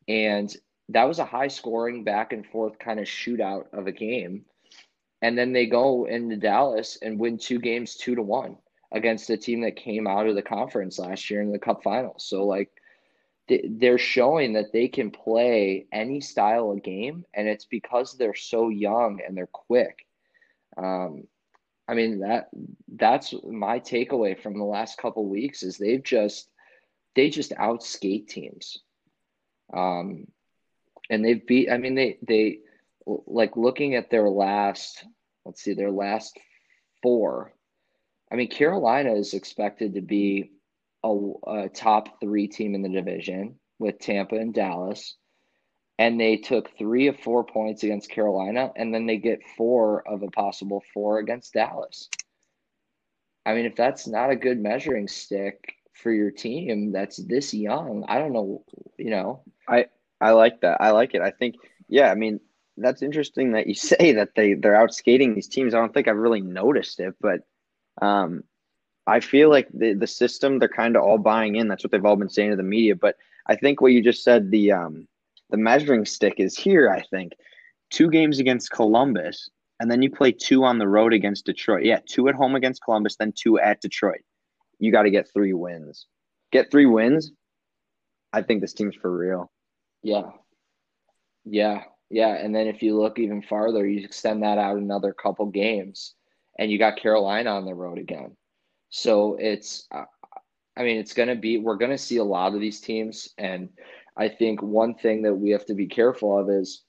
And 0.08 0.56
that 0.90 1.08
was 1.08 1.20
a 1.20 1.26
high 1.26 1.48
scoring 1.48 2.04
back 2.04 2.34
and 2.34 2.46
forth 2.46 2.78
kind 2.78 3.00
of 3.00 3.06
shootout 3.06 3.66
of 3.74 3.88
a 3.88 3.92
game. 3.92 4.46
And 5.22 5.38
then 5.38 5.54
they 5.54 5.66
go 5.66 6.06
into 6.06 6.36
Dallas 6.36 6.98
and 7.02 7.20
win 7.20 7.38
two 7.38 7.60
games 7.60 7.96
two 7.96 8.16
to 8.16 8.22
one 8.22 8.58
against 8.92 9.30
a 9.30 9.38
team 9.38 9.62
that 9.62 9.76
came 9.76 10.06
out 10.06 10.28
of 10.28 10.36
the 10.36 10.42
conference 10.42 11.00
last 11.00 11.30
year 11.30 11.42
in 11.42 11.52
the 11.52 11.58
cup 11.58 11.82
finals. 11.82 12.26
So 12.28 12.46
like 12.46 12.70
they're 13.48 13.98
showing 13.98 14.54
that 14.54 14.72
they 14.72 14.88
can 14.88 15.12
play 15.12 15.86
any 15.92 16.22
style 16.22 16.72
of 16.72 16.84
game 16.84 17.26
and 17.34 17.48
it's 17.48 17.66
because 17.66 18.14
they're 18.14 18.36
so 18.36 18.70
young 18.70 19.20
and 19.26 19.36
they're 19.36 19.48
quick. 19.48 20.06
Um, 20.78 21.28
I 21.88 21.94
mean 21.94 22.20
that 22.22 22.50
that's 22.88 23.34
my 23.44 23.80
takeaway 23.80 24.42
from 24.42 24.58
the 24.58 24.64
last 24.64 24.98
couple 24.98 25.28
weeks 25.28 25.64
is 25.64 25.78
they've 25.78 26.04
just 26.04 26.48
they 27.16 27.30
just 27.30 27.52
outskate 27.52 28.28
teams. 28.28 28.80
Um, 29.74 30.28
and 31.10 31.24
they've 31.24 31.46
beat. 31.46 31.70
I 31.70 31.78
mean, 31.78 31.96
they 31.96 32.18
they 32.22 32.60
like 33.06 33.58
looking 33.58 33.96
at 33.96 34.10
their 34.10 34.30
last. 34.30 35.06
Let's 35.46 35.62
see, 35.62 35.74
their 35.74 35.92
last 35.92 36.38
four. 37.02 37.54
I 38.32 38.36
mean, 38.36 38.50
Carolina 38.50 39.14
is 39.14 39.34
expected 39.34 39.96
to 39.96 40.02
be 40.02 40.52
a, 41.04 41.32
a 41.48 41.70
top 41.70 42.20
three 42.20 42.48
team 42.48 42.76
in 42.76 42.82
the 42.82 42.90
division 42.90 43.56
with 43.80 44.00
Tampa 44.00 44.36
and 44.36 44.54
Dallas 44.54 45.16
and 46.00 46.20
they 46.20 46.38
took 46.38 46.76
three 46.78 47.08
of 47.08 47.20
four 47.20 47.44
points 47.44 47.84
against 47.84 48.10
Carolina, 48.10 48.72
and 48.76 48.94
then 48.94 49.06
they 49.06 49.18
get 49.18 49.40
four 49.56 50.08
of 50.08 50.24
a 50.24 50.28
possible 50.28 50.84
four 50.94 51.20
against 51.20 51.54
Dallas. 51.54 52.10
I 53.46 53.54
mean, 53.54 53.66
if 53.66 53.76
that's 53.76 54.08
not 54.08 54.32
a 54.32 54.36
good 54.36 54.60
measuring 54.60 55.08
stick 55.08 55.76
for 55.94 56.12
your 56.12 56.32
team 56.32 56.92
that's 56.92 57.18
this 57.18 57.54
young, 57.54 58.06
I 58.08 58.18
don't 58.18 58.34
know, 58.34 58.64
you 58.98 59.12
know. 59.12 59.44
I 59.68 59.86
I 60.20 60.32
like 60.32 60.62
that. 60.62 60.82
I 60.82 60.92
like 60.92 61.14
it. 61.14 61.22
I 61.22 61.32
think, 61.32 61.56
yeah, 61.88 62.10
I 62.10 62.16
mean, 62.16 62.40
that's 62.78 63.02
interesting 63.02 63.52
that 63.52 63.68
you 63.68 63.76
say 63.76 64.14
that 64.14 64.36
they 64.36 64.56
they're 64.56 64.76
out 64.76 64.94
skating 64.94 65.36
these 65.36 65.48
teams. 65.48 65.74
I 65.74 65.80
don't 65.80 65.94
think 65.94 66.08
I've 66.08 66.18
really 66.18 66.42
noticed 66.42 67.00
it, 67.00 67.16
but 67.22 67.42
um, 68.02 68.44
I 69.06 69.20
feel 69.20 69.50
like 69.50 69.68
the 69.74 69.94
the 69.94 70.08
system 70.08 70.60
they're 70.60 70.70
kind 70.70 70.96
of 70.96 71.04
all 71.04 71.18
buying 71.18 71.56
in. 71.56 71.68
That's 71.68 71.84
what 71.84 71.92
they've 71.92 72.06
all 72.06 72.16
been 72.16 72.30
saying 72.30 72.52
to 72.52 72.56
the 72.56 72.64
media. 72.64 72.96
But 72.96 73.18
I 73.48 73.56
think 73.56 73.82
what 73.82 73.92
you 73.92 74.02
just 74.02 74.24
said, 74.24 74.52
the 74.52 74.72
um, 74.72 75.08
the 75.50 75.58
measuring 75.58 76.06
stick 76.06 76.36
is 76.38 76.58
here, 76.58 76.90
I 76.90 77.02
think. 77.02 77.34
Two 77.90 78.10
games 78.10 78.40
against 78.40 78.72
Columbus, 78.72 79.50
and 79.80 79.92
then 79.92 80.02
you 80.02 80.10
play 80.10 80.32
two 80.32 80.64
on 80.64 80.80
the 80.80 80.88
road 80.88 81.14
against 81.14 81.46
Detroit. 81.46 81.84
Yeah, 81.84 82.00
two 82.08 82.28
at 82.28 82.36
home 82.36 82.56
against 82.56 82.84
Columbus, 82.84 83.18
then 83.18 83.34
two 83.36 83.60
at 83.60 83.82
Detroit. 83.82 84.22
You 84.80 84.92
got 84.92 85.04
to 85.04 85.12
get 85.12 85.32
three 85.32 85.54
wins. 85.54 86.08
Get 86.52 86.72
three 86.72 86.86
wins. 86.86 87.32
I 88.32 88.42
think 88.42 88.62
this 88.62 88.74
team's 88.74 88.96
for 88.96 89.16
real. 89.16 89.52
Yeah. 90.02 90.32
Yeah. 91.46 91.84
Yeah. 92.10 92.36
And 92.36 92.56
then 92.56 92.68
if 92.68 92.82
you 92.82 93.00
look 93.00 93.20
even 93.20 93.42
farther, 93.42 93.86
you 93.86 94.04
extend 94.04 94.44
that 94.44 94.58
out 94.58 94.78
another 94.78 95.14
couple 95.14 95.46
games, 95.46 96.16
and 96.58 96.72
you 96.72 96.80
got 96.80 96.98
Carolina 96.98 97.52
on 97.52 97.66
the 97.66 97.76
road 97.76 98.00
again. 98.00 98.36
So 98.96 99.38
it's, 99.40 99.88
uh, 99.92 100.06
I 100.78 100.84
mean, 100.84 100.98
it's 100.98 101.16
going 101.16 101.30
to 101.30 101.36
be, 101.36 101.58
we're 101.58 101.78
going 101.78 101.90
to 101.90 101.98
see 101.98 102.18
a 102.18 102.24
lot 102.24 102.54
of 102.54 102.62
these 102.62 102.80
teams. 102.80 103.30
And 103.40 103.70
I 104.16 104.30
think 104.30 104.62
one 104.62 104.94
thing 104.94 105.24
that 105.24 105.34
we 105.34 105.50
have 105.50 105.66
to 105.66 105.74
be 105.74 105.88
careful 105.88 106.38
of 106.38 106.48
is 106.48 106.84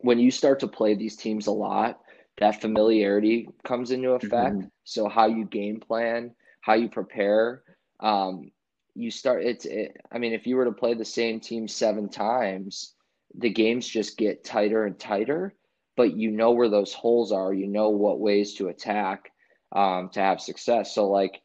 when 0.00 0.18
you 0.18 0.30
start 0.30 0.60
to 0.60 0.68
play 0.68 0.94
these 0.94 1.16
teams 1.16 1.46
a 1.46 1.50
lot, 1.50 2.00
that 2.36 2.60
familiarity 2.60 3.48
comes 3.64 3.92
into 3.92 4.10
effect. 4.10 4.56
Mm-hmm. 4.56 4.66
So 4.84 5.08
how 5.08 5.26
you 5.26 5.46
game 5.46 5.80
plan, 5.80 6.34
how 6.60 6.74
you 6.74 6.90
prepare, 6.90 7.62
um, 8.00 8.52
you 8.94 9.10
start. 9.10 9.42
It's. 9.42 9.64
It, 9.64 9.96
I 10.12 10.18
mean, 10.18 10.34
if 10.34 10.46
you 10.46 10.56
were 10.56 10.66
to 10.66 10.72
play 10.72 10.92
the 10.92 11.02
same 11.02 11.40
team 11.40 11.66
seven 11.66 12.10
times, 12.10 12.94
the 13.34 13.48
games 13.48 13.88
just 13.88 14.18
get 14.18 14.44
tighter 14.44 14.84
and 14.84 14.98
tighter. 14.98 15.54
But 15.96 16.14
you 16.14 16.30
know 16.30 16.50
where 16.50 16.68
those 16.68 16.92
holes 16.92 17.32
are. 17.32 17.54
You 17.54 17.68
know 17.68 17.88
what 17.88 18.20
ways 18.20 18.52
to 18.56 18.68
attack 18.68 19.31
um, 19.72 20.10
to 20.10 20.20
have 20.20 20.40
success. 20.40 20.94
So 20.94 21.08
like 21.08 21.40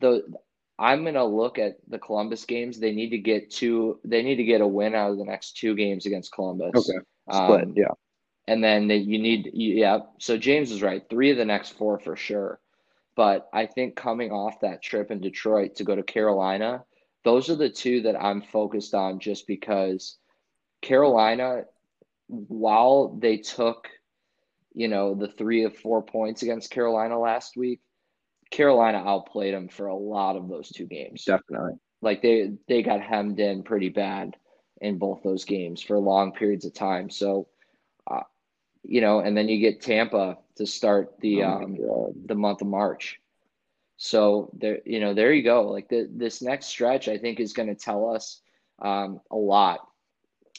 the 0.00 0.24
I'm 0.78 1.04
gonna 1.04 1.24
look 1.24 1.58
at 1.58 1.78
the 1.88 1.98
Columbus 1.98 2.44
games. 2.44 2.78
They 2.78 2.92
need 2.92 3.10
to 3.10 3.18
get 3.18 3.50
two. 3.50 3.98
They 4.04 4.22
need 4.22 4.36
to 4.36 4.44
get 4.44 4.60
a 4.60 4.66
win 4.66 4.94
out 4.94 5.10
of 5.10 5.18
the 5.18 5.24
next 5.24 5.56
two 5.56 5.74
games 5.74 6.06
against 6.06 6.32
Columbus. 6.32 6.70
Okay, 6.74 6.98
split. 7.30 7.62
Um, 7.64 7.74
yeah, 7.76 7.92
and 8.46 8.62
then 8.62 8.86
they, 8.86 8.98
you 8.98 9.18
need. 9.18 9.50
Yeah, 9.52 10.00
so 10.18 10.36
James 10.36 10.70
is 10.70 10.82
right. 10.82 11.02
Three 11.10 11.30
of 11.30 11.36
the 11.36 11.44
next 11.44 11.70
four 11.70 11.98
for 11.98 12.14
sure. 12.14 12.60
But 13.16 13.48
I 13.52 13.66
think 13.66 13.96
coming 13.96 14.30
off 14.30 14.60
that 14.60 14.80
trip 14.80 15.10
in 15.10 15.20
Detroit 15.20 15.74
to 15.76 15.84
go 15.84 15.96
to 15.96 16.04
Carolina, 16.04 16.84
those 17.24 17.50
are 17.50 17.56
the 17.56 17.68
two 17.68 18.02
that 18.02 18.22
I'm 18.22 18.42
focused 18.42 18.94
on. 18.94 19.18
Just 19.18 19.48
because 19.48 20.16
Carolina, 20.80 21.64
while 22.28 23.16
they 23.18 23.38
took, 23.38 23.88
you 24.74 24.88
know, 24.88 25.14
the 25.14 25.28
three 25.28 25.64
of 25.64 25.76
four 25.76 26.02
points 26.02 26.42
against 26.42 26.70
Carolina 26.70 27.18
last 27.18 27.56
week 27.56 27.80
Carolina 28.50 28.98
outplayed 28.98 29.54
them 29.54 29.68
for 29.68 29.86
a 29.86 29.96
lot 29.96 30.36
of 30.36 30.48
those 30.48 30.70
two 30.70 30.86
games. 30.86 31.24
Definitely. 31.24 31.74
Like 32.00 32.22
they 32.22 32.52
they 32.66 32.82
got 32.82 33.00
hemmed 33.00 33.40
in 33.40 33.62
pretty 33.62 33.88
bad 33.88 34.36
in 34.80 34.98
both 34.98 35.22
those 35.22 35.44
games 35.44 35.82
for 35.82 35.98
long 35.98 36.32
periods 36.32 36.64
of 36.64 36.72
time. 36.72 37.10
So, 37.10 37.48
uh, 38.10 38.22
you 38.84 39.00
know, 39.00 39.20
and 39.20 39.36
then 39.36 39.48
you 39.48 39.58
get 39.58 39.82
Tampa 39.82 40.38
to 40.56 40.66
start 40.66 41.18
the 41.20 41.42
oh 41.42 41.52
um, 41.52 41.76
the 42.26 42.34
month 42.34 42.62
of 42.62 42.68
March. 42.68 43.20
So 43.96 44.50
there, 44.56 44.78
you 44.84 45.00
know, 45.00 45.12
there 45.12 45.32
you 45.32 45.42
go. 45.42 45.68
Like 45.70 45.88
the, 45.88 46.08
this 46.10 46.40
next 46.40 46.66
stretch, 46.66 47.08
I 47.08 47.18
think 47.18 47.40
is 47.40 47.52
going 47.52 47.68
to 47.68 47.74
tell 47.74 48.08
us 48.08 48.40
um, 48.80 49.20
a 49.32 49.36
lot. 49.36 49.80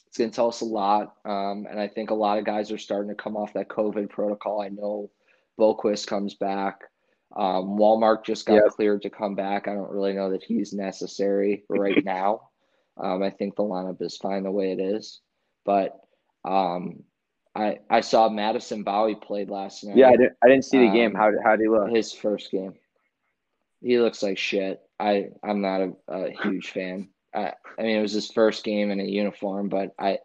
It's 0.10 0.18
going 0.18 0.32
to 0.32 0.36
tell 0.36 0.48
us 0.48 0.62
a 0.62 0.66
lot, 0.66 1.16
um, 1.24 1.68
and 1.70 1.80
I 1.80 1.88
think 1.88 2.10
a 2.10 2.16
lot 2.16 2.40
of 2.40 2.46
guys 2.46 2.72
are 2.72 2.80
starting 2.80 3.10
to 3.10 3.16
come 3.16 3.38
off 3.38 3.54
that 3.54 3.70
COVID 3.70 4.10
protocol. 4.10 4.60
I 4.60 4.70
know 4.70 5.12
Boqvist 5.60 6.08
comes 6.08 6.34
back. 6.34 6.82
Um, 7.36 7.78
Wallmark 7.78 8.26
just 8.26 8.48
got 8.48 8.56
yep. 8.56 8.70
cleared 8.70 9.04
to 9.04 9.12
come 9.12 9.36
back. 9.36 9.68
I 9.68 9.76
don't 9.76 9.92
really 9.92 10.14
know 10.14 10.32
that 10.32 10.44
he's 10.44 10.74
necessary 10.74 11.64
right 11.70 12.04
now. 12.06 12.50
Um, 12.98 13.22
I 13.22 13.30
think 13.30 13.56
the 13.56 13.64
lineup 13.64 14.02
is 14.02 14.18
fine 14.18 14.44
the 14.44 14.52
way 14.52 14.72
it 14.72 14.80
is, 14.80 15.22
but 15.64 16.00
um, 16.44 17.04
I 17.56 17.80
I 17.90 18.02
saw 18.02 18.30
Madison 18.30 18.84
Bowey 18.84 19.16
played 19.16 19.50
last 19.50 19.84
night. 19.84 19.96
Yeah, 19.96 20.08
I 20.08 20.18
didn't, 20.18 20.34
I 20.44 20.48
didn't 20.48 20.66
see 20.66 20.86
the 20.86 20.92
game. 20.92 21.16
Um, 21.16 21.16
how 21.16 21.32
how 21.44 21.52
did 21.52 21.62
he 21.62 21.70
look? 21.70 21.90
His 21.90 22.12
first 22.12 22.52
game. 22.52 22.74
He 23.82 24.00
looks 24.00 24.24
like 24.24 24.38
shit. 24.38 24.82
I 25.00 25.30
I'm 25.44 25.62
not 25.62 25.82
a, 25.82 25.94
a 26.08 26.32
huge 26.44 26.72
fan. 26.72 27.10
I, 27.34 27.54
I 27.78 27.82
mean, 27.82 27.98
it 27.98 28.02
was 28.02 28.14
his 28.14 28.32
first 28.32 28.64
game 28.64 28.92
in 28.92 29.00
a 29.00 29.06
uniform, 29.06 29.70
but 29.70 29.94
I 30.00 30.20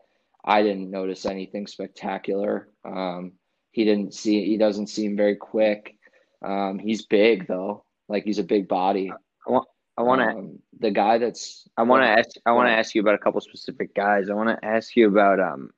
I 0.44 0.62
didn't 0.62 0.90
notice 0.90 1.26
anything 1.26 1.66
spectacular. 1.66 2.68
Um, 2.84 3.32
he 3.70 3.84
didn't 3.84 4.14
see. 4.14 4.44
He 4.44 4.56
doesn't 4.56 4.88
seem 4.88 5.16
very 5.16 5.36
quick. 5.36 5.96
Um, 6.44 6.78
he's 6.78 7.06
big 7.06 7.46
though, 7.46 7.84
like 8.08 8.24
he's 8.24 8.38
a 8.38 8.44
big 8.44 8.68
body. 8.68 9.12
I 9.46 9.50
want. 9.50 9.68
I 9.96 10.02
want 10.02 10.20
to. 10.20 10.28
Um, 10.28 10.58
the 10.80 10.90
guy 10.90 11.18
that's. 11.18 11.68
I 11.76 11.82
want 11.82 12.02
to 12.02 12.08
ask. 12.08 12.30
I 12.44 12.52
want 12.52 12.68
to 12.68 12.72
ask 12.72 12.94
you 12.94 13.00
about 13.00 13.14
a 13.14 13.18
couple 13.18 13.40
specific 13.40 13.94
guys. 13.94 14.28
I 14.30 14.34
want 14.34 14.48
to 14.48 14.64
ask 14.64 14.94
you 14.96 15.08
about. 15.08 15.40
Um, 15.40 15.70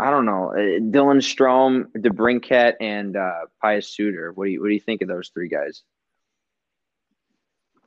I 0.00 0.10
don't 0.10 0.24
know, 0.24 0.52
uh, 0.52 0.80
Dylan 0.80 1.20
Strome, 1.20 1.84
DeBrincat, 1.94 2.76
and 2.80 3.18
uh, 3.18 3.46
Pius 3.60 3.94
Suter. 3.94 4.32
What 4.32 4.46
do 4.46 4.50
you 4.50 4.60
What 4.62 4.68
do 4.68 4.72
you 4.72 4.80
think 4.80 5.02
of 5.02 5.08
those 5.08 5.28
three 5.28 5.48
guys? 5.48 5.82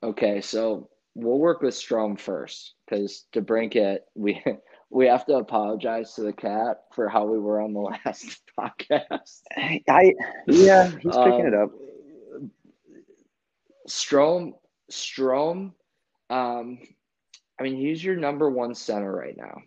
Okay, 0.04 0.42
so 0.42 0.90
we'll 1.16 1.40
work 1.40 1.62
with 1.62 1.74
Strome 1.74 2.20
first 2.20 2.76
because 2.86 3.26
to 3.34 3.42
DeBrincat, 3.42 4.00
we 4.16 4.44
we 4.90 5.08
have 5.08 5.26
to 5.26 5.36
apologize 5.36 6.14
to 6.14 6.22
the 6.22 6.34
cat 6.34 6.84
for 6.94 7.10
how 7.10 7.26
we 7.26 7.40
were 7.40 7.62
on 7.62 7.74
the 7.74 7.80
last 8.06 8.42
podcast. 8.60 9.42
I 9.58 10.14
yeah, 10.48 10.90
he's 10.90 11.16
picking 11.16 11.42
um, 11.42 11.48
it 11.48 11.54
up. 11.54 11.70
Strome 13.88 14.54
Strome, 14.92 15.74
um, 16.30 16.80
I 17.60 17.64
mean, 17.64 17.76
he's 17.76 18.04
your 18.04 18.16
number 18.16 18.50
one 18.50 18.76
center 18.76 19.12
right 19.12 19.36
now. 19.36 19.58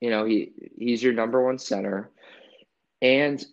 You 0.00 0.10
know, 0.10 0.24
he 0.24 0.52
he's 0.76 1.02
your 1.02 1.12
number 1.12 1.44
one 1.44 1.58
center, 1.58 2.10
and 3.02 3.44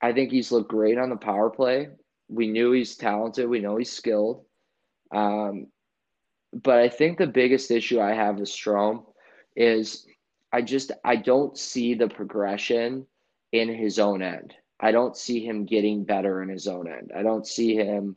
I 0.00 0.12
think 0.12 0.30
he's 0.30 0.52
looked 0.52 0.70
great 0.70 0.98
on 0.98 1.10
the 1.10 1.16
power 1.16 1.50
play. 1.50 1.88
We 2.28 2.48
knew 2.48 2.72
he's 2.72 2.96
talented. 2.96 3.48
We 3.48 3.60
know 3.60 3.76
he's 3.76 3.90
skilled. 3.90 4.44
Um, 5.14 5.68
but 6.52 6.78
I 6.78 6.88
think 6.88 7.18
the 7.18 7.26
biggest 7.26 7.70
issue 7.70 8.00
I 8.00 8.14
have 8.14 8.38
with 8.38 8.48
Strome 8.48 9.04
is 9.56 10.06
I 10.52 10.62
just 10.62 10.92
I 11.04 11.16
don't 11.16 11.56
see 11.58 11.94
the 11.94 12.08
progression 12.08 13.06
in 13.52 13.68
his 13.68 13.98
own 13.98 14.22
end. 14.22 14.54
I 14.80 14.92
don't 14.92 15.16
see 15.16 15.44
him 15.44 15.64
getting 15.64 16.04
better 16.04 16.42
in 16.42 16.48
his 16.48 16.68
own 16.68 16.90
end. 16.90 17.12
I 17.14 17.22
don't 17.22 17.46
see 17.46 17.74
him 17.74 18.16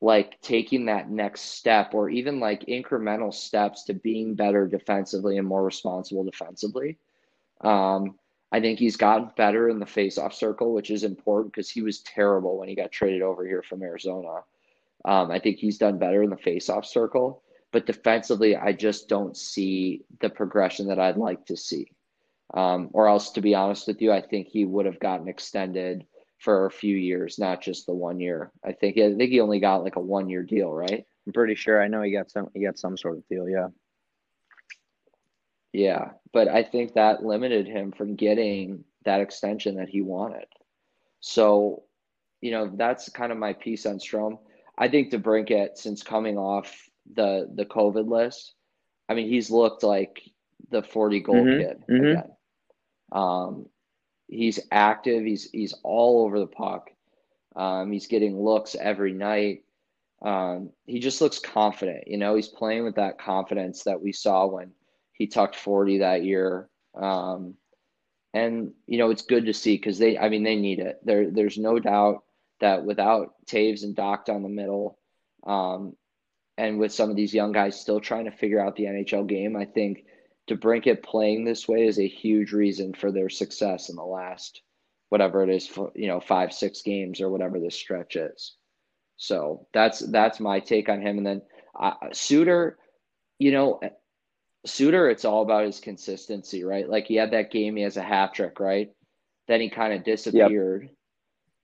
like 0.00 0.40
taking 0.40 0.86
that 0.86 1.10
next 1.10 1.42
step 1.42 1.94
or 1.94 2.10
even 2.10 2.40
like 2.40 2.66
incremental 2.66 3.32
steps 3.32 3.84
to 3.84 3.94
being 3.94 4.34
better 4.34 4.66
defensively 4.66 5.38
and 5.38 5.46
more 5.46 5.62
responsible 5.62 6.24
defensively. 6.24 6.98
Um, 7.60 8.18
I 8.50 8.60
think 8.60 8.78
he's 8.78 8.96
gotten 8.96 9.30
better 9.36 9.68
in 9.68 9.78
the 9.78 9.86
faceoff 9.86 10.34
circle, 10.34 10.74
which 10.74 10.90
is 10.90 11.04
important 11.04 11.52
because 11.52 11.70
he 11.70 11.82
was 11.82 12.00
terrible 12.00 12.58
when 12.58 12.68
he 12.68 12.74
got 12.74 12.92
traded 12.92 13.22
over 13.22 13.46
here 13.46 13.62
from 13.62 13.82
Arizona. 13.82 14.42
Um, 15.04 15.30
I 15.30 15.38
think 15.38 15.58
he's 15.58 15.78
done 15.78 15.98
better 15.98 16.22
in 16.22 16.30
the 16.30 16.36
faceoff 16.36 16.84
circle, 16.84 17.42
but 17.72 17.86
defensively, 17.86 18.56
I 18.56 18.72
just 18.72 19.08
don't 19.08 19.36
see 19.36 20.04
the 20.20 20.30
progression 20.30 20.88
that 20.88 21.00
I'd 21.00 21.16
like 21.16 21.46
to 21.46 21.56
see. 21.56 21.92
Um, 22.54 22.90
or 22.92 23.08
else, 23.08 23.30
to 23.32 23.40
be 23.40 23.54
honest 23.54 23.86
with 23.86 24.02
you, 24.02 24.12
I 24.12 24.20
think 24.20 24.48
he 24.48 24.64
would 24.64 24.86
have 24.86 25.00
gotten 25.00 25.28
extended 25.28 26.06
for 26.38 26.66
a 26.66 26.70
few 26.70 26.96
years, 26.96 27.38
not 27.38 27.62
just 27.62 27.86
the 27.86 27.94
one 27.94 28.20
year. 28.20 28.50
I 28.64 28.72
think 28.72 28.98
I 28.98 29.14
think 29.14 29.30
he 29.30 29.40
only 29.40 29.60
got 29.60 29.84
like 29.84 29.96
a 29.96 30.00
one 30.00 30.28
year 30.28 30.42
deal, 30.42 30.72
right? 30.72 31.04
I'm 31.26 31.32
pretty 31.32 31.54
sure. 31.54 31.80
I 31.80 31.88
know 31.88 32.02
he 32.02 32.12
got 32.12 32.30
some 32.30 32.48
he 32.52 32.64
got 32.64 32.78
some 32.78 32.96
sort 32.96 33.16
of 33.16 33.28
deal, 33.28 33.48
yeah. 33.48 33.68
Yeah, 35.72 36.10
but 36.32 36.48
I 36.48 36.62
think 36.62 36.94
that 36.94 37.24
limited 37.24 37.66
him 37.66 37.92
from 37.92 38.16
getting 38.16 38.84
that 39.04 39.20
extension 39.20 39.76
that 39.76 39.88
he 39.88 40.02
wanted. 40.02 40.46
So, 41.20 41.84
you 42.40 42.50
know, 42.50 42.70
that's 42.74 43.08
kind 43.08 43.32
of 43.32 43.38
my 43.38 43.54
piece 43.54 43.86
on 43.86 43.98
Strome. 43.98 44.38
I 44.78 44.88
think 44.88 45.10
DeBrincat, 45.10 45.76
since 45.76 46.02
coming 46.02 46.38
off 46.38 46.88
the 47.14 47.48
the 47.54 47.66
COVID 47.66 48.08
list, 48.08 48.54
I 49.08 49.14
mean, 49.14 49.28
he's 49.28 49.50
looked 49.50 49.82
like 49.82 50.22
the 50.70 50.82
40 50.82 51.20
goal 51.20 51.34
mm-hmm. 51.36 51.60
kid 51.60 51.84
mm-hmm. 51.88 52.06
again. 52.06 52.30
Um, 53.12 53.66
he's 54.28 54.58
active. 54.70 55.24
He's 55.24 55.50
he's 55.50 55.74
all 55.82 56.24
over 56.24 56.38
the 56.38 56.46
puck. 56.46 56.90
Um, 57.54 57.92
he's 57.92 58.06
getting 58.06 58.40
looks 58.40 58.74
every 58.74 59.12
night. 59.12 59.64
Um, 60.22 60.70
he 60.86 61.00
just 61.00 61.20
looks 61.20 61.38
confident. 61.38 62.06
You 62.06 62.16
know, 62.16 62.34
he's 62.34 62.48
playing 62.48 62.84
with 62.84 62.94
that 62.94 63.18
confidence 63.18 63.82
that 63.84 64.00
we 64.00 64.12
saw 64.12 64.46
when 64.46 64.72
he 65.12 65.26
tucked 65.26 65.56
40 65.56 65.98
that 65.98 66.24
year. 66.24 66.68
Um, 66.94 67.54
and 68.32 68.72
you 68.86 68.98
know, 68.98 69.10
it's 69.10 69.22
good 69.22 69.46
to 69.46 69.52
see 69.52 69.76
because 69.76 69.98
they, 69.98 70.16
I 70.16 70.28
mean, 70.28 70.42
they 70.42 70.56
need 70.56 70.78
it. 70.78 71.00
There, 71.04 71.30
there's 71.30 71.58
no 71.58 71.78
doubt 71.78 72.22
that 72.62 72.84
without 72.84 73.34
Toews 73.46 73.84
and 73.84 73.94
Dach 73.94 74.24
down 74.24 74.42
the 74.42 74.48
middle, 74.48 74.98
um, 75.46 75.94
and 76.56 76.78
with 76.78 76.92
some 76.92 77.10
of 77.10 77.16
these 77.16 77.34
young 77.34 77.52
guys 77.52 77.78
still 77.78 78.00
trying 78.00 78.24
to 78.24 78.30
figure 78.30 78.60
out 78.60 78.76
the 78.76 78.84
NHL 78.84 79.26
game, 79.26 79.56
I 79.56 79.66
think 79.66 80.04
DeBrincat 80.48 81.02
playing 81.02 81.44
this 81.44 81.68
way 81.68 81.86
is 81.86 81.98
a 81.98 82.08
huge 82.08 82.52
reason 82.52 82.94
for 82.94 83.12
their 83.12 83.28
success 83.28 83.90
in 83.90 83.96
the 83.96 84.04
last 84.04 84.62
whatever 85.08 85.42
it 85.42 85.50
is 85.50 85.66
for 85.66 85.92
you 85.94 86.08
know 86.08 86.20
five 86.20 86.54
six 86.54 86.80
games 86.80 87.20
or 87.20 87.28
whatever 87.28 87.60
this 87.60 87.74
stretch 87.74 88.16
is. 88.16 88.54
So 89.16 89.66
that's 89.74 89.98
that's 89.98 90.40
my 90.40 90.60
take 90.60 90.88
on 90.88 91.02
him. 91.02 91.18
And 91.18 91.26
then 91.26 91.42
uh, 91.78 91.92
Suter, 92.12 92.78
you 93.38 93.52
know, 93.52 93.80
Suter, 94.64 95.10
it's 95.10 95.24
all 95.24 95.42
about 95.42 95.66
his 95.66 95.80
consistency, 95.80 96.64
right? 96.64 96.88
Like 96.88 97.06
he 97.06 97.16
had 97.16 97.32
that 97.32 97.50
game, 97.50 97.76
he 97.76 97.82
has 97.82 97.98
a 97.98 98.02
hat 98.02 98.34
trick, 98.34 98.58
right? 98.58 98.90
Then 99.48 99.60
he 99.60 99.68
kind 99.68 99.92
of 99.92 100.02
disappeared. 100.02 100.84
Yep. 100.84 100.92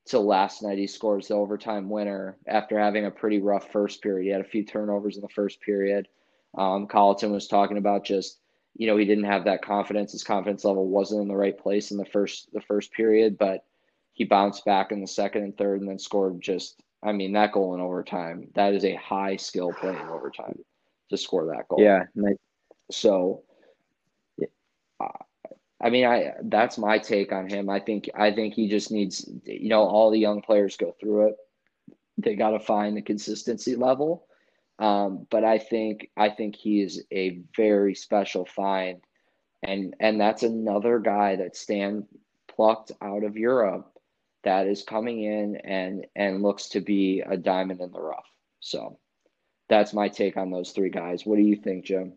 Till 0.09 0.24
last 0.24 0.62
night, 0.62 0.78
he 0.78 0.86
scores 0.86 1.28
the 1.28 1.34
overtime 1.34 1.90
winner 1.90 2.38
after 2.46 2.78
having 2.78 3.04
a 3.04 3.11
pretty 3.11 3.40
rough 3.40 3.70
first 3.70 4.02
period. 4.02 4.24
He 4.24 4.30
had 4.30 4.40
a 4.40 4.48
few 4.48 4.64
turnovers 4.64 5.16
in 5.16 5.22
the 5.22 5.28
first 5.28 5.61
period. 5.61 6.09
Um, 6.56 6.86
Colliton 6.86 7.30
was 7.30 7.46
talking 7.46 7.76
about 7.76 8.04
just 8.04 8.38
you 8.74 8.86
know, 8.86 8.96
he 8.96 9.04
didn't 9.04 9.24
have 9.24 9.44
that 9.44 9.61
confidence. 9.61 10.12
His 10.12 10.22
confidence 10.22 10.64
level 10.64 10.86
wasn't 10.86 11.22
in 11.22 11.28
the 11.28 11.36
right 11.36 11.59
place 11.59 11.90
in 11.90 11.96
the 11.96 12.06
first 12.06 12.48
the 12.52 12.61
first 12.61 12.92
period, 12.92 13.36
but 13.36 13.64
he 14.12 14.24
bounced 14.24 14.64
back 14.64 14.92
in 14.92 15.00
the 15.00 15.06
second 15.06 15.42
and 15.42 15.56
third 15.59 15.80
and 15.80 15.88
then 15.88 15.98
scored 15.98 16.40
just 16.40 16.80
I 17.02 17.12
mean, 17.12 17.32
that 17.32 17.52
goal 17.52 17.74
in 17.74 17.80
overtime, 17.80 18.48
that 18.54 18.74
is 18.74 18.84
a 18.84 18.94
high 18.94 19.36
skill 19.36 19.72
play 19.72 19.90
in 19.90 20.09
overtime 20.09 20.59
to 21.11 21.16
score 21.16 21.46
that 21.46 21.68
goal. 21.68 21.80
Yeah. 21.80 22.04
So 22.90 23.42
I 25.81 25.91
mean, 25.91 26.05
I 26.07 26.33
that's 26.43 26.79
my 26.79 26.99
take 26.99 27.33
on 27.33 27.49
him. 27.49 27.68
I 27.70 27.81
think 27.81 28.11
I 28.14 28.33
think 28.33 28.55
he 28.55 28.68
just 28.68 28.91
needs 28.91 29.29
you 29.45 29.68
know, 29.68 29.83
all 29.83 30.11
the 30.11 30.18
young 30.18 30.43
players 30.43 30.76
go 30.76 30.95
through 31.01 31.29
it. 31.29 31.37
They 32.18 32.35
got 32.35 32.51
to 32.51 32.61
find 32.61 32.97
the 32.97 33.03
consistency 33.03 33.76
level 33.76 34.29
um, 34.79 35.26
but 35.31 35.45
I 35.45 35.59
think 35.59 36.11
I 36.16 36.31
think 36.31 36.55
he 36.55 36.81
is 36.83 37.03
a 37.12 37.41
very 37.57 37.95
special 37.95 38.45
find, 38.45 39.01
and 39.62 39.95
and 39.99 40.20
that's 40.20 40.45
another 40.45 41.01
guy 41.01 41.37
that 41.37 41.57
Stan 41.57 42.07
plucked 42.47 42.93
out 43.03 43.24
of 43.24 43.37
Europe 43.37 43.93
that 44.45 44.66
is 44.68 44.85
coming 44.85 45.22
in 45.24 45.57
and 45.64 46.07
and 46.14 46.43
looks 46.43 46.68
to 46.70 46.81
be 46.81 47.22
a 47.29 47.37
diamond 47.37 47.81
in 47.81 47.91
the 47.91 48.01
rough. 48.01 48.29
So 48.61 48.99
that's 49.68 49.93
my 49.93 50.09
take 50.09 50.37
on 50.37 50.51
those 50.51 50.70
three 50.70 50.91
guys. 50.91 51.26
What 51.26 51.37
do 51.37 51.43
you 51.43 51.57
think, 51.57 51.85
Jim? 51.85 52.12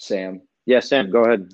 Sam? 0.00 0.42
Yeah, 0.66 0.80
Sam, 0.80 1.10
go 1.10 1.24
ahead. 1.24 1.52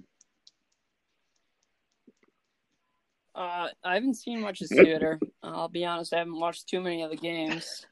Uh, 3.39 3.68
I 3.84 3.95
haven't 3.95 4.14
seen 4.14 4.41
much 4.41 4.62
of 4.62 4.66
Suter. 4.66 5.20
I'll 5.45 5.68
be 5.68 5.84
honest, 5.84 6.12
I 6.12 6.18
haven't 6.18 6.41
watched 6.41 6.68
too 6.68 6.80
many 6.80 7.03
of 7.03 7.11
the 7.11 7.16
games, 7.16 7.86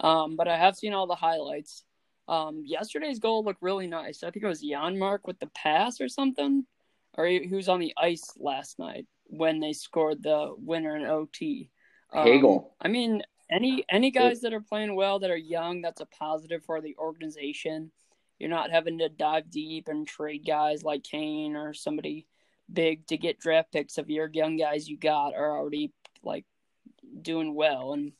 um, 0.00 0.34
but 0.34 0.48
I 0.48 0.56
have 0.56 0.74
seen 0.74 0.92
all 0.92 1.06
the 1.06 1.14
highlights. 1.14 1.84
Um, 2.26 2.64
yesterday's 2.66 3.20
goal 3.20 3.44
looked 3.44 3.62
really 3.62 3.86
nice. 3.86 4.24
I 4.24 4.32
think 4.32 4.44
it 4.44 4.48
was 4.48 4.60
Janmark 4.60 5.20
with 5.24 5.38
the 5.38 5.46
pass 5.54 6.00
or 6.00 6.08
something, 6.08 6.66
or 7.16 7.26
he, 7.26 7.46
he 7.46 7.54
was 7.54 7.68
on 7.68 7.78
the 7.78 7.94
ice 7.96 8.32
last 8.40 8.80
night 8.80 9.06
when 9.26 9.60
they 9.60 9.72
scored 9.72 10.20
the 10.20 10.52
winner 10.58 10.96
in 10.96 11.06
OT. 11.06 11.70
Um, 12.12 12.26
Hagel. 12.26 12.74
I 12.80 12.88
mean, 12.88 13.22
any 13.52 13.84
any 13.88 14.10
guys 14.10 14.40
that 14.40 14.52
are 14.52 14.60
playing 14.60 14.96
well 14.96 15.20
that 15.20 15.30
are 15.30 15.36
young, 15.36 15.80
that's 15.80 16.00
a 16.00 16.06
positive 16.06 16.64
for 16.64 16.80
the 16.80 16.96
organization. 16.98 17.92
You're 18.40 18.50
not 18.50 18.72
having 18.72 18.98
to 18.98 19.08
dive 19.08 19.48
deep 19.48 19.86
and 19.86 20.08
trade 20.08 20.44
guys 20.44 20.82
like 20.82 21.04
Kane 21.04 21.54
or 21.54 21.72
somebody 21.72 22.26
big 22.72 23.06
to 23.06 23.16
get 23.16 23.38
draft 23.38 23.72
picks 23.72 23.98
if 23.98 24.08
your 24.08 24.30
young 24.32 24.56
guys 24.56 24.88
you 24.88 24.96
got 24.96 25.34
are 25.34 25.56
already 25.56 25.92
like 26.22 26.44
doing 27.22 27.54
well 27.54 27.92
and 27.92 28.12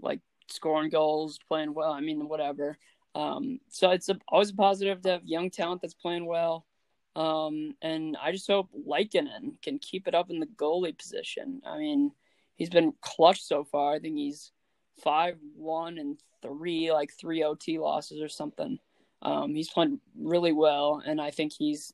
like 0.00 0.20
scoring 0.48 0.90
goals, 0.90 1.38
playing 1.48 1.74
well. 1.74 1.92
I 1.92 2.00
mean, 2.00 2.28
whatever. 2.28 2.78
Um, 3.14 3.60
so 3.68 3.90
it's 3.90 4.08
a, 4.08 4.18
always 4.28 4.50
a 4.50 4.54
positive 4.54 5.02
to 5.02 5.10
have 5.10 5.24
young 5.24 5.50
talent 5.50 5.82
that's 5.82 5.94
playing 5.94 6.26
well. 6.26 6.66
Um, 7.14 7.74
and 7.82 8.16
I 8.20 8.32
just 8.32 8.46
hope 8.46 8.70
Lankinen 8.86 9.58
can 9.62 9.78
keep 9.78 10.08
it 10.08 10.14
up 10.14 10.30
in 10.30 10.40
the 10.40 10.46
goalie 10.46 10.96
position. 10.96 11.60
I 11.66 11.76
mean, 11.76 12.12
he's 12.54 12.70
been 12.70 12.94
clutch 13.02 13.42
so 13.42 13.64
far. 13.64 13.94
I 13.94 13.98
think 13.98 14.16
he's 14.16 14.50
five, 15.02 15.36
one, 15.54 15.98
and 15.98 16.18
three, 16.40 16.90
like 16.92 17.12
three 17.12 17.42
OT 17.42 17.78
losses 17.78 18.20
or 18.22 18.28
something. 18.28 18.78
Um, 19.20 19.54
he's 19.54 19.70
playing 19.70 20.00
really 20.18 20.52
well, 20.52 21.02
and 21.04 21.20
I 21.20 21.30
think 21.30 21.52
he's 21.52 21.92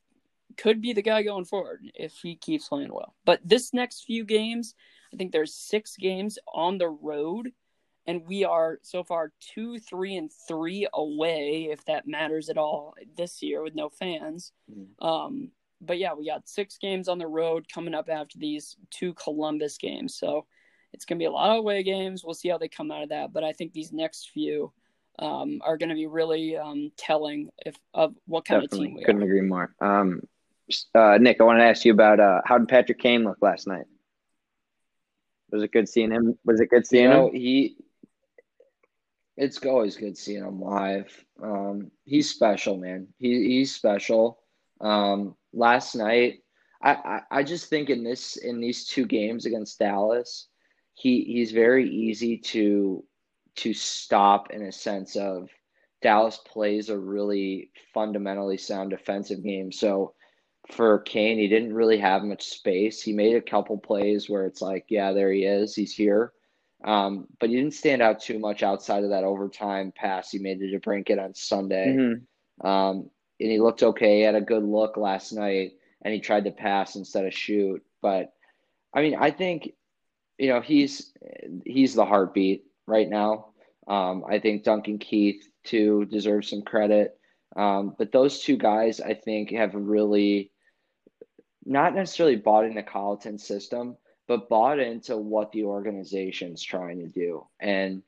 could 0.58 0.82
be 0.82 0.92
the 0.92 1.02
guy 1.02 1.22
going 1.22 1.44
forward 1.44 1.80
if 1.94 2.12
he 2.22 2.36
keeps 2.36 2.68
playing 2.68 2.92
well. 2.92 3.14
But 3.24 3.40
this 3.44 3.72
next 3.72 4.04
few 4.04 4.24
games, 4.24 4.74
I 5.12 5.16
think 5.16 5.32
there's 5.32 5.54
six 5.54 5.96
games 5.96 6.38
on 6.52 6.78
the 6.78 6.88
road 6.88 7.52
and 8.06 8.26
we 8.26 8.42
are 8.42 8.78
so 8.82 9.04
far 9.04 9.32
two, 9.38 9.78
three, 9.78 10.16
and 10.16 10.30
three 10.48 10.88
away, 10.94 11.68
if 11.70 11.84
that 11.84 12.08
matters 12.08 12.48
at 12.48 12.56
all 12.56 12.94
this 13.16 13.42
year 13.42 13.62
with 13.62 13.74
no 13.74 13.90
fans. 13.90 14.52
Mm-hmm. 14.70 15.06
Um, 15.06 15.50
but 15.82 15.98
yeah, 15.98 16.14
we 16.14 16.26
got 16.26 16.48
six 16.48 16.78
games 16.78 17.06
on 17.08 17.18
the 17.18 17.26
road 17.26 17.66
coming 17.72 17.94
up 17.94 18.08
after 18.08 18.38
these 18.38 18.76
two 18.90 19.12
Columbus 19.12 19.76
games, 19.76 20.14
so 20.14 20.46
it's 20.94 21.04
gonna 21.04 21.18
be 21.18 21.26
a 21.26 21.30
lot 21.30 21.50
of 21.50 21.58
away 21.58 21.82
games. 21.82 22.24
We'll 22.24 22.34
see 22.34 22.48
how 22.48 22.56
they 22.56 22.66
come 22.66 22.90
out 22.90 23.02
of 23.02 23.10
that, 23.10 23.32
but 23.34 23.44
I 23.44 23.52
think 23.52 23.74
these 23.74 23.92
next 23.92 24.30
few 24.30 24.72
um, 25.18 25.60
are 25.64 25.76
going 25.76 25.88
to 25.88 25.94
be 25.94 26.06
really 26.06 26.56
um, 26.56 26.92
telling 26.96 27.50
if 27.66 27.76
of 27.94 28.14
what 28.26 28.44
kind 28.44 28.62
Definitely. 28.62 28.86
of 28.86 28.90
team 28.90 28.96
we 28.96 29.04
Couldn't 29.04 29.22
are. 29.22 29.24
agree 29.24 29.40
more. 29.40 29.74
Um, 29.80 30.22
uh, 30.94 31.18
Nick, 31.20 31.40
I 31.40 31.44
want 31.44 31.60
to 31.60 31.64
ask 31.64 31.84
you 31.84 31.92
about 31.92 32.20
uh, 32.20 32.40
how 32.44 32.58
did 32.58 32.68
Patrick 32.68 32.98
Kane 32.98 33.24
look 33.24 33.38
last 33.40 33.66
night? 33.66 33.86
Was 35.50 35.62
it 35.62 35.72
good 35.72 35.88
seeing 35.88 36.10
him? 36.10 36.38
Was 36.44 36.60
it 36.60 36.70
good 36.70 36.86
seeing 36.86 37.04
you 37.04 37.10
know, 37.10 37.28
him? 37.28 37.34
He 37.34 37.76
it's 39.38 39.64
always 39.64 39.96
good 39.96 40.18
seeing 40.18 40.42
him 40.42 40.60
live. 40.60 41.24
Um, 41.40 41.92
he's 42.04 42.28
special, 42.28 42.76
man. 42.76 43.06
He, 43.18 43.44
he's 43.48 43.74
special. 43.74 44.40
Um, 44.80 45.36
last 45.52 45.94
night, 45.94 46.40
I, 46.82 46.92
I, 46.92 47.20
I 47.30 47.42
just 47.44 47.70
think 47.70 47.88
in 47.88 48.02
this 48.02 48.36
in 48.36 48.60
these 48.60 48.86
two 48.86 49.06
games 49.06 49.46
against 49.46 49.78
Dallas, 49.78 50.48
he 50.94 51.22
he's 51.22 51.52
very 51.52 51.88
easy 51.88 52.36
to 52.38 53.04
to 53.56 53.72
stop 53.72 54.50
in 54.50 54.62
a 54.62 54.72
sense 54.72 55.16
of 55.16 55.48
Dallas 56.02 56.38
plays 56.44 56.90
a 56.90 56.98
really 56.98 57.70
fundamentally 57.94 58.56
sound 58.58 58.90
defensive 58.90 59.42
game. 59.42 59.72
So 59.72 60.14
for 60.70 60.98
Kane, 61.00 61.38
he 61.38 61.48
didn't 61.48 61.72
really 61.72 61.98
have 61.98 62.22
much 62.22 62.44
space. 62.44 63.02
He 63.02 63.12
made 63.12 63.36
a 63.36 63.40
couple 63.40 63.78
plays 63.78 64.28
where 64.28 64.46
it's 64.46 64.60
like, 64.60 64.86
yeah, 64.88 65.12
there 65.12 65.32
he 65.32 65.44
is, 65.44 65.74
he's 65.74 65.94
here. 65.94 66.32
Um, 66.84 67.26
but 67.40 67.48
he 67.48 67.56
didn't 67.56 67.74
stand 67.74 68.02
out 68.02 68.20
too 68.20 68.38
much 68.38 68.62
outside 68.62 69.02
of 69.02 69.10
that 69.10 69.24
overtime 69.24 69.92
pass 69.94 70.30
he 70.30 70.38
made 70.38 70.60
to 70.60 70.66
DeBrincat 70.66 71.22
on 71.22 71.34
Sunday. 71.34 71.96
Mm-hmm. 71.96 72.66
Um, 72.66 73.10
and 73.40 73.50
he 73.50 73.60
looked 73.60 73.82
okay. 73.82 74.18
He 74.18 74.22
had 74.22 74.34
a 74.34 74.40
good 74.40 74.62
look 74.62 74.96
last 74.96 75.32
night, 75.32 75.72
and 76.02 76.14
he 76.14 76.20
tried 76.20 76.44
to 76.44 76.50
pass 76.50 76.96
instead 76.96 77.24
of 77.24 77.34
shoot. 77.34 77.82
But 78.02 78.32
I 78.94 79.02
mean, 79.02 79.16
I 79.18 79.30
think 79.30 79.72
you 80.38 80.48
know 80.48 80.60
he's 80.60 81.12
he's 81.64 81.94
the 81.94 82.04
heartbeat 82.04 82.64
right 82.86 83.08
now. 83.08 83.50
Um, 83.86 84.24
I 84.28 84.38
think 84.38 84.64
Duncan 84.64 84.98
Keith 84.98 85.48
too 85.64 86.04
deserves 86.06 86.50
some 86.50 86.62
credit. 86.62 87.18
Um, 87.56 87.94
but 87.98 88.12
those 88.12 88.40
two 88.40 88.56
guys, 88.56 89.00
I 89.00 89.14
think, 89.14 89.50
have 89.50 89.74
really 89.74 90.52
not 91.68 91.94
necessarily 91.94 92.36
bought 92.36 92.64
into 92.64 92.82
Colliton's 92.82 93.44
system, 93.44 93.96
but 94.26 94.48
bought 94.48 94.78
into 94.78 95.16
what 95.16 95.52
the 95.52 95.64
organization's 95.64 96.62
trying 96.62 96.98
to 97.00 97.06
do. 97.06 97.46
And 97.60 98.02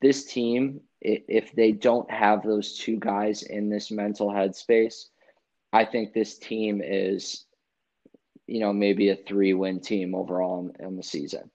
this 0.00 0.26
team, 0.26 0.82
if 1.00 1.52
they 1.52 1.72
don't 1.72 2.10
have 2.10 2.42
those 2.42 2.78
two 2.78 2.98
guys 2.98 3.42
in 3.42 3.70
this 3.70 3.90
mental 3.90 4.28
headspace, 4.28 5.06
I 5.72 5.84
think 5.84 6.12
this 6.12 6.38
team 6.38 6.82
is, 6.84 7.46
you 8.46 8.60
know, 8.60 8.72
maybe 8.72 9.08
a 9.08 9.16
three 9.16 9.54
win 9.54 9.80
team 9.80 10.14
overall 10.14 10.70
in, 10.78 10.86
in 10.86 10.96
the 10.96 11.02
season. 11.02 11.50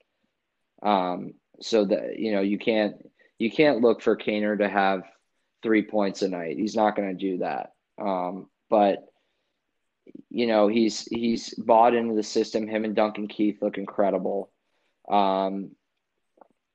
Um, 0.81 1.35
so 1.59 1.85
that 1.85 2.17
you 2.17 2.31
know 2.31 2.41
you 2.41 2.57
can't 2.57 3.07
you 3.37 3.51
can't 3.51 3.81
look 3.81 4.01
for 4.01 4.17
Kaner 4.17 4.57
to 4.57 4.67
have 4.67 5.03
three 5.61 5.83
points 5.83 6.23
a 6.23 6.27
night. 6.27 6.57
He's 6.57 6.75
not 6.75 6.95
going 6.95 7.15
to 7.15 7.31
do 7.31 7.37
that. 7.37 7.73
Um, 7.99 8.47
but 8.69 9.10
you 10.29 10.47
know, 10.47 10.67
he's 10.67 11.05
he's 11.05 11.53
bought 11.55 11.93
into 11.93 12.15
the 12.15 12.23
system. 12.23 12.67
Him 12.67 12.85
and 12.85 12.95
Duncan 12.95 13.27
Keith 13.27 13.61
look 13.61 13.77
incredible. 13.77 14.51
Um, 15.09 15.71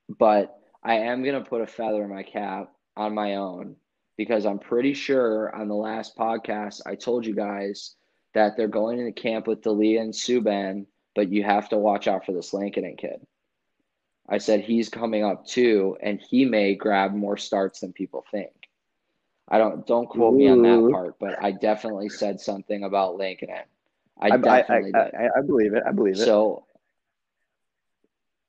but 0.09 0.59
I 0.82 0.97
am 0.97 1.24
gonna 1.24 1.45
put 1.45 1.62
a 1.62 1.66
feather 1.66 2.05
in 2.05 2.11
my 2.11 2.22
cap 2.22 2.72
on 2.97 3.14
my 3.14 3.37
own 3.37 3.76
because 4.16 4.47
I'm 4.47 4.59
pretty 4.59 4.95
sure 4.95 5.55
on 5.55 5.68
the 5.68 5.74
last 5.74 6.16
podcast 6.16 6.82
I 6.87 6.95
told 6.95 7.26
you 7.26 7.34
guys 7.34 7.95
that 8.34 8.57
they're 8.57 8.68
going 8.68 8.99
into 8.99 9.12
camp 9.12 9.47
with 9.47 9.62
Delia 9.62 10.01
and 10.01 10.12
Subban, 10.12 10.87
but 11.14 11.30
you 11.32 11.43
have 11.43 11.68
to 11.70 11.78
watch 11.78 12.07
out 12.07 12.26
for 12.26 12.32
this 12.32 12.53
Lankinen 12.53 12.97
kid. 12.97 13.26
I 14.28 14.39
said 14.39 14.61
he's 14.61 14.89
coming 14.89 15.24
up 15.24 15.47
too, 15.47 15.97
and 16.03 16.20
he 16.20 16.45
may 16.45 16.74
grab 16.74 17.14
more 17.14 17.37
starts 17.37 17.80
than 17.80 17.93
people 17.93 18.24
think. 18.30 18.66
I 19.49 19.59
don't 19.59 19.86
don't 19.86 20.09
quote 20.09 20.34
Ooh. 20.34 20.36
me 20.36 20.49
on 20.49 20.62
that 20.62 20.92
part, 20.92 21.18
but 21.18 21.42
I 21.42 21.53
definitely 21.53 22.09
said 22.09 22.40
something 22.40 22.82
about 22.82 23.16
Lankinen. 23.16 23.64
I, 24.20 24.28
I 24.28 24.36
definitely 24.38 24.94
I, 24.94 24.99
I, 24.99 25.28
I, 25.38 25.42
believe 25.42 25.74
it. 25.74 25.82
I 25.86 25.92
believe 25.92 26.14
it. 26.14 26.24
So 26.24 26.64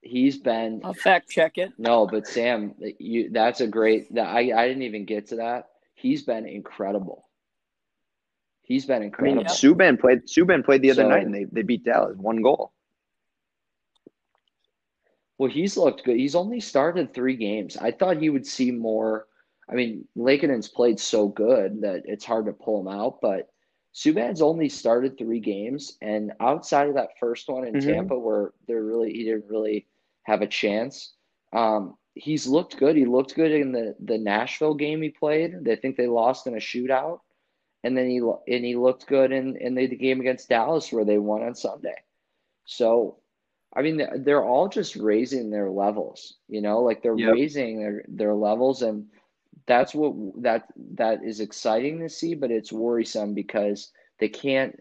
he's 0.02 0.38
been. 0.38 0.82
I'll 0.84 0.94
fact 0.94 1.30
check 1.30 1.58
it. 1.58 1.74
No, 1.78 2.08
but 2.08 2.26
Sam, 2.26 2.74
you 3.00 3.30
that's 3.32 3.62
a 3.62 3.68
great. 3.68 4.14
That 4.16 4.28
I 4.28 4.52
I 4.58 4.68
didn't 4.68 4.84
even 4.84 5.06
get 5.06 5.28
to 5.28 5.38
that. 5.38 5.70
He's 5.94 6.24
been 6.24 6.48
incredible. 6.48 7.26
He's 8.62 8.86
been 8.86 9.04
incredible. 9.04 9.42
I 9.42 9.44
mean, 9.44 9.48
Subban 9.48 10.00
played. 10.00 10.26
Subban 10.26 10.66
played 10.66 10.82
the 10.82 10.92
other 10.92 11.04
so, 11.04 11.10
night, 11.10 11.26
and 11.26 11.34
they 11.34 11.44
they 11.46 11.62
beat 11.62 11.84
Dallas 11.84 12.18
one 12.18 12.42
goal. 12.42 12.74
Well, 15.38 15.52
he's 15.52 15.78
looked 15.78 16.04
good. 16.04 16.18
He's 16.18 16.36
only 16.36 16.60
started 16.60 17.14
three 17.14 17.36
games. 17.36 17.78
I 17.78 17.92
thought 17.92 18.18
he 18.18 18.30
would 18.30 18.48
see 18.48 18.72
more. 18.72 19.27
I 19.70 19.76
mean, 19.76 20.08
Lankinen's 20.16 20.70
played 20.70 21.00
so 21.00 21.28
good 21.28 21.82
that 21.82 22.04
it's 22.06 22.26
hard 22.26 22.46
to 22.46 22.54
pull 22.54 22.80
him 22.80 22.88
out, 22.88 23.20
but 23.22 23.50
Subban's 23.94 24.42
only 24.42 24.70
started 24.70 25.18
three 25.18 25.40
games, 25.40 25.98
and 26.02 26.32
outside 26.40 26.88
of 26.88 26.96
that 26.96 27.18
first 27.20 27.50
one 27.50 27.66
in 27.66 27.74
mm-hmm. 27.74 27.90
Tampa, 27.90 28.18
where 28.18 28.54
they're 28.68 28.84
really 28.84 29.12
he 29.12 29.24
didn't 29.24 29.50
really 29.50 29.88
have 30.24 30.42
a 30.42 30.48
chance. 30.48 31.14
Um, 31.52 31.96
he's 32.14 32.48
looked 32.48 32.78
good. 32.78 32.96
He 32.96 33.06
looked 33.06 33.36
good 33.36 33.52
in 33.52 33.72
the 33.72 33.96
the 34.00 34.18
Nashville 34.18 34.76
game 34.76 35.02
he 35.02 35.10
played. 35.10 35.64
They 35.64 35.76
think 35.76 35.98
they 35.98 36.08
lost 36.08 36.48
in 36.48 36.54
a 36.54 36.58
shootout, 36.58 37.22
and 37.84 37.98
then 37.98 38.10
he 38.10 38.18
and 38.20 38.64
he 38.66 38.76
looked 38.76 39.08
good 39.08 39.32
in 39.32 39.58
in 39.58 39.74
the, 39.74 39.88
the 39.88 39.96
game 39.96 40.20
against 40.20 40.50
Dallas 40.50 40.92
where 40.92 41.06
they 41.06 41.18
won 41.18 41.44
on 41.44 41.56
Sunday. 41.56 41.96
So 42.66 43.18
I 43.76 43.82
mean, 43.82 44.02
they're 44.24 44.44
all 44.44 44.70
just 44.70 44.96
raising 44.96 45.50
their 45.50 45.70
levels, 45.70 46.36
you 46.48 46.62
know, 46.62 46.82
like 46.82 47.04
they're 47.04 47.18
yep. 47.18 47.34
raising 47.34 47.80
their, 47.80 48.04
their 48.08 48.34
levels. 48.34 48.82
And 48.82 49.08
that's 49.68 49.94
what 49.94 50.14
that, 50.44 50.68
that 50.96 51.24
is 51.24 51.40
exciting 51.40 52.00
to 52.00 52.10
see, 52.10 52.36
but 52.36 52.52
it's 52.52 52.72
worrisome 52.72 53.34
because 53.34 53.92
they 54.20 54.30
can't, 54.30 54.80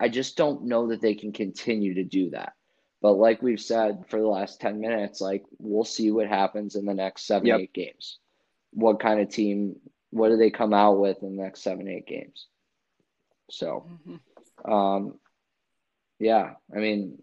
I 0.00 0.08
just 0.08 0.36
don't 0.36 0.64
know 0.64 0.88
that 0.88 1.00
they 1.00 1.14
can 1.14 1.32
continue 1.32 1.94
to 1.94 2.04
do 2.04 2.30
that. 2.30 2.52
But 3.00 3.12
like 3.12 3.42
we've 3.42 3.60
said 3.60 4.04
for 4.08 4.20
the 4.20 4.26
last 4.26 4.60
10 4.60 4.80
minutes, 4.80 5.20
like 5.20 5.44
we'll 5.58 5.84
see 5.84 6.10
what 6.10 6.26
happens 6.26 6.74
in 6.74 6.84
the 6.84 6.94
next 6.94 7.26
seven, 7.26 7.46
yep. 7.46 7.60
eight 7.60 7.72
games. 7.72 8.18
What 8.72 9.00
kind 9.00 9.20
of 9.20 9.28
team, 9.28 9.76
what 10.10 10.30
do 10.30 10.36
they 10.36 10.50
come 10.50 10.74
out 10.74 10.98
with 10.98 11.22
in 11.22 11.36
the 11.36 11.42
next 11.42 11.62
seven, 11.62 11.88
eight 11.88 12.06
games? 12.06 12.46
So, 13.50 13.86
mm-hmm. 14.08 14.70
um, 14.70 15.18
yeah, 16.18 16.54
I 16.74 16.78
mean, 16.78 17.18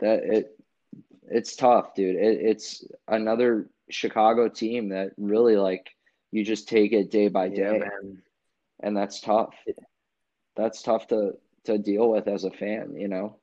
that 0.00 0.24
it 0.24 0.58
it's 1.30 1.56
tough, 1.56 1.94
dude. 1.94 2.16
It, 2.16 2.40
it's 2.40 2.84
another 3.06 3.68
Chicago 3.90 4.48
team 4.48 4.90
that 4.90 5.12
really 5.16 5.56
like 5.56 5.90
you 6.30 6.44
just 6.44 6.68
take 6.68 6.92
it 6.92 7.10
day 7.10 7.28
by 7.28 7.48
day, 7.48 7.80
yeah, 7.80 8.10
and 8.80 8.96
that's 8.96 9.20
tough. 9.20 9.54
That's 10.56 10.82
tough 10.82 11.06
to 11.08 11.32
to 11.64 11.78
deal 11.78 12.10
with 12.10 12.28
as 12.28 12.44
a 12.44 12.50
fan, 12.50 12.96
you 12.96 13.08
know. 13.08 13.36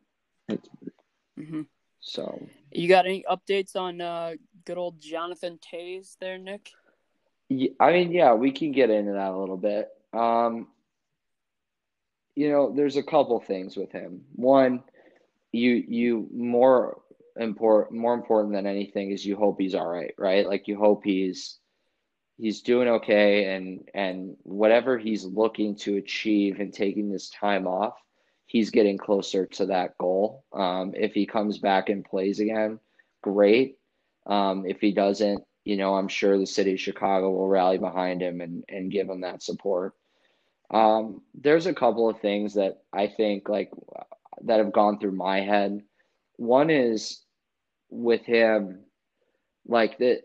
Mm-hmm. 1.40 1.62
So, 2.00 2.48
you 2.72 2.88
got 2.88 3.06
any 3.06 3.24
updates 3.30 3.76
on 3.76 4.00
uh, 4.00 4.34
good 4.66 4.78
old 4.78 5.00
Jonathan 5.00 5.58
Toews 5.58 6.18
there, 6.20 6.38
Nick? 6.38 6.72
Yeah, 7.50 7.72
I 7.80 7.92
mean, 7.92 8.12
yeah, 8.12 8.34
we 8.34 8.52
can 8.52 8.72
get 8.72 8.90
into 8.90 9.14
that 9.14 9.32
a 9.32 9.38
little 9.38 9.58
bit. 9.58 9.90
Um, 10.14 10.68
you 12.36 12.50
know, 12.50 12.72
there's 12.76 12.98
a 12.98 13.04
couple 13.04 13.40
things 13.40 13.76
with 13.76 13.92
him. 13.92 14.22
One, 14.36 14.84
you 15.52 15.84
you 15.88 16.28
more 16.34 17.02
important 17.38 18.00
more 18.00 18.14
important 18.14 18.54
than 18.54 18.66
anything 18.66 19.12
is 19.12 19.26
you 19.26 19.36
hope 19.36 19.60
he's 19.60 19.76
all 19.76 19.88
right, 19.88 20.14
right? 20.18 20.48
Like 20.48 20.68
you 20.68 20.78
hope 20.78 21.04
he's 21.04 21.60
he's 22.38 22.62
doing 22.62 22.88
okay 22.88 23.56
and 23.56 23.88
and 23.94 24.36
whatever 24.44 24.98
he's 24.98 25.26
looking 25.26 25.76
to 25.76 25.98
achieve 25.98 26.60
and 26.60 26.74
taking 26.74 27.10
this 27.10 27.30
time 27.30 27.68
off, 27.68 27.96
he's 28.46 28.70
getting 28.70 28.98
closer 28.98 29.46
to 29.46 29.68
that 29.68 29.98
goal. 29.98 30.44
Um, 30.54 30.94
if 30.96 31.14
he 31.14 31.26
comes 31.26 31.58
back 31.58 31.90
and 31.90 32.06
plays 32.06 32.40
again, 32.40 32.80
great. 33.22 33.78
Um, 34.26 34.66
if 34.66 34.80
he 34.80 34.92
doesn't, 34.92 35.44
you 35.64 35.78
know, 35.78 35.96
I'm 35.96 36.08
sure 36.08 36.38
the 36.38 36.46
city 36.46 36.74
of 36.74 36.80
Chicago 36.80 37.32
will 37.32 37.48
rally 37.48 37.78
behind 37.78 38.22
him 38.22 38.42
and, 38.42 38.64
and 38.70 38.92
give 38.92 39.10
him 39.10 39.22
that 39.22 39.44
support. 39.44 39.94
Um, 40.72 41.22
there's 41.36 41.68
a 41.68 41.74
couple 41.74 42.10
of 42.10 42.20
things 42.22 42.56
that 42.56 42.82
I 42.92 43.08
think 43.08 43.50
like 43.50 43.72
that 44.44 44.60
have 44.60 44.74
gone 44.74 45.00
through 45.00 45.12
my 45.12 45.42
head. 45.42 45.84
One 46.38 46.70
is 46.70 47.22
with 47.96 48.26
him, 48.26 48.80
like 49.68 49.98
the 49.98 50.22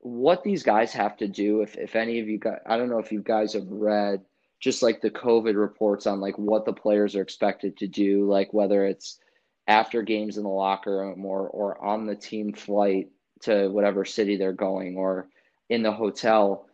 what 0.00 0.44
these 0.44 0.62
guys 0.62 0.92
have 0.92 1.16
to 1.18 1.28
do. 1.28 1.62
If 1.62 1.76
if 1.76 1.96
any 1.96 2.20
of 2.20 2.28
you 2.28 2.38
guys, 2.38 2.60
I 2.66 2.76
don't 2.76 2.90
know 2.90 2.98
if 2.98 3.12
you 3.12 3.22
guys 3.22 3.54
have 3.54 3.68
read 3.68 4.24
just 4.60 4.82
like 4.82 5.00
the 5.00 5.10
COVID 5.10 5.56
reports 5.56 6.06
on 6.06 6.20
like 6.20 6.38
what 6.38 6.64
the 6.64 6.72
players 6.72 7.14
are 7.16 7.22
expected 7.22 7.76
to 7.78 7.86
do, 7.86 8.26
like 8.26 8.52
whether 8.52 8.84
it's 8.86 9.18
after 9.68 10.02
games 10.02 10.36
in 10.36 10.44
the 10.44 10.48
locker 10.48 10.98
room 10.98 11.24
or 11.24 11.48
or 11.48 11.84
on 11.84 12.06
the 12.06 12.16
team 12.16 12.52
flight 12.52 13.08
to 13.42 13.68
whatever 13.68 14.04
city 14.04 14.36
they're 14.36 14.52
going 14.52 14.96
or 14.96 15.28
in 15.68 15.82
the 15.82 15.92
hotel 15.92 16.66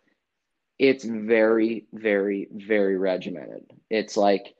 it's 0.78 1.04
very 1.04 1.86
very 1.92 2.48
very 2.52 2.96
regimented 2.96 3.64
it's 3.90 4.16
like 4.16 4.54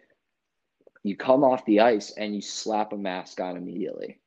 you 1.02 1.16
come 1.16 1.44
off 1.44 1.64
the 1.64 1.80
ice 1.80 2.12
and 2.16 2.34
you 2.34 2.40
slap 2.40 2.92
a 2.92 2.96
mask 2.96 3.40
on 3.40 3.56
immediately. 3.56 4.20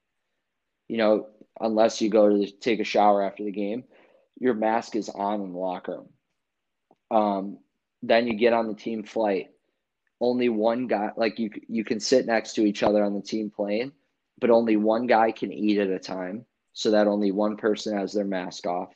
You 0.87 0.97
know, 0.97 1.27
unless 1.59 2.01
you 2.01 2.09
go 2.09 2.29
to 2.29 2.51
take 2.51 2.79
a 2.79 2.83
shower 2.83 3.23
after 3.23 3.43
the 3.43 3.51
game, 3.51 3.83
your 4.39 4.53
mask 4.53 4.95
is 4.95 5.09
on 5.09 5.41
in 5.41 5.53
the 5.53 5.57
locker 5.57 5.93
room. 5.93 6.09
Um, 7.11 7.57
then 8.01 8.27
you 8.27 8.33
get 8.33 8.53
on 8.53 8.67
the 8.67 8.73
team 8.73 9.03
flight. 9.03 9.49
Only 10.19 10.49
one 10.49 10.87
guy, 10.87 11.11
like 11.17 11.39
you, 11.39 11.49
you 11.67 11.83
can 11.83 11.99
sit 11.99 12.25
next 12.25 12.53
to 12.53 12.65
each 12.65 12.83
other 12.83 13.03
on 13.03 13.13
the 13.13 13.21
team 13.21 13.49
plane, 13.49 13.91
but 14.39 14.49
only 14.49 14.77
one 14.77 15.07
guy 15.07 15.31
can 15.31 15.51
eat 15.51 15.77
at 15.77 15.89
a 15.89 15.99
time, 15.99 16.45
so 16.73 16.91
that 16.91 17.07
only 17.07 17.31
one 17.31 17.57
person 17.57 17.97
has 17.97 18.13
their 18.13 18.25
mask 18.25 18.65
off. 18.65 18.93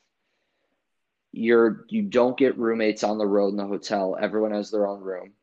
You're 1.31 1.85
you 1.89 2.03
don't 2.03 2.37
get 2.37 2.57
roommates 2.57 3.03
on 3.03 3.17
the 3.17 3.27
road 3.27 3.49
in 3.49 3.57
the 3.57 3.67
hotel. 3.67 4.17
Everyone 4.19 4.51
has 4.51 4.71
their 4.71 4.87
own 4.87 5.01
room. 5.01 5.33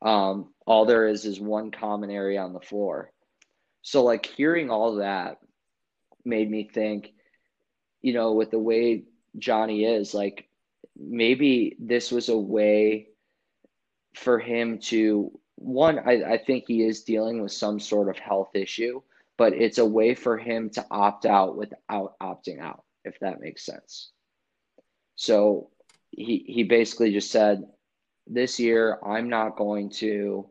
Um, 0.00 0.52
all 0.66 0.86
there 0.86 1.08
is 1.08 1.24
is 1.24 1.40
one 1.40 1.70
common 1.70 2.10
area 2.10 2.40
on 2.40 2.52
the 2.52 2.60
floor. 2.60 3.10
So, 3.82 4.02
like, 4.02 4.24
hearing 4.24 4.70
all 4.70 4.96
that 4.96 5.38
made 6.24 6.50
me 6.50 6.68
think, 6.72 7.12
you 8.02 8.12
know, 8.12 8.32
with 8.32 8.50
the 8.50 8.58
way 8.58 9.04
Johnny 9.38 9.84
is, 9.84 10.14
like, 10.14 10.48
maybe 10.96 11.76
this 11.78 12.10
was 12.10 12.28
a 12.28 12.36
way 12.36 13.08
for 14.14 14.38
him 14.38 14.78
to 14.78 15.38
one 15.56 15.98
I, 15.98 16.34
I 16.34 16.38
think 16.38 16.64
he 16.66 16.82
is 16.82 17.02
dealing 17.02 17.42
with 17.42 17.52
some 17.52 17.80
sort 17.80 18.08
of 18.08 18.18
health 18.18 18.50
issue 18.54 19.00
but 19.36 19.52
it's 19.52 19.78
a 19.78 19.84
way 19.84 20.14
for 20.14 20.36
him 20.36 20.70
to 20.70 20.86
opt 20.90 21.26
out 21.26 21.56
without 21.56 22.14
opting 22.20 22.60
out 22.60 22.84
if 23.04 23.18
that 23.20 23.40
makes 23.40 23.64
sense. 23.64 24.10
So 25.16 25.70
he 26.10 26.44
he 26.46 26.64
basically 26.64 27.12
just 27.12 27.30
said 27.30 27.64
this 28.26 28.58
year 28.58 28.98
I'm 29.04 29.28
not 29.28 29.56
going 29.56 29.90
to, 29.90 30.48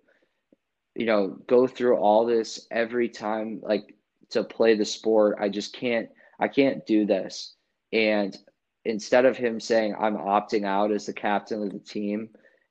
you 0.95 1.05
know, 1.05 1.29
go 1.47 1.67
through 1.67 1.97
all 1.97 2.25
this 2.25 2.67
every 2.71 3.09
time 3.09 3.61
like 3.63 3.95
to 4.33 4.43
play 4.43 4.75
the 4.75 4.85
sport. 4.85 5.37
I 5.39 5.49
just 5.49 5.73
can't 5.73 6.09
I 6.39 6.47
can't 6.47 6.85
do 6.85 7.05
this. 7.05 7.55
And 7.91 8.37
instead 8.85 9.25
of 9.25 9.37
him 9.37 9.59
saying 9.59 9.95
I'm 9.99 10.17
opting 10.17 10.65
out 10.65 10.91
as 10.91 11.05
the 11.05 11.13
captain 11.13 11.63
of 11.63 11.71
the 11.71 11.79
team 11.79 12.29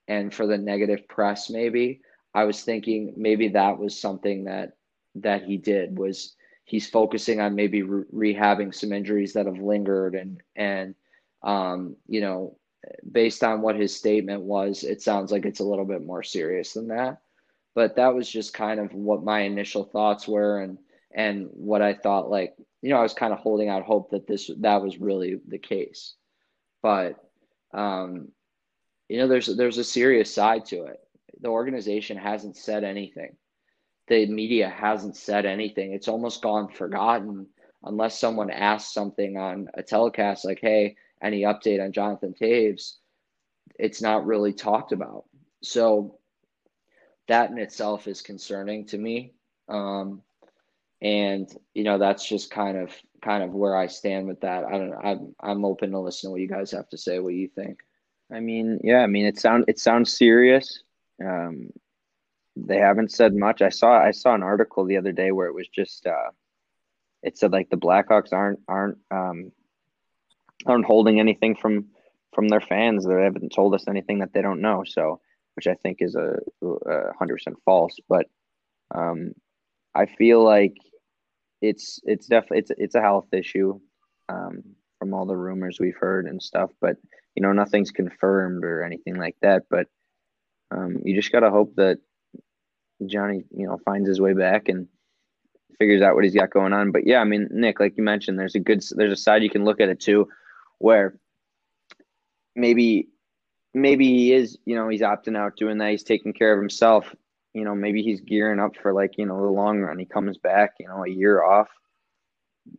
and 0.08 0.32
for 0.32 0.46
the 0.46 0.58
negative 0.58 1.08
press 1.08 1.48
maybe, 1.48 2.00
I 2.34 2.44
was 2.44 2.62
thinking 2.62 3.14
maybe 3.16 3.48
that 3.48 3.78
was 3.78 3.98
something 3.98 4.44
that 4.44 4.72
that 5.16 5.44
he 5.44 5.56
did 5.56 5.98
was 5.98 6.34
he's 6.64 6.88
focusing 6.88 7.40
on 7.40 7.54
maybe 7.54 7.82
re- 7.82 8.34
rehabbing 8.34 8.74
some 8.74 8.92
injuries 8.92 9.32
that 9.34 9.46
have 9.46 9.58
lingered 9.58 10.14
and 10.14 10.40
and 10.56 10.94
um, 11.42 11.96
you 12.06 12.20
know 12.20 12.56
based 13.10 13.44
on 13.44 13.62
what 13.62 13.76
his 13.76 13.94
statement 13.94 14.42
was, 14.42 14.82
it 14.82 15.02
sounds 15.02 15.30
like 15.30 15.44
it's 15.44 15.60
a 15.60 15.64
little 15.64 15.84
bit 15.84 16.04
more 16.04 16.22
serious 16.22 16.72
than 16.72 16.88
that. 16.88 17.20
But 17.74 17.96
that 17.96 18.14
was 18.14 18.30
just 18.30 18.54
kind 18.54 18.80
of 18.80 18.92
what 18.92 19.24
my 19.24 19.40
initial 19.40 19.84
thoughts 19.84 20.28
were 20.28 20.60
and 20.60 20.78
and 21.14 21.48
what 21.52 21.82
I 21.82 21.94
thought 21.94 22.30
like, 22.30 22.54
you 22.80 22.90
know, 22.90 22.96
I 22.96 23.02
was 23.02 23.14
kind 23.14 23.32
of 23.32 23.38
holding 23.38 23.68
out 23.68 23.84
hope 23.84 24.10
that 24.10 24.26
this 24.26 24.50
that 24.60 24.82
was 24.82 24.98
really 24.98 25.40
the 25.46 25.58
case. 25.58 26.14
But 26.82 27.16
um, 27.72 28.28
you 29.08 29.18
know, 29.18 29.28
there's 29.28 29.46
there's 29.46 29.78
a 29.78 29.84
serious 29.84 30.32
side 30.32 30.66
to 30.66 30.84
it. 30.84 30.98
The 31.40 31.48
organization 31.48 32.16
hasn't 32.16 32.56
said 32.56 32.84
anything. 32.84 33.36
The 34.08 34.26
media 34.26 34.68
hasn't 34.68 35.16
said 35.16 35.46
anything. 35.46 35.92
It's 35.92 36.08
almost 36.08 36.42
gone 36.42 36.68
forgotten 36.68 37.46
unless 37.84 38.18
someone 38.18 38.50
asks 38.50 38.92
something 38.92 39.36
on 39.36 39.68
a 39.74 39.82
telecast 39.82 40.44
like, 40.44 40.60
hey, 40.60 40.96
any 41.22 41.42
update 41.42 41.82
on 41.82 41.92
Jonathan 41.92 42.34
Toews, 42.40 42.94
it's 43.78 44.02
not 44.02 44.26
really 44.26 44.52
talked 44.52 44.92
about. 44.92 45.24
So 45.62 46.18
that 47.28 47.50
in 47.50 47.58
itself 47.58 48.08
is 48.08 48.20
concerning 48.20 48.86
to 48.86 48.98
me. 48.98 49.34
Um, 49.68 50.22
and 51.02 51.52
you 51.74 51.82
know 51.82 51.98
that's 51.98 52.26
just 52.26 52.50
kind 52.50 52.78
of 52.78 52.90
kind 53.22 53.42
of 53.42 53.52
where 53.52 53.76
I 53.76 53.88
stand 53.88 54.28
with 54.28 54.40
that. 54.40 54.64
I 54.64 54.78
don't. 54.78 54.94
I'm 55.04 55.34
I'm 55.40 55.64
open 55.64 55.90
to 55.90 56.00
listen 56.00 56.28
to 56.28 56.32
what 56.32 56.40
you 56.40 56.48
guys 56.48 56.70
have 56.70 56.88
to 56.90 56.98
say. 56.98 57.18
What 57.18 57.34
you 57.34 57.48
think? 57.48 57.80
I 58.32 58.40
mean, 58.40 58.80
yeah, 58.82 59.00
I 59.00 59.06
mean 59.08 59.26
it 59.26 59.38
sound 59.38 59.64
it 59.68 59.78
sounds 59.78 60.16
serious. 60.16 60.82
Um, 61.22 61.70
they 62.56 62.78
haven't 62.78 63.10
said 63.10 63.34
much. 63.34 63.62
I 63.62 63.68
saw 63.68 63.98
I 63.98 64.12
saw 64.12 64.34
an 64.34 64.44
article 64.44 64.84
the 64.84 64.96
other 64.96 65.12
day 65.12 65.32
where 65.32 65.48
it 65.48 65.54
was 65.54 65.68
just 65.68 66.06
uh, 66.06 66.30
it 67.22 67.36
said 67.36 67.52
like 67.52 67.68
the 67.68 67.76
Blackhawks 67.76 68.32
aren't 68.32 68.60
aren't 68.68 68.98
um, 69.10 69.50
aren't 70.66 70.86
holding 70.86 71.18
anything 71.18 71.56
from 71.56 71.86
from 72.32 72.48
their 72.48 72.60
fans. 72.60 73.04
They 73.04 73.22
haven't 73.22 73.52
told 73.52 73.74
us 73.74 73.88
anything 73.88 74.20
that 74.20 74.32
they 74.32 74.40
don't 74.40 74.60
know. 74.60 74.84
So, 74.86 75.20
which 75.56 75.66
I 75.66 75.74
think 75.74 75.98
is 76.00 76.14
a 76.14 76.38
hundred 77.18 77.34
percent 77.34 77.56
false. 77.64 77.96
But 78.08 78.26
um, 78.94 79.32
I 79.96 80.06
feel 80.06 80.44
like 80.44 80.76
it's 81.62 82.00
it's 82.04 82.26
definitely 82.26 82.58
it's 82.58 82.72
it's 82.76 82.94
a 82.94 83.00
health 83.00 83.32
issue 83.32 83.80
um, 84.28 84.62
from 84.98 85.14
all 85.14 85.24
the 85.24 85.36
rumors 85.36 85.78
we've 85.80 85.96
heard 85.96 86.26
and 86.26 86.42
stuff. 86.42 86.70
But 86.80 86.96
you 87.34 87.42
know, 87.42 87.52
nothing's 87.52 87.90
confirmed 87.90 88.64
or 88.64 88.82
anything 88.82 89.16
like 89.16 89.36
that. 89.40 89.62
But 89.70 89.86
um, 90.70 90.98
you 91.04 91.14
just 91.14 91.32
gotta 91.32 91.50
hope 91.50 91.74
that 91.76 91.98
Johnny, 93.06 93.44
you 93.56 93.66
know, 93.66 93.78
finds 93.84 94.08
his 94.08 94.20
way 94.20 94.34
back 94.34 94.68
and 94.68 94.88
figures 95.78 96.02
out 96.02 96.14
what 96.14 96.24
he's 96.24 96.34
got 96.34 96.50
going 96.50 96.72
on. 96.72 96.90
But 96.90 97.06
yeah, 97.06 97.20
I 97.20 97.24
mean, 97.24 97.48
Nick, 97.50 97.80
like 97.80 97.96
you 97.96 98.02
mentioned, 98.02 98.38
there's 98.38 98.56
a 98.56 98.60
good 98.60 98.84
there's 98.96 99.12
a 99.12 99.22
side 99.22 99.42
you 99.42 99.50
can 99.50 99.64
look 99.64 99.80
at 99.80 99.88
it 99.88 100.00
too, 100.00 100.28
where 100.78 101.16
maybe 102.56 103.08
maybe 103.72 104.06
he 104.06 104.32
is, 104.32 104.58
you 104.66 104.74
know, 104.74 104.88
he's 104.88 105.00
opting 105.00 105.36
out 105.36 105.56
doing 105.56 105.78
that. 105.78 105.92
He's 105.92 106.02
taking 106.02 106.32
care 106.32 106.52
of 106.52 106.60
himself 106.60 107.14
you 107.54 107.64
know, 107.64 107.74
maybe 107.74 108.02
he's 108.02 108.20
gearing 108.20 108.60
up 108.60 108.76
for 108.80 108.92
like, 108.92 109.18
you 109.18 109.26
know, 109.26 109.40
the 109.40 109.50
long 109.50 109.80
run. 109.80 109.98
He 109.98 110.06
comes 110.06 110.38
back, 110.38 110.72
you 110.80 110.88
know, 110.88 111.04
a 111.04 111.10
year 111.10 111.42
off. 111.42 111.68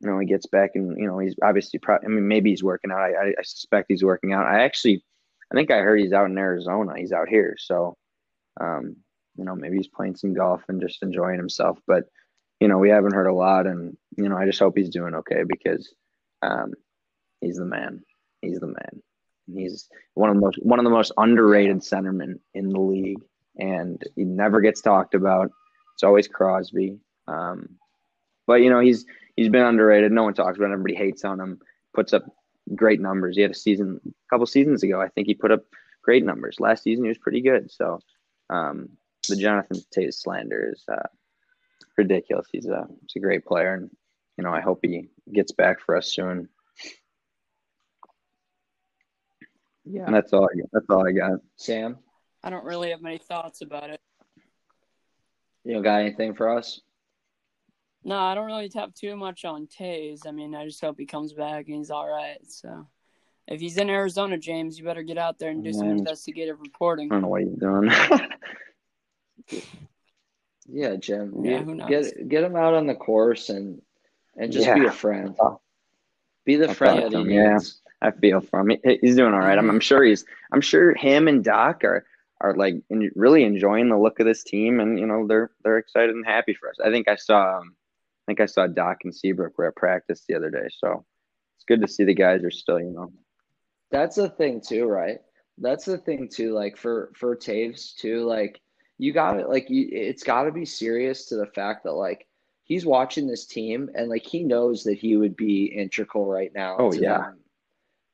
You 0.01 0.09
know, 0.09 0.19
he 0.19 0.26
gets 0.26 0.45
back 0.47 0.71
and, 0.76 0.97
you 0.97 1.05
know, 1.05 1.19
he's 1.19 1.36
obviously, 1.43 1.80
pro- 1.80 1.97
I 2.03 2.07
mean, 2.07 2.28
maybe 2.28 2.49
he's 2.49 2.63
working 2.63 2.91
out. 2.91 2.99
I, 2.99 3.34
I 3.38 3.43
suspect 3.43 3.88
he's 3.89 4.03
working 4.03 4.34
out. 4.34 4.47
I 4.47 4.63
actually, 4.63 5.03
I 5.51 5.55
think 5.55 5.71
I 5.71 5.80
heard 5.80 5.99
he's 5.99 6.13
out 6.13 6.30
in 6.30 6.38
Arizona. 6.38 6.93
He's 6.97 7.11
out 7.11 7.28
here. 7.28 7.55
So, 7.59 7.97
um, 8.59 8.95
you 9.36 9.43
know, 9.43 9.55
maybe 9.55 9.78
he's 9.78 9.88
playing 9.88 10.15
some 10.15 10.34
golf 10.34 10.61
and 10.69 10.82
just 10.82 11.03
enjoying 11.03 11.38
himself. 11.38 11.80
But, 11.86 12.05
you 12.59 12.67
know, 12.67 12.78
we 12.78 12.89
haven't 12.89 13.13
heard 13.13 13.28
a 13.28 13.34
lot. 13.34 13.67
And, 13.67 13.97
you 14.17 14.30
know, 14.30 14.38
I 14.38 14.45
just 14.45 14.59
hope 14.59 14.78
he's 14.78 14.89
doing 14.89 15.15
okay 15.15 15.43
because 15.47 15.93
um, 16.41 16.74
he's 17.41 17.57
the 17.57 17.65
man. 17.65 18.01
He's 18.41 18.59
the 18.59 18.67
man. 18.67 19.03
He's 19.53 19.89
one 20.13 20.30
of 20.30 20.36
the 20.36 20.41
most 20.41 20.57
one 20.61 20.80
of 20.80 20.86
the 20.86 20.91
most 20.91 21.11
underrated 21.17 21.80
centermen 21.80 22.39
in 22.53 22.69
the 22.69 22.80
league 22.80 23.19
and 23.58 24.01
he 24.16 24.24
never 24.24 24.62
gets 24.62 24.82
talked 24.82 25.14
about. 25.14 25.51
It's 25.93 26.04
always 26.04 26.28
Crosby. 26.28 26.99
Um, 27.28 27.78
but 28.47 28.62
you 28.62 28.70
know 28.70 28.80
he's 28.80 29.06
he's 29.36 29.49
been 29.49 29.66
underrated. 29.66 30.12
No 30.12 30.24
one 30.24 30.34
talks 30.34 30.58
about 30.58 30.68
him. 30.68 30.74
Everybody 30.74 30.95
hates 30.95 31.24
on 31.24 31.39
him. 31.39 31.60
Puts 31.93 32.14
up 32.14 32.26
great 32.76 32.99
numbers. 32.99 33.36
He 33.36 33.41
had 33.41 33.51
a 33.51 33.56
season 33.56 33.99
a 34.06 34.30
couple 34.30 34.45
seasons 34.45 34.84
ago. 34.84 35.01
I 35.01 35.10
think 35.10 35.28
he 35.28 35.34
put 35.34 35.51
up 35.51 35.64
great 36.01 36.26
numbers. 36.26 36.60
Last 36.60 36.84
season 36.84 37.06
he 37.06 37.10
was 37.10 37.18
pretty 37.18 37.41
good. 37.41 37.72
So 37.72 37.99
um, 38.49 38.89
the 39.30 39.36
Jonathan 39.36 39.78
Toews 39.95 40.16
slander 40.16 40.72
is 40.74 40.84
uh, 40.91 41.08
ridiculous. 41.97 42.47
He's 42.51 42.68
a 42.68 42.88
he's 43.01 43.16
a 43.16 43.26
great 43.26 43.45
player, 43.45 43.76
and 43.76 43.89
you 44.38 44.43
know 44.43 44.51
I 44.51 44.62
hope 44.62 44.80
he 44.82 45.08
gets 45.32 45.51
back 45.51 45.80
for 45.80 45.95
us 45.95 46.12
soon. 46.12 46.49
Yeah, 49.86 50.06
and 50.06 50.16
that's 50.16 50.32
all. 50.34 50.45
I. 50.45 50.62
That's 50.72 50.89
all 50.89 51.08
I 51.08 51.12
got. 51.12 51.39
Sam. 51.58 51.97
I 52.44 52.50
don't 52.50 52.66
really 52.66 52.89
have 52.89 53.02
many 53.02 53.18
thoughts 53.18 53.62
about 53.62 53.89
it. 53.89 54.02
You 55.64 55.74
don't 55.74 55.84
got 55.84 56.02
anything 56.02 56.34
for 56.34 56.58
us? 56.58 56.82
No, 58.04 58.18
I 58.18 58.36
don't 58.36 58.48
really 58.48 58.70
have 58.76 58.94
too 58.94 59.16
much 59.16 59.46
on 59.46 59.68
Toews. 59.68 60.28
I 60.28 60.32
mean, 60.32 60.54
I 60.56 60.66
just 60.66 60.82
hope 60.82 61.00
he 61.00 61.06
comes 61.06 61.34
back 61.34 61.68
and 61.68 61.78
he's 61.78 61.89
all 61.89 62.08
right. 62.08 62.39
So, 62.46 62.86
if 63.48 63.62
he's 63.62 63.78
in 63.78 63.89
Arizona, 63.89 64.38
James, 64.38 64.78
you 64.78 64.84
better 64.84 65.04
get 65.04 65.18
out 65.18 65.39
there 65.39 65.52
and 65.52 65.64
do 65.64 65.72
some 65.72 65.89
investigative 65.89 66.60
reporting. 66.60 67.10
I 67.12 67.16
don't 67.16 67.22
know 67.22 67.28
what 67.30 67.44
he's 67.44 67.54
doing. 67.54 67.89
yeah, 70.68 70.96
Jim. 70.98 71.46
Yeah, 71.46 71.60
who 71.60 71.76
knows? 71.76 71.89
Get 71.89 72.28
get 72.28 72.44
him 72.44 72.58
out 72.58 72.74
on 72.74 72.88
the 72.88 72.96
course 72.96 73.50
and 73.50 73.82
and 74.36 74.52
just 74.52 74.68
yeah. 74.68 74.76
be 74.76 74.86
a 74.86 74.91
friend. 74.91 75.38
Be 76.46 76.58
the 76.58 76.74
friend 76.74 77.04
that 77.04 77.18
he 77.18 77.24
needs. 77.24 77.34
Yeah, 77.34 77.60
I 78.02 78.12
feel 78.12 78.41
for 78.41 78.60
him. 78.60 78.78
He's 79.02 79.16
doing 79.16 79.34
all 79.34 79.39
right. 79.39 79.58
I'm, 79.58 79.70
I'm 79.70 79.80
sure 79.80 80.04
he's. 80.04 80.26
I'm 80.52 80.62
sure 80.62 80.94
him 80.94 81.30
and 81.30 81.41
Doc 81.41 81.86
are 81.86 82.06
are 82.44 82.54
like 82.56 82.76
in, 82.89 83.10
really 83.16 83.44
enjoying 83.44 83.89
the 83.89 83.98
look 83.98 84.20
of 84.20 84.26
this 84.26 84.44
team, 84.44 84.82
and 84.82 85.00
you 85.00 85.08
know 85.08 85.26
they're 85.26 85.52
they're 85.64 85.78
excited 85.78 86.14
and 86.14 86.26
happy 86.26 86.54
for 86.54 86.70
us. 86.70 86.76
I 86.84 86.91
think 86.91 87.08
I 87.08 87.16
saw, 87.16 87.58
um, 87.60 87.74
I 87.74 88.24
think 88.28 88.41
I 88.41 88.46
saw 88.46 88.68
Doc 88.68 89.00
and 89.06 89.16
Seabrook 89.16 89.58
were 89.58 89.68
at 89.68 89.76
practice 89.76 90.24
the 90.28 90.36
other 90.36 90.52
day, 90.52 90.68
so 90.78 91.06
it's 91.56 91.66
good 91.66 91.82
to 91.82 91.88
see 91.88 92.04
the 92.04 92.14
guys 92.14 92.44
are 92.44 92.52
still, 92.52 92.80
you 92.80 92.91
know. 92.91 93.12
That's 93.89 94.18
the 94.18 94.30
thing 94.30 94.62
too, 94.62 94.86
right? 94.86 95.20
That's 95.58 95.86
the 95.86 95.98
thing 95.98 96.28
too. 96.28 96.54
Like 96.54 96.78
for 96.78 97.12
for 97.16 97.36
Toews 97.36 97.96
too, 97.96 98.26
like 98.26 98.60
you 98.98 99.14
got 99.14 99.39
it. 99.39 99.48
Like 99.50 99.70
you, 99.70 99.88
it's 99.91 100.24
got 100.24 100.44
to 100.44 100.52
be 100.52 100.66
serious 100.66 101.26
to 101.28 101.38
the 101.38 101.48
fact 101.48 101.86
that 101.86 101.94
like 101.94 102.28
he's 102.66 102.86
watching 102.86 103.26
this 103.26 103.46
team 103.46 103.89
and 103.96 104.10
like 104.10 104.26
he 104.26 104.44
knows 104.44 104.84
that 104.84 104.98
he 104.98 105.16
would 105.16 105.38
be 105.38 105.66
integral 105.66 106.26
right 106.26 106.52
now. 106.54 106.76
Oh 106.78 106.94
yeah, 106.94 107.32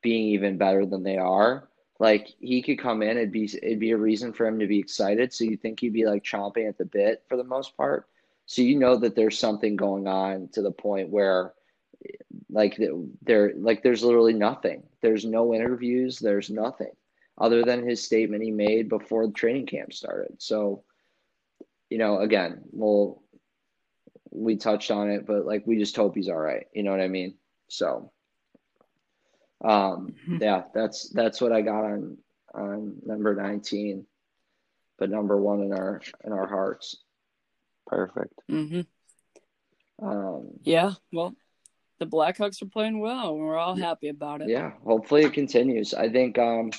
being 0.02 0.28
even 0.28 0.56
better 0.56 0.86
than 0.86 1.02
they 1.02 1.16
are 1.16 1.69
like 2.00 2.34
he 2.40 2.62
could 2.62 2.78
come 2.78 3.02
in, 3.02 3.18
it'd 3.18 3.30
be 3.30 3.44
it'd 3.44 3.78
be 3.78 3.92
a 3.92 3.96
reason 3.96 4.32
for 4.32 4.46
him 4.46 4.58
to 4.58 4.66
be 4.66 4.78
excited. 4.80 5.32
So 5.32 5.44
you 5.44 5.58
think 5.58 5.78
he'd 5.78 5.92
be 5.92 6.06
like 6.06 6.24
chomping 6.24 6.66
at 6.66 6.78
the 6.78 6.86
bit 6.86 7.22
for 7.28 7.36
the 7.36 7.44
most 7.44 7.76
part. 7.76 8.08
So 8.46 8.62
you 8.62 8.76
know 8.76 8.96
that 8.96 9.14
there's 9.14 9.38
something 9.38 9.76
going 9.76 10.08
on 10.08 10.48
to 10.54 10.62
the 10.62 10.72
point 10.72 11.10
where 11.10 11.52
like 12.48 12.80
there 13.22 13.52
like 13.54 13.82
there's 13.82 14.02
literally 14.02 14.32
nothing. 14.32 14.82
There's 15.02 15.26
no 15.26 15.54
interviews, 15.54 16.18
there's 16.18 16.48
nothing 16.48 16.90
other 17.38 17.62
than 17.64 17.86
his 17.86 18.02
statement 18.02 18.42
he 18.42 18.50
made 18.50 18.88
before 18.88 19.26
the 19.26 19.32
training 19.32 19.66
camp 19.66 19.92
started. 19.92 20.34
So, 20.38 20.82
you 21.90 21.98
know, 21.98 22.20
again, 22.20 22.62
well 22.72 23.22
we 24.30 24.56
touched 24.56 24.90
on 24.90 25.10
it, 25.10 25.26
but 25.26 25.44
like 25.44 25.66
we 25.66 25.78
just 25.78 25.96
hope 25.96 26.14
he's 26.14 26.30
all 26.30 26.36
right. 26.36 26.66
You 26.72 26.82
know 26.82 26.92
what 26.92 27.00
I 27.00 27.08
mean? 27.08 27.34
So 27.68 28.10
um, 29.62 30.14
mm-hmm. 30.28 30.38
yeah, 30.42 30.62
that's 30.74 31.10
that's 31.10 31.40
what 31.40 31.52
I 31.52 31.62
got 31.62 31.84
on 31.84 32.18
on 32.54 32.96
number 33.04 33.34
nineteen, 33.34 34.06
but 34.98 35.10
number 35.10 35.36
one 35.36 35.62
in 35.62 35.72
our 35.72 36.00
in 36.24 36.32
our 36.32 36.46
hearts. 36.46 36.96
Perfect. 37.86 38.34
Mm-hmm. 38.50 40.06
Um, 40.06 40.48
yeah, 40.62 40.92
well, 41.12 41.34
the 41.98 42.06
Blackhawks 42.06 42.62
are 42.62 42.66
playing 42.66 43.00
well. 43.00 43.30
And 43.30 43.40
we're 43.40 43.58
all 43.58 43.76
happy 43.76 44.08
about 44.08 44.40
it. 44.40 44.48
Yeah, 44.48 44.72
hopefully 44.84 45.22
it 45.22 45.32
continues. 45.32 45.92
I 45.92 46.08
think 46.08 46.38
um, 46.38 46.70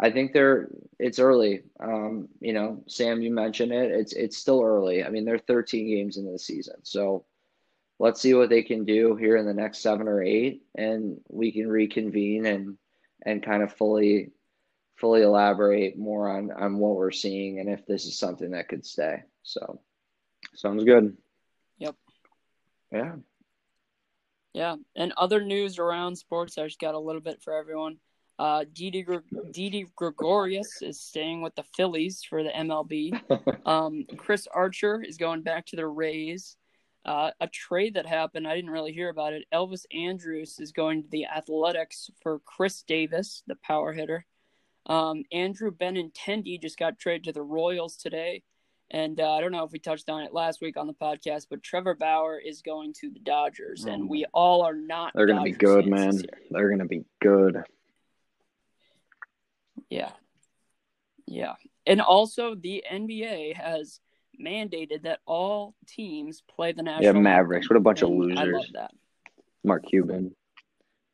I 0.00 0.10
think 0.10 0.32
they're 0.32 0.68
it's 0.98 1.18
early. 1.18 1.62
Um, 1.78 2.28
you 2.40 2.52
know, 2.52 2.82
Sam, 2.86 3.20
you 3.20 3.30
mentioned 3.30 3.72
it. 3.72 3.90
It's 3.90 4.12
it's 4.14 4.38
still 4.38 4.62
early. 4.62 5.04
I 5.04 5.10
mean, 5.10 5.24
they're 5.24 5.38
13 5.38 5.86
games 5.86 6.16
into 6.16 6.32
the 6.32 6.38
season, 6.38 6.76
so 6.82 7.26
let's 7.98 8.20
see 8.20 8.34
what 8.34 8.48
they 8.48 8.62
can 8.62 8.84
do 8.84 9.16
here 9.16 9.36
in 9.36 9.46
the 9.46 9.54
next 9.54 9.78
seven 9.78 10.08
or 10.08 10.22
eight, 10.22 10.62
and 10.74 11.20
we 11.28 11.52
can 11.52 11.68
reconvene 11.68 12.46
and 12.46 12.78
and 13.24 13.42
kind 13.42 13.62
of 13.62 13.72
fully 13.72 14.30
fully 14.96 15.22
elaborate 15.22 15.98
more 15.98 16.28
on 16.28 16.50
on 16.50 16.78
what 16.78 16.96
we're 16.96 17.10
seeing 17.10 17.60
and 17.60 17.68
if 17.68 17.86
this 17.86 18.04
is 18.04 18.18
something 18.18 18.52
that 18.52 18.68
could 18.68 18.84
stay. 18.84 19.22
So, 19.42 19.80
sounds 20.54 20.84
good. 20.84 21.16
Yep. 21.78 21.94
Yeah. 22.92 23.16
Yeah, 24.54 24.76
and 24.96 25.12
other 25.16 25.40
news 25.40 25.78
around 25.78 26.16
sports. 26.16 26.58
I 26.58 26.64
just 26.64 26.80
got 26.80 26.94
a 26.94 26.98
little 26.98 27.20
bit 27.20 27.42
for 27.42 27.52
everyone. 27.52 27.98
Uh, 28.38 28.64
Didi, 28.72 29.04
Didi 29.50 29.86
Gregorius 29.96 30.80
is 30.80 31.00
staying 31.00 31.42
with 31.42 31.54
the 31.56 31.64
Phillies 31.76 32.22
for 32.28 32.42
the 32.42 32.50
MLB. 32.50 33.20
Um, 33.66 34.06
Chris 34.16 34.48
Archer 34.50 35.02
is 35.02 35.18
going 35.18 35.42
back 35.42 35.66
to 35.66 35.76
the 35.76 35.86
Rays. 35.86 36.56
Uh, 37.08 37.30
a 37.40 37.46
trade 37.46 37.94
that 37.94 38.04
happened, 38.04 38.46
I 38.46 38.54
didn't 38.54 38.68
really 38.68 38.92
hear 38.92 39.08
about 39.08 39.32
it. 39.32 39.46
Elvis 39.50 39.86
Andrus 39.94 40.60
is 40.60 40.72
going 40.72 41.04
to 41.04 41.08
the 41.08 41.24
Athletics 41.24 42.10
for 42.22 42.40
Khris 42.40 42.82
Davis, 42.82 43.42
the 43.46 43.56
power 43.56 43.94
hitter. 43.94 44.26
Um, 44.84 45.24
Andrew 45.32 45.70
Benintendi 45.70 46.60
just 46.60 46.78
got 46.78 46.98
traded 46.98 47.24
to 47.24 47.32
the 47.32 47.40
Royals 47.40 47.96
today. 47.96 48.42
And 48.90 49.18
uh, 49.20 49.32
I 49.32 49.40
don't 49.40 49.52
know 49.52 49.64
if 49.64 49.72
we 49.72 49.78
touched 49.78 50.10
on 50.10 50.22
it 50.22 50.34
last 50.34 50.60
week 50.60 50.76
on 50.76 50.86
the 50.86 50.92
podcast, 50.92 51.46
but 51.48 51.62
Trevor 51.62 51.94
Bauer 51.94 52.38
is 52.38 52.60
going 52.60 52.92
to 53.00 53.08
the 53.08 53.20
Dodgers, 53.20 53.86
and 53.86 54.06
we 54.06 54.24
mm. 54.24 54.28
all 54.34 54.60
are 54.60 54.76
not. 54.76 55.12
They're 55.14 55.26
going 55.26 55.38
to 55.38 55.50
be 55.50 55.52
good, 55.52 55.86
man. 55.86 56.20
They're 56.50 56.68
going 56.68 56.80
to 56.80 56.84
be 56.84 57.06
good. 57.22 57.62
Yeah, 59.88 60.12
yeah, 61.26 61.54
and 61.86 62.02
also 62.02 62.54
the 62.54 62.84
NBA 62.90 63.56
has 63.56 64.00
mandated 64.40 65.02
that 65.02 65.20
all 65.26 65.74
teams 65.86 66.42
play 66.48 66.72
the 66.72 66.82
national. 66.82 67.14
Yeah, 67.14 67.20
Mavericks. 67.20 67.68
What 67.68 67.76
a 67.76 67.80
bunch 67.80 68.02
of 68.02 68.10
losers. 68.10 68.38
I 68.38 68.44
love 68.44 68.64
that. 68.74 68.90
Mark 69.64 69.86
Cuban. 69.86 70.34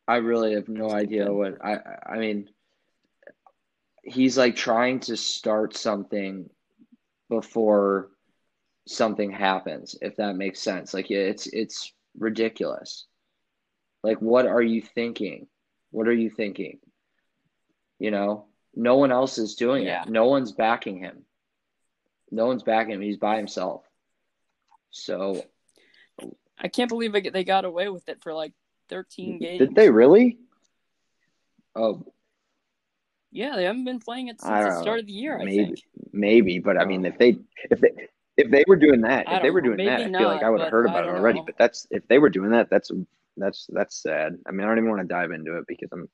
I 0.07 0.17
really 0.17 0.53
have 0.53 0.69
no 0.69 0.91
idea 0.91 1.31
what 1.31 1.57
I. 1.63 1.79
I 2.07 2.17
mean, 2.17 2.49
he's 4.03 4.37
like 4.37 4.55
trying 4.55 4.99
to 5.01 5.17
start 5.17 5.75
something 5.75 6.49
before 7.29 8.09
something 8.87 9.31
happens, 9.31 9.95
if 10.01 10.15
that 10.17 10.35
makes 10.35 10.61
sense. 10.61 10.93
Like 10.93 11.09
it's 11.09 11.47
it's 11.47 11.91
ridiculous. 12.17 13.05
Like 14.03 14.21
what 14.21 14.45
are 14.45 14.61
you 14.61 14.81
thinking? 14.81 15.47
What 15.91 16.07
are 16.07 16.13
you 16.13 16.29
thinking? 16.29 16.79
You 17.97 18.11
know, 18.11 18.45
no 18.75 18.97
one 18.97 19.11
else 19.11 19.37
is 19.37 19.55
doing 19.55 19.85
yeah. 19.85 20.03
it. 20.03 20.09
No 20.09 20.27
one's 20.27 20.51
backing 20.51 20.99
him. 20.99 21.23
No 22.31 22.47
one's 22.47 22.63
backing 22.63 22.93
him. 22.93 23.01
He's 23.01 23.17
by 23.17 23.37
himself. 23.37 23.83
So 24.91 25.43
I 26.59 26.67
can't 26.67 26.89
believe 26.89 27.13
they 27.13 27.43
got 27.43 27.65
away 27.65 27.89
with 27.89 28.07
it 28.09 28.21
for 28.21 28.33
like 28.33 28.53
13 28.89 29.39
games. 29.39 29.59
Did 29.59 29.75
they 29.75 29.89
really? 29.89 30.37
Oh, 31.75 32.05
yeah, 33.31 33.55
they 33.57 33.65
haven't 33.65 33.83
been 33.83 33.99
playing 33.99 34.29
it 34.29 34.39
since 34.39 34.51
the 34.51 34.81
start 34.81 34.99
of 34.99 35.05
the 35.05 35.11
year. 35.11 35.37
Maybe, 35.37 35.83
maybe, 36.13 36.59
but 36.59 36.77
I 36.77 36.85
mean, 36.85 37.05
if 37.05 37.17
they 37.17 37.37
if 37.69 37.81
they 37.81 38.07
if 38.37 38.49
they 38.49 38.63
were 38.67 38.77
doing 38.77 39.01
that, 39.01 39.25
if 39.27 39.41
they 39.41 39.51
were 39.51 39.61
doing 39.61 39.85
that, 39.85 40.01
I 40.01 40.05
feel 40.05 40.29
like 40.29 40.43
I 40.43 40.49
would 40.49 40.61
have 40.61 40.71
heard 40.71 40.85
about 40.85 41.03
it 41.03 41.09
already. 41.09 41.39
Know. 41.39 41.45
But 41.45 41.57
that's 41.57 41.85
if 41.91 42.07
they 42.07 42.17
were 42.17 42.29
doing 42.29 42.51
that, 42.51 42.69
that's 42.69 42.91
that's 43.35 43.67
that's 43.73 44.01
sad. 44.01 44.37
I 44.47 44.51
mean, 44.51 44.61
I 44.61 44.69
don't 44.69 44.77
even 44.77 44.89
want 44.89 45.01
to 45.01 45.07
dive 45.07 45.31
into 45.31 45.57
it 45.57 45.65
because 45.67 45.89
I'm. 45.91 46.09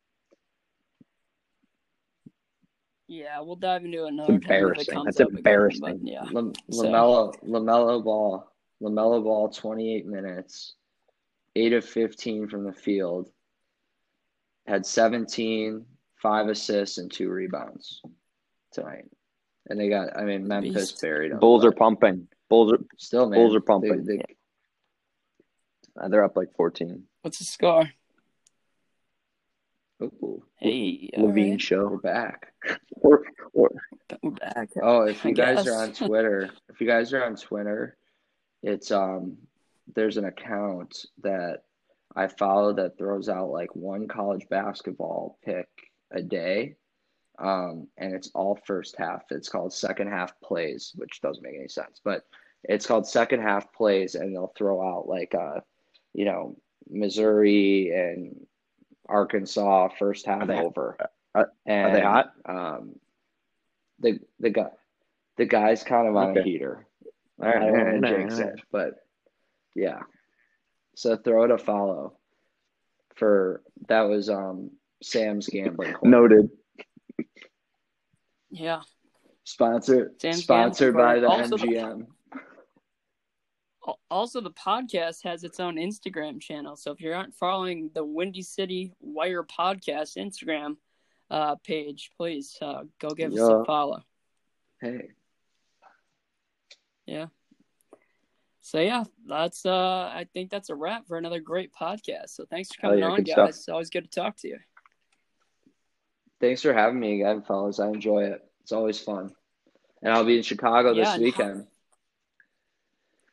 Yeah, 3.12 3.42
we'll 3.42 3.58
dive 3.58 3.84
into 3.84 4.06
another 4.06 4.36
it's 4.36 4.46
embarrassing. 4.46 5.04
That's 5.04 5.20
embarrassing. 5.20 5.86
Again, 5.86 6.08
yeah, 6.08 6.24
LaMelo 6.32 7.36
LaMelo 7.46 8.02
Ball 8.02 8.50
LaMelo 8.82 9.22
Ball, 9.22 9.50
twenty 9.50 9.94
eight 9.94 10.06
minutes, 10.06 10.76
eight 11.58 11.74
of 11.74 11.84
fifteen 11.84 12.48
from 12.48 12.64
the 12.64 12.72
field, 12.72 13.30
had 14.66 14.86
17, 14.86 15.86
five 16.22 16.48
assists, 16.48 17.00
and 17.00 17.12
two 17.12 17.30
rebounds 17.30 18.02
tonight. 18.72 19.04
And 19.68 19.78
they 19.78 19.90
got, 19.90 20.16
I 20.18 20.24
mean, 20.24 20.48
Memphis 20.48 20.92
Beast. 20.92 21.02
buried 21.02 21.34
them. 21.34 21.40
Bulls 21.40 21.66
are 21.66 21.74
pumping. 21.74 22.30
Bulls 22.50 22.72
are 22.72 22.80
still, 22.98 23.30
man, 23.30 23.40
Bulls 23.40 23.56
are 23.56 23.62
pumping. 23.62 24.06
They, 24.06 24.18
they, 24.18 24.24
uh, 26.02 26.08
they're 26.08 26.24
up 26.24 26.38
like 26.38 26.56
14. 26.56 27.04
What's 27.24 27.40
the 27.40 27.44
score? 27.44 27.92
Ooh. 30.02 30.44
Hey, 30.58 31.10
LaVine 31.18 31.52
right. 31.52 31.62
show. 31.62 32.00
Back. 32.02 32.54
we're, 32.96 33.20
we're, 33.54 33.70
we're 34.24 34.32
back. 34.32 34.70
Oh, 34.82 35.04
if 35.04 35.24
you 35.24 35.32
I 35.32 35.34
guys 35.34 35.66
guess. 35.66 35.68
are 35.68 35.84
on 35.84 35.94
Twitter, 36.08 36.50
if 36.70 36.82
you 36.82 36.88
guys 36.88 37.14
are 37.14 37.24
on 37.24 37.36
Twitter, 37.36 37.98
it's 38.64 38.92
um, 38.92 39.38
there's 39.94 40.18
an 40.18 40.26
account 40.26 41.06
that 41.22 41.64
I 42.16 42.28
follow 42.28 42.74
that 42.74 42.98
throws 42.98 43.30
out 43.30 43.50
like 43.50 43.76
one 43.76 44.08
college 44.08 44.48
basketball 44.50 45.38
pick 45.44 45.68
a 46.12 46.22
day. 46.22 46.76
Um, 47.40 47.88
and 47.98 48.14
it's 48.14 48.30
all 48.36 48.60
first 48.66 48.96
half. 48.98 49.24
It's 49.32 49.50
called 49.50 49.74
second 49.74 50.10
half 50.10 50.34
plays, 50.44 50.92
which 50.96 51.22
doesn't 51.22 51.44
make 51.44 51.56
any 51.56 51.70
sense, 51.70 52.00
but 52.04 52.24
it's 52.64 52.86
called 52.86 53.08
second 53.08 53.42
half 53.42 53.74
plays, 53.74 54.16
and 54.16 54.36
they'll 54.36 54.54
throw 54.56 54.82
out 54.82 55.08
like 55.08 55.34
uh, 55.34 55.62
you 56.14 56.26
know, 56.26 56.56
Missouri 56.90 57.92
and 57.96 58.46
Arkansas 59.12 59.90
first 60.00 60.26
half 60.26 60.44
are 60.44 60.46
they, 60.46 60.60
over. 60.60 60.98
Are, 61.36 61.52
and, 61.66 61.86
are 61.86 61.94
they 61.94 62.02
hot? 62.02 62.34
Um, 62.46 62.96
the 64.00 64.20
the 64.40 64.50
guy 64.50 64.70
the 65.38 65.46
guy's 65.46 65.84
kind 65.84 66.08
of 66.08 66.16
on 66.16 66.32
okay. 66.32 66.40
a 66.40 66.44
heater. 66.44 66.88
All 67.42 67.48
right, 67.48 67.58
I 67.58 67.66
don't 67.66 67.74
want 67.74 68.06
to 68.06 68.18
jinx 68.18 68.40
it, 68.40 68.62
but 68.72 68.96
yeah. 69.76 70.00
So 70.96 71.18
throw 71.18 71.44
it 71.44 71.52
a 71.52 71.58
follow 71.58 72.14
for 73.16 73.62
that 73.88 74.02
was 74.02 74.30
um 74.30 74.72
Sam's 75.02 75.48
gambling. 75.48 75.94
Corner. 75.94 76.18
Noted. 76.18 76.50
Yeah. 78.50 78.82
Sponsored 79.44 80.22
Sam's 80.22 80.44
sponsored 80.44 80.96
by 80.96 81.20
the 81.20 81.28
also 81.28 81.58
MGM. 81.58 82.06
Also, 84.10 84.42
the 84.42 84.52
podcast 84.52 85.24
has 85.24 85.44
its 85.44 85.60
own 85.60 85.76
Instagram 85.76 86.40
channel. 86.40 86.76
So 86.76 86.92
if 86.92 87.02
you 87.02 87.14
aren't 87.14 87.34
following 87.34 87.90
the 87.94 88.06
Windy 88.06 88.44
City 88.44 88.94
Wire 89.00 89.44
podcast 89.44 90.18
Instagram 90.18 90.78
uh, 91.32 91.56
page, 91.56 92.12
please 92.16 92.58
uh, 92.62 92.84
go 93.00 93.10
give 93.10 93.32
yeah. 93.32 93.44
us 93.44 93.50
a 93.50 93.66
follow. 93.66 94.04
Hey. 94.80 95.10
Yeah. 97.06 97.28
So 98.62 98.80
yeah, 98.80 99.04
that's 99.28 99.66
uh 99.66 100.12
I 100.14 100.28
think 100.34 100.52
that's 100.52 100.70
a 100.70 100.76
wrap 100.76 101.08
for 101.08 101.18
another 101.18 101.40
great 101.40 101.72
podcast. 101.74 102.30
So 102.30 102.46
thanks 102.50 102.70
for 102.72 102.82
coming 102.82 103.00
yeah, 103.00 103.10
on, 103.10 103.24
guys. 103.24 103.32
Stuff. 103.32 103.50
It's 103.50 103.70
always 103.70 103.90
good 103.90 104.10
to 104.10 104.20
talk 104.20 104.38
to 104.38 104.48
you. 104.48 104.60
Thanks 106.40 106.62
for 106.62 106.74
having 106.74 107.00
me 107.00 107.22
again, 107.22 107.42
fellas. 107.42 107.80
I 107.80 107.88
enjoy 107.88 108.26
it. 108.26 108.44
It's 108.62 108.72
always 108.72 109.00
fun. 109.00 109.32
And 110.02 110.14
I'll 110.14 110.24
be 110.24 110.38
in 110.38 110.44
Chicago 110.44 110.94
yeah, 110.94 111.12
this 111.12 111.20
weekend. 111.20 111.68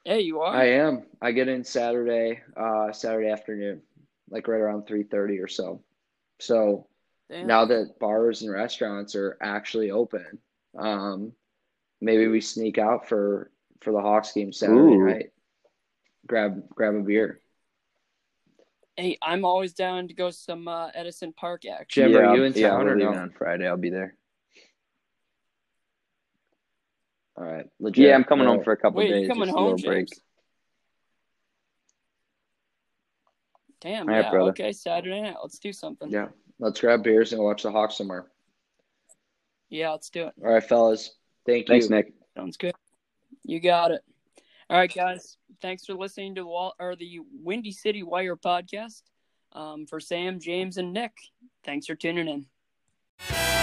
Hey, 0.08 0.20
you 0.20 0.40
are? 0.40 0.56
I 0.56 0.70
am. 0.70 1.02
I 1.20 1.32
get 1.32 1.48
in 1.48 1.62
Saturday, 1.62 2.40
uh 2.56 2.92
Saturday 2.92 3.28
afternoon, 3.28 3.82
like 4.30 4.48
right 4.48 4.58
around 4.58 4.86
three 4.86 5.02
thirty 5.02 5.38
or 5.38 5.48
so. 5.48 5.82
So 6.40 6.86
Damn. 7.28 7.46
now 7.46 7.66
that 7.66 7.98
bars 8.00 8.40
and 8.40 8.50
restaurants 8.50 9.14
are 9.14 9.36
actually 9.42 9.90
open, 9.90 10.38
um, 10.78 11.32
maybe 12.00 12.26
we 12.26 12.40
sneak 12.40 12.78
out 12.78 13.06
for 13.06 13.50
for 13.82 13.92
the 13.92 14.00
Hawks 14.00 14.32
game 14.32 14.50
Saturday 14.50 14.94
Ooh. 14.94 15.04
night. 15.04 15.32
Grab 16.26 16.62
grab 16.70 16.94
a 16.94 17.00
beer. 17.00 17.42
Hey, 18.96 19.18
I'm 19.20 19.44
always 19.44 19.74
down 19.74 20.08
to 20.08 20.14
go 20.14 20.30
some 20.30 20.68
uh, 20.68 20.88
Edison 20.94 21.34
Park 21.34 21.66
action. 21.66 22.04
Jim, 22.04 22.12
yeah, 22.12 22.30
are 22.30 22.34
you 22.34 22.44
in 22.44 22.54
yeah, 22.54 22.70
town 22.70 22.88
or 22.88 22.96
no? 22.96 23.12
On 23.12 23.30
Friday, 23.30 23.68
I'll 23.68 23.76
be 23.76 23.90
there. 23.90 24.14
All 27.38 27.44
right, 27.44 27.66
legit. 27.78 28.06
Yeah, 28.06 28.14
I'm 28.14 28.24
coming 28.24 28.46
home 28.46 28.64
for 28.64 28.72
a 28.72 28.76
couple 28.76 28.98
Wait, 28.98 29.10
days. 29.10 29.28
coming 29.28 29.48
home, 29.48 29.76
break. 29.76 30.08
Damn. 33.80 34.08
All 34.08 34.14
yeah. 34.14 34.22
Right, 34.22 34.30
brother. 34.30 34.50
Okay, 34.50 34.72
Saturday 34.72 35.22
night. 35.22 35.36
Let's 35.40 35.60
do 35.60 35.72
something. 35.72 36.10
Yeah, 36.10 36.28
let's 36.58 36.80
grab 36.80 37.04
beers 37.04 37.32
and 37.32 37.42
watch 37.42 37.62
the 37.62 37.70
Hawks 37.70 37.96
somewhere. 37.96 38.26
Yeah, 39.68 39.90
let's 39.90 40.10
do 40.10 40.26
it. 40.26 40.32
All 40.42 40.52
right, 40.52 40.64
fellas. 40.64 41.12
Thank 41.46 41.68
you. 41.68 41.74
Thanks, 41.74 41.90
Nick. 41.90 42.12
Sounds 42.36 42.56
good. 42.56 42.74
You 43.44 43.60
got 43.60 43.92
it. 43.92 44.02
All 44.68 44.76
right, 44.76 44.92
guys. 44.92 45.36
Thanks 45.62 45.86
for 45.86 45.94
listening 45.94 46.34
to 46.34 46.42
the 46.42 46.46
Wall 46.46 46.74
or 46.80 46.96
the 46.96 47.20
Windy 47.42 47.72
City 47.72 48.02
Wire 48.02 48.36
podcast. 48.36 49.02
Um, 49.52 49.86
for 49.86 49.98
Sam, 50.00 50.40
James, 50.40 50.76
and 50.76 50.92
Nick, 50.92 51.12
thanks 51.64 51.86
for 51.86 51.94
tuning 51.94 52.28
in. 52.28 53.57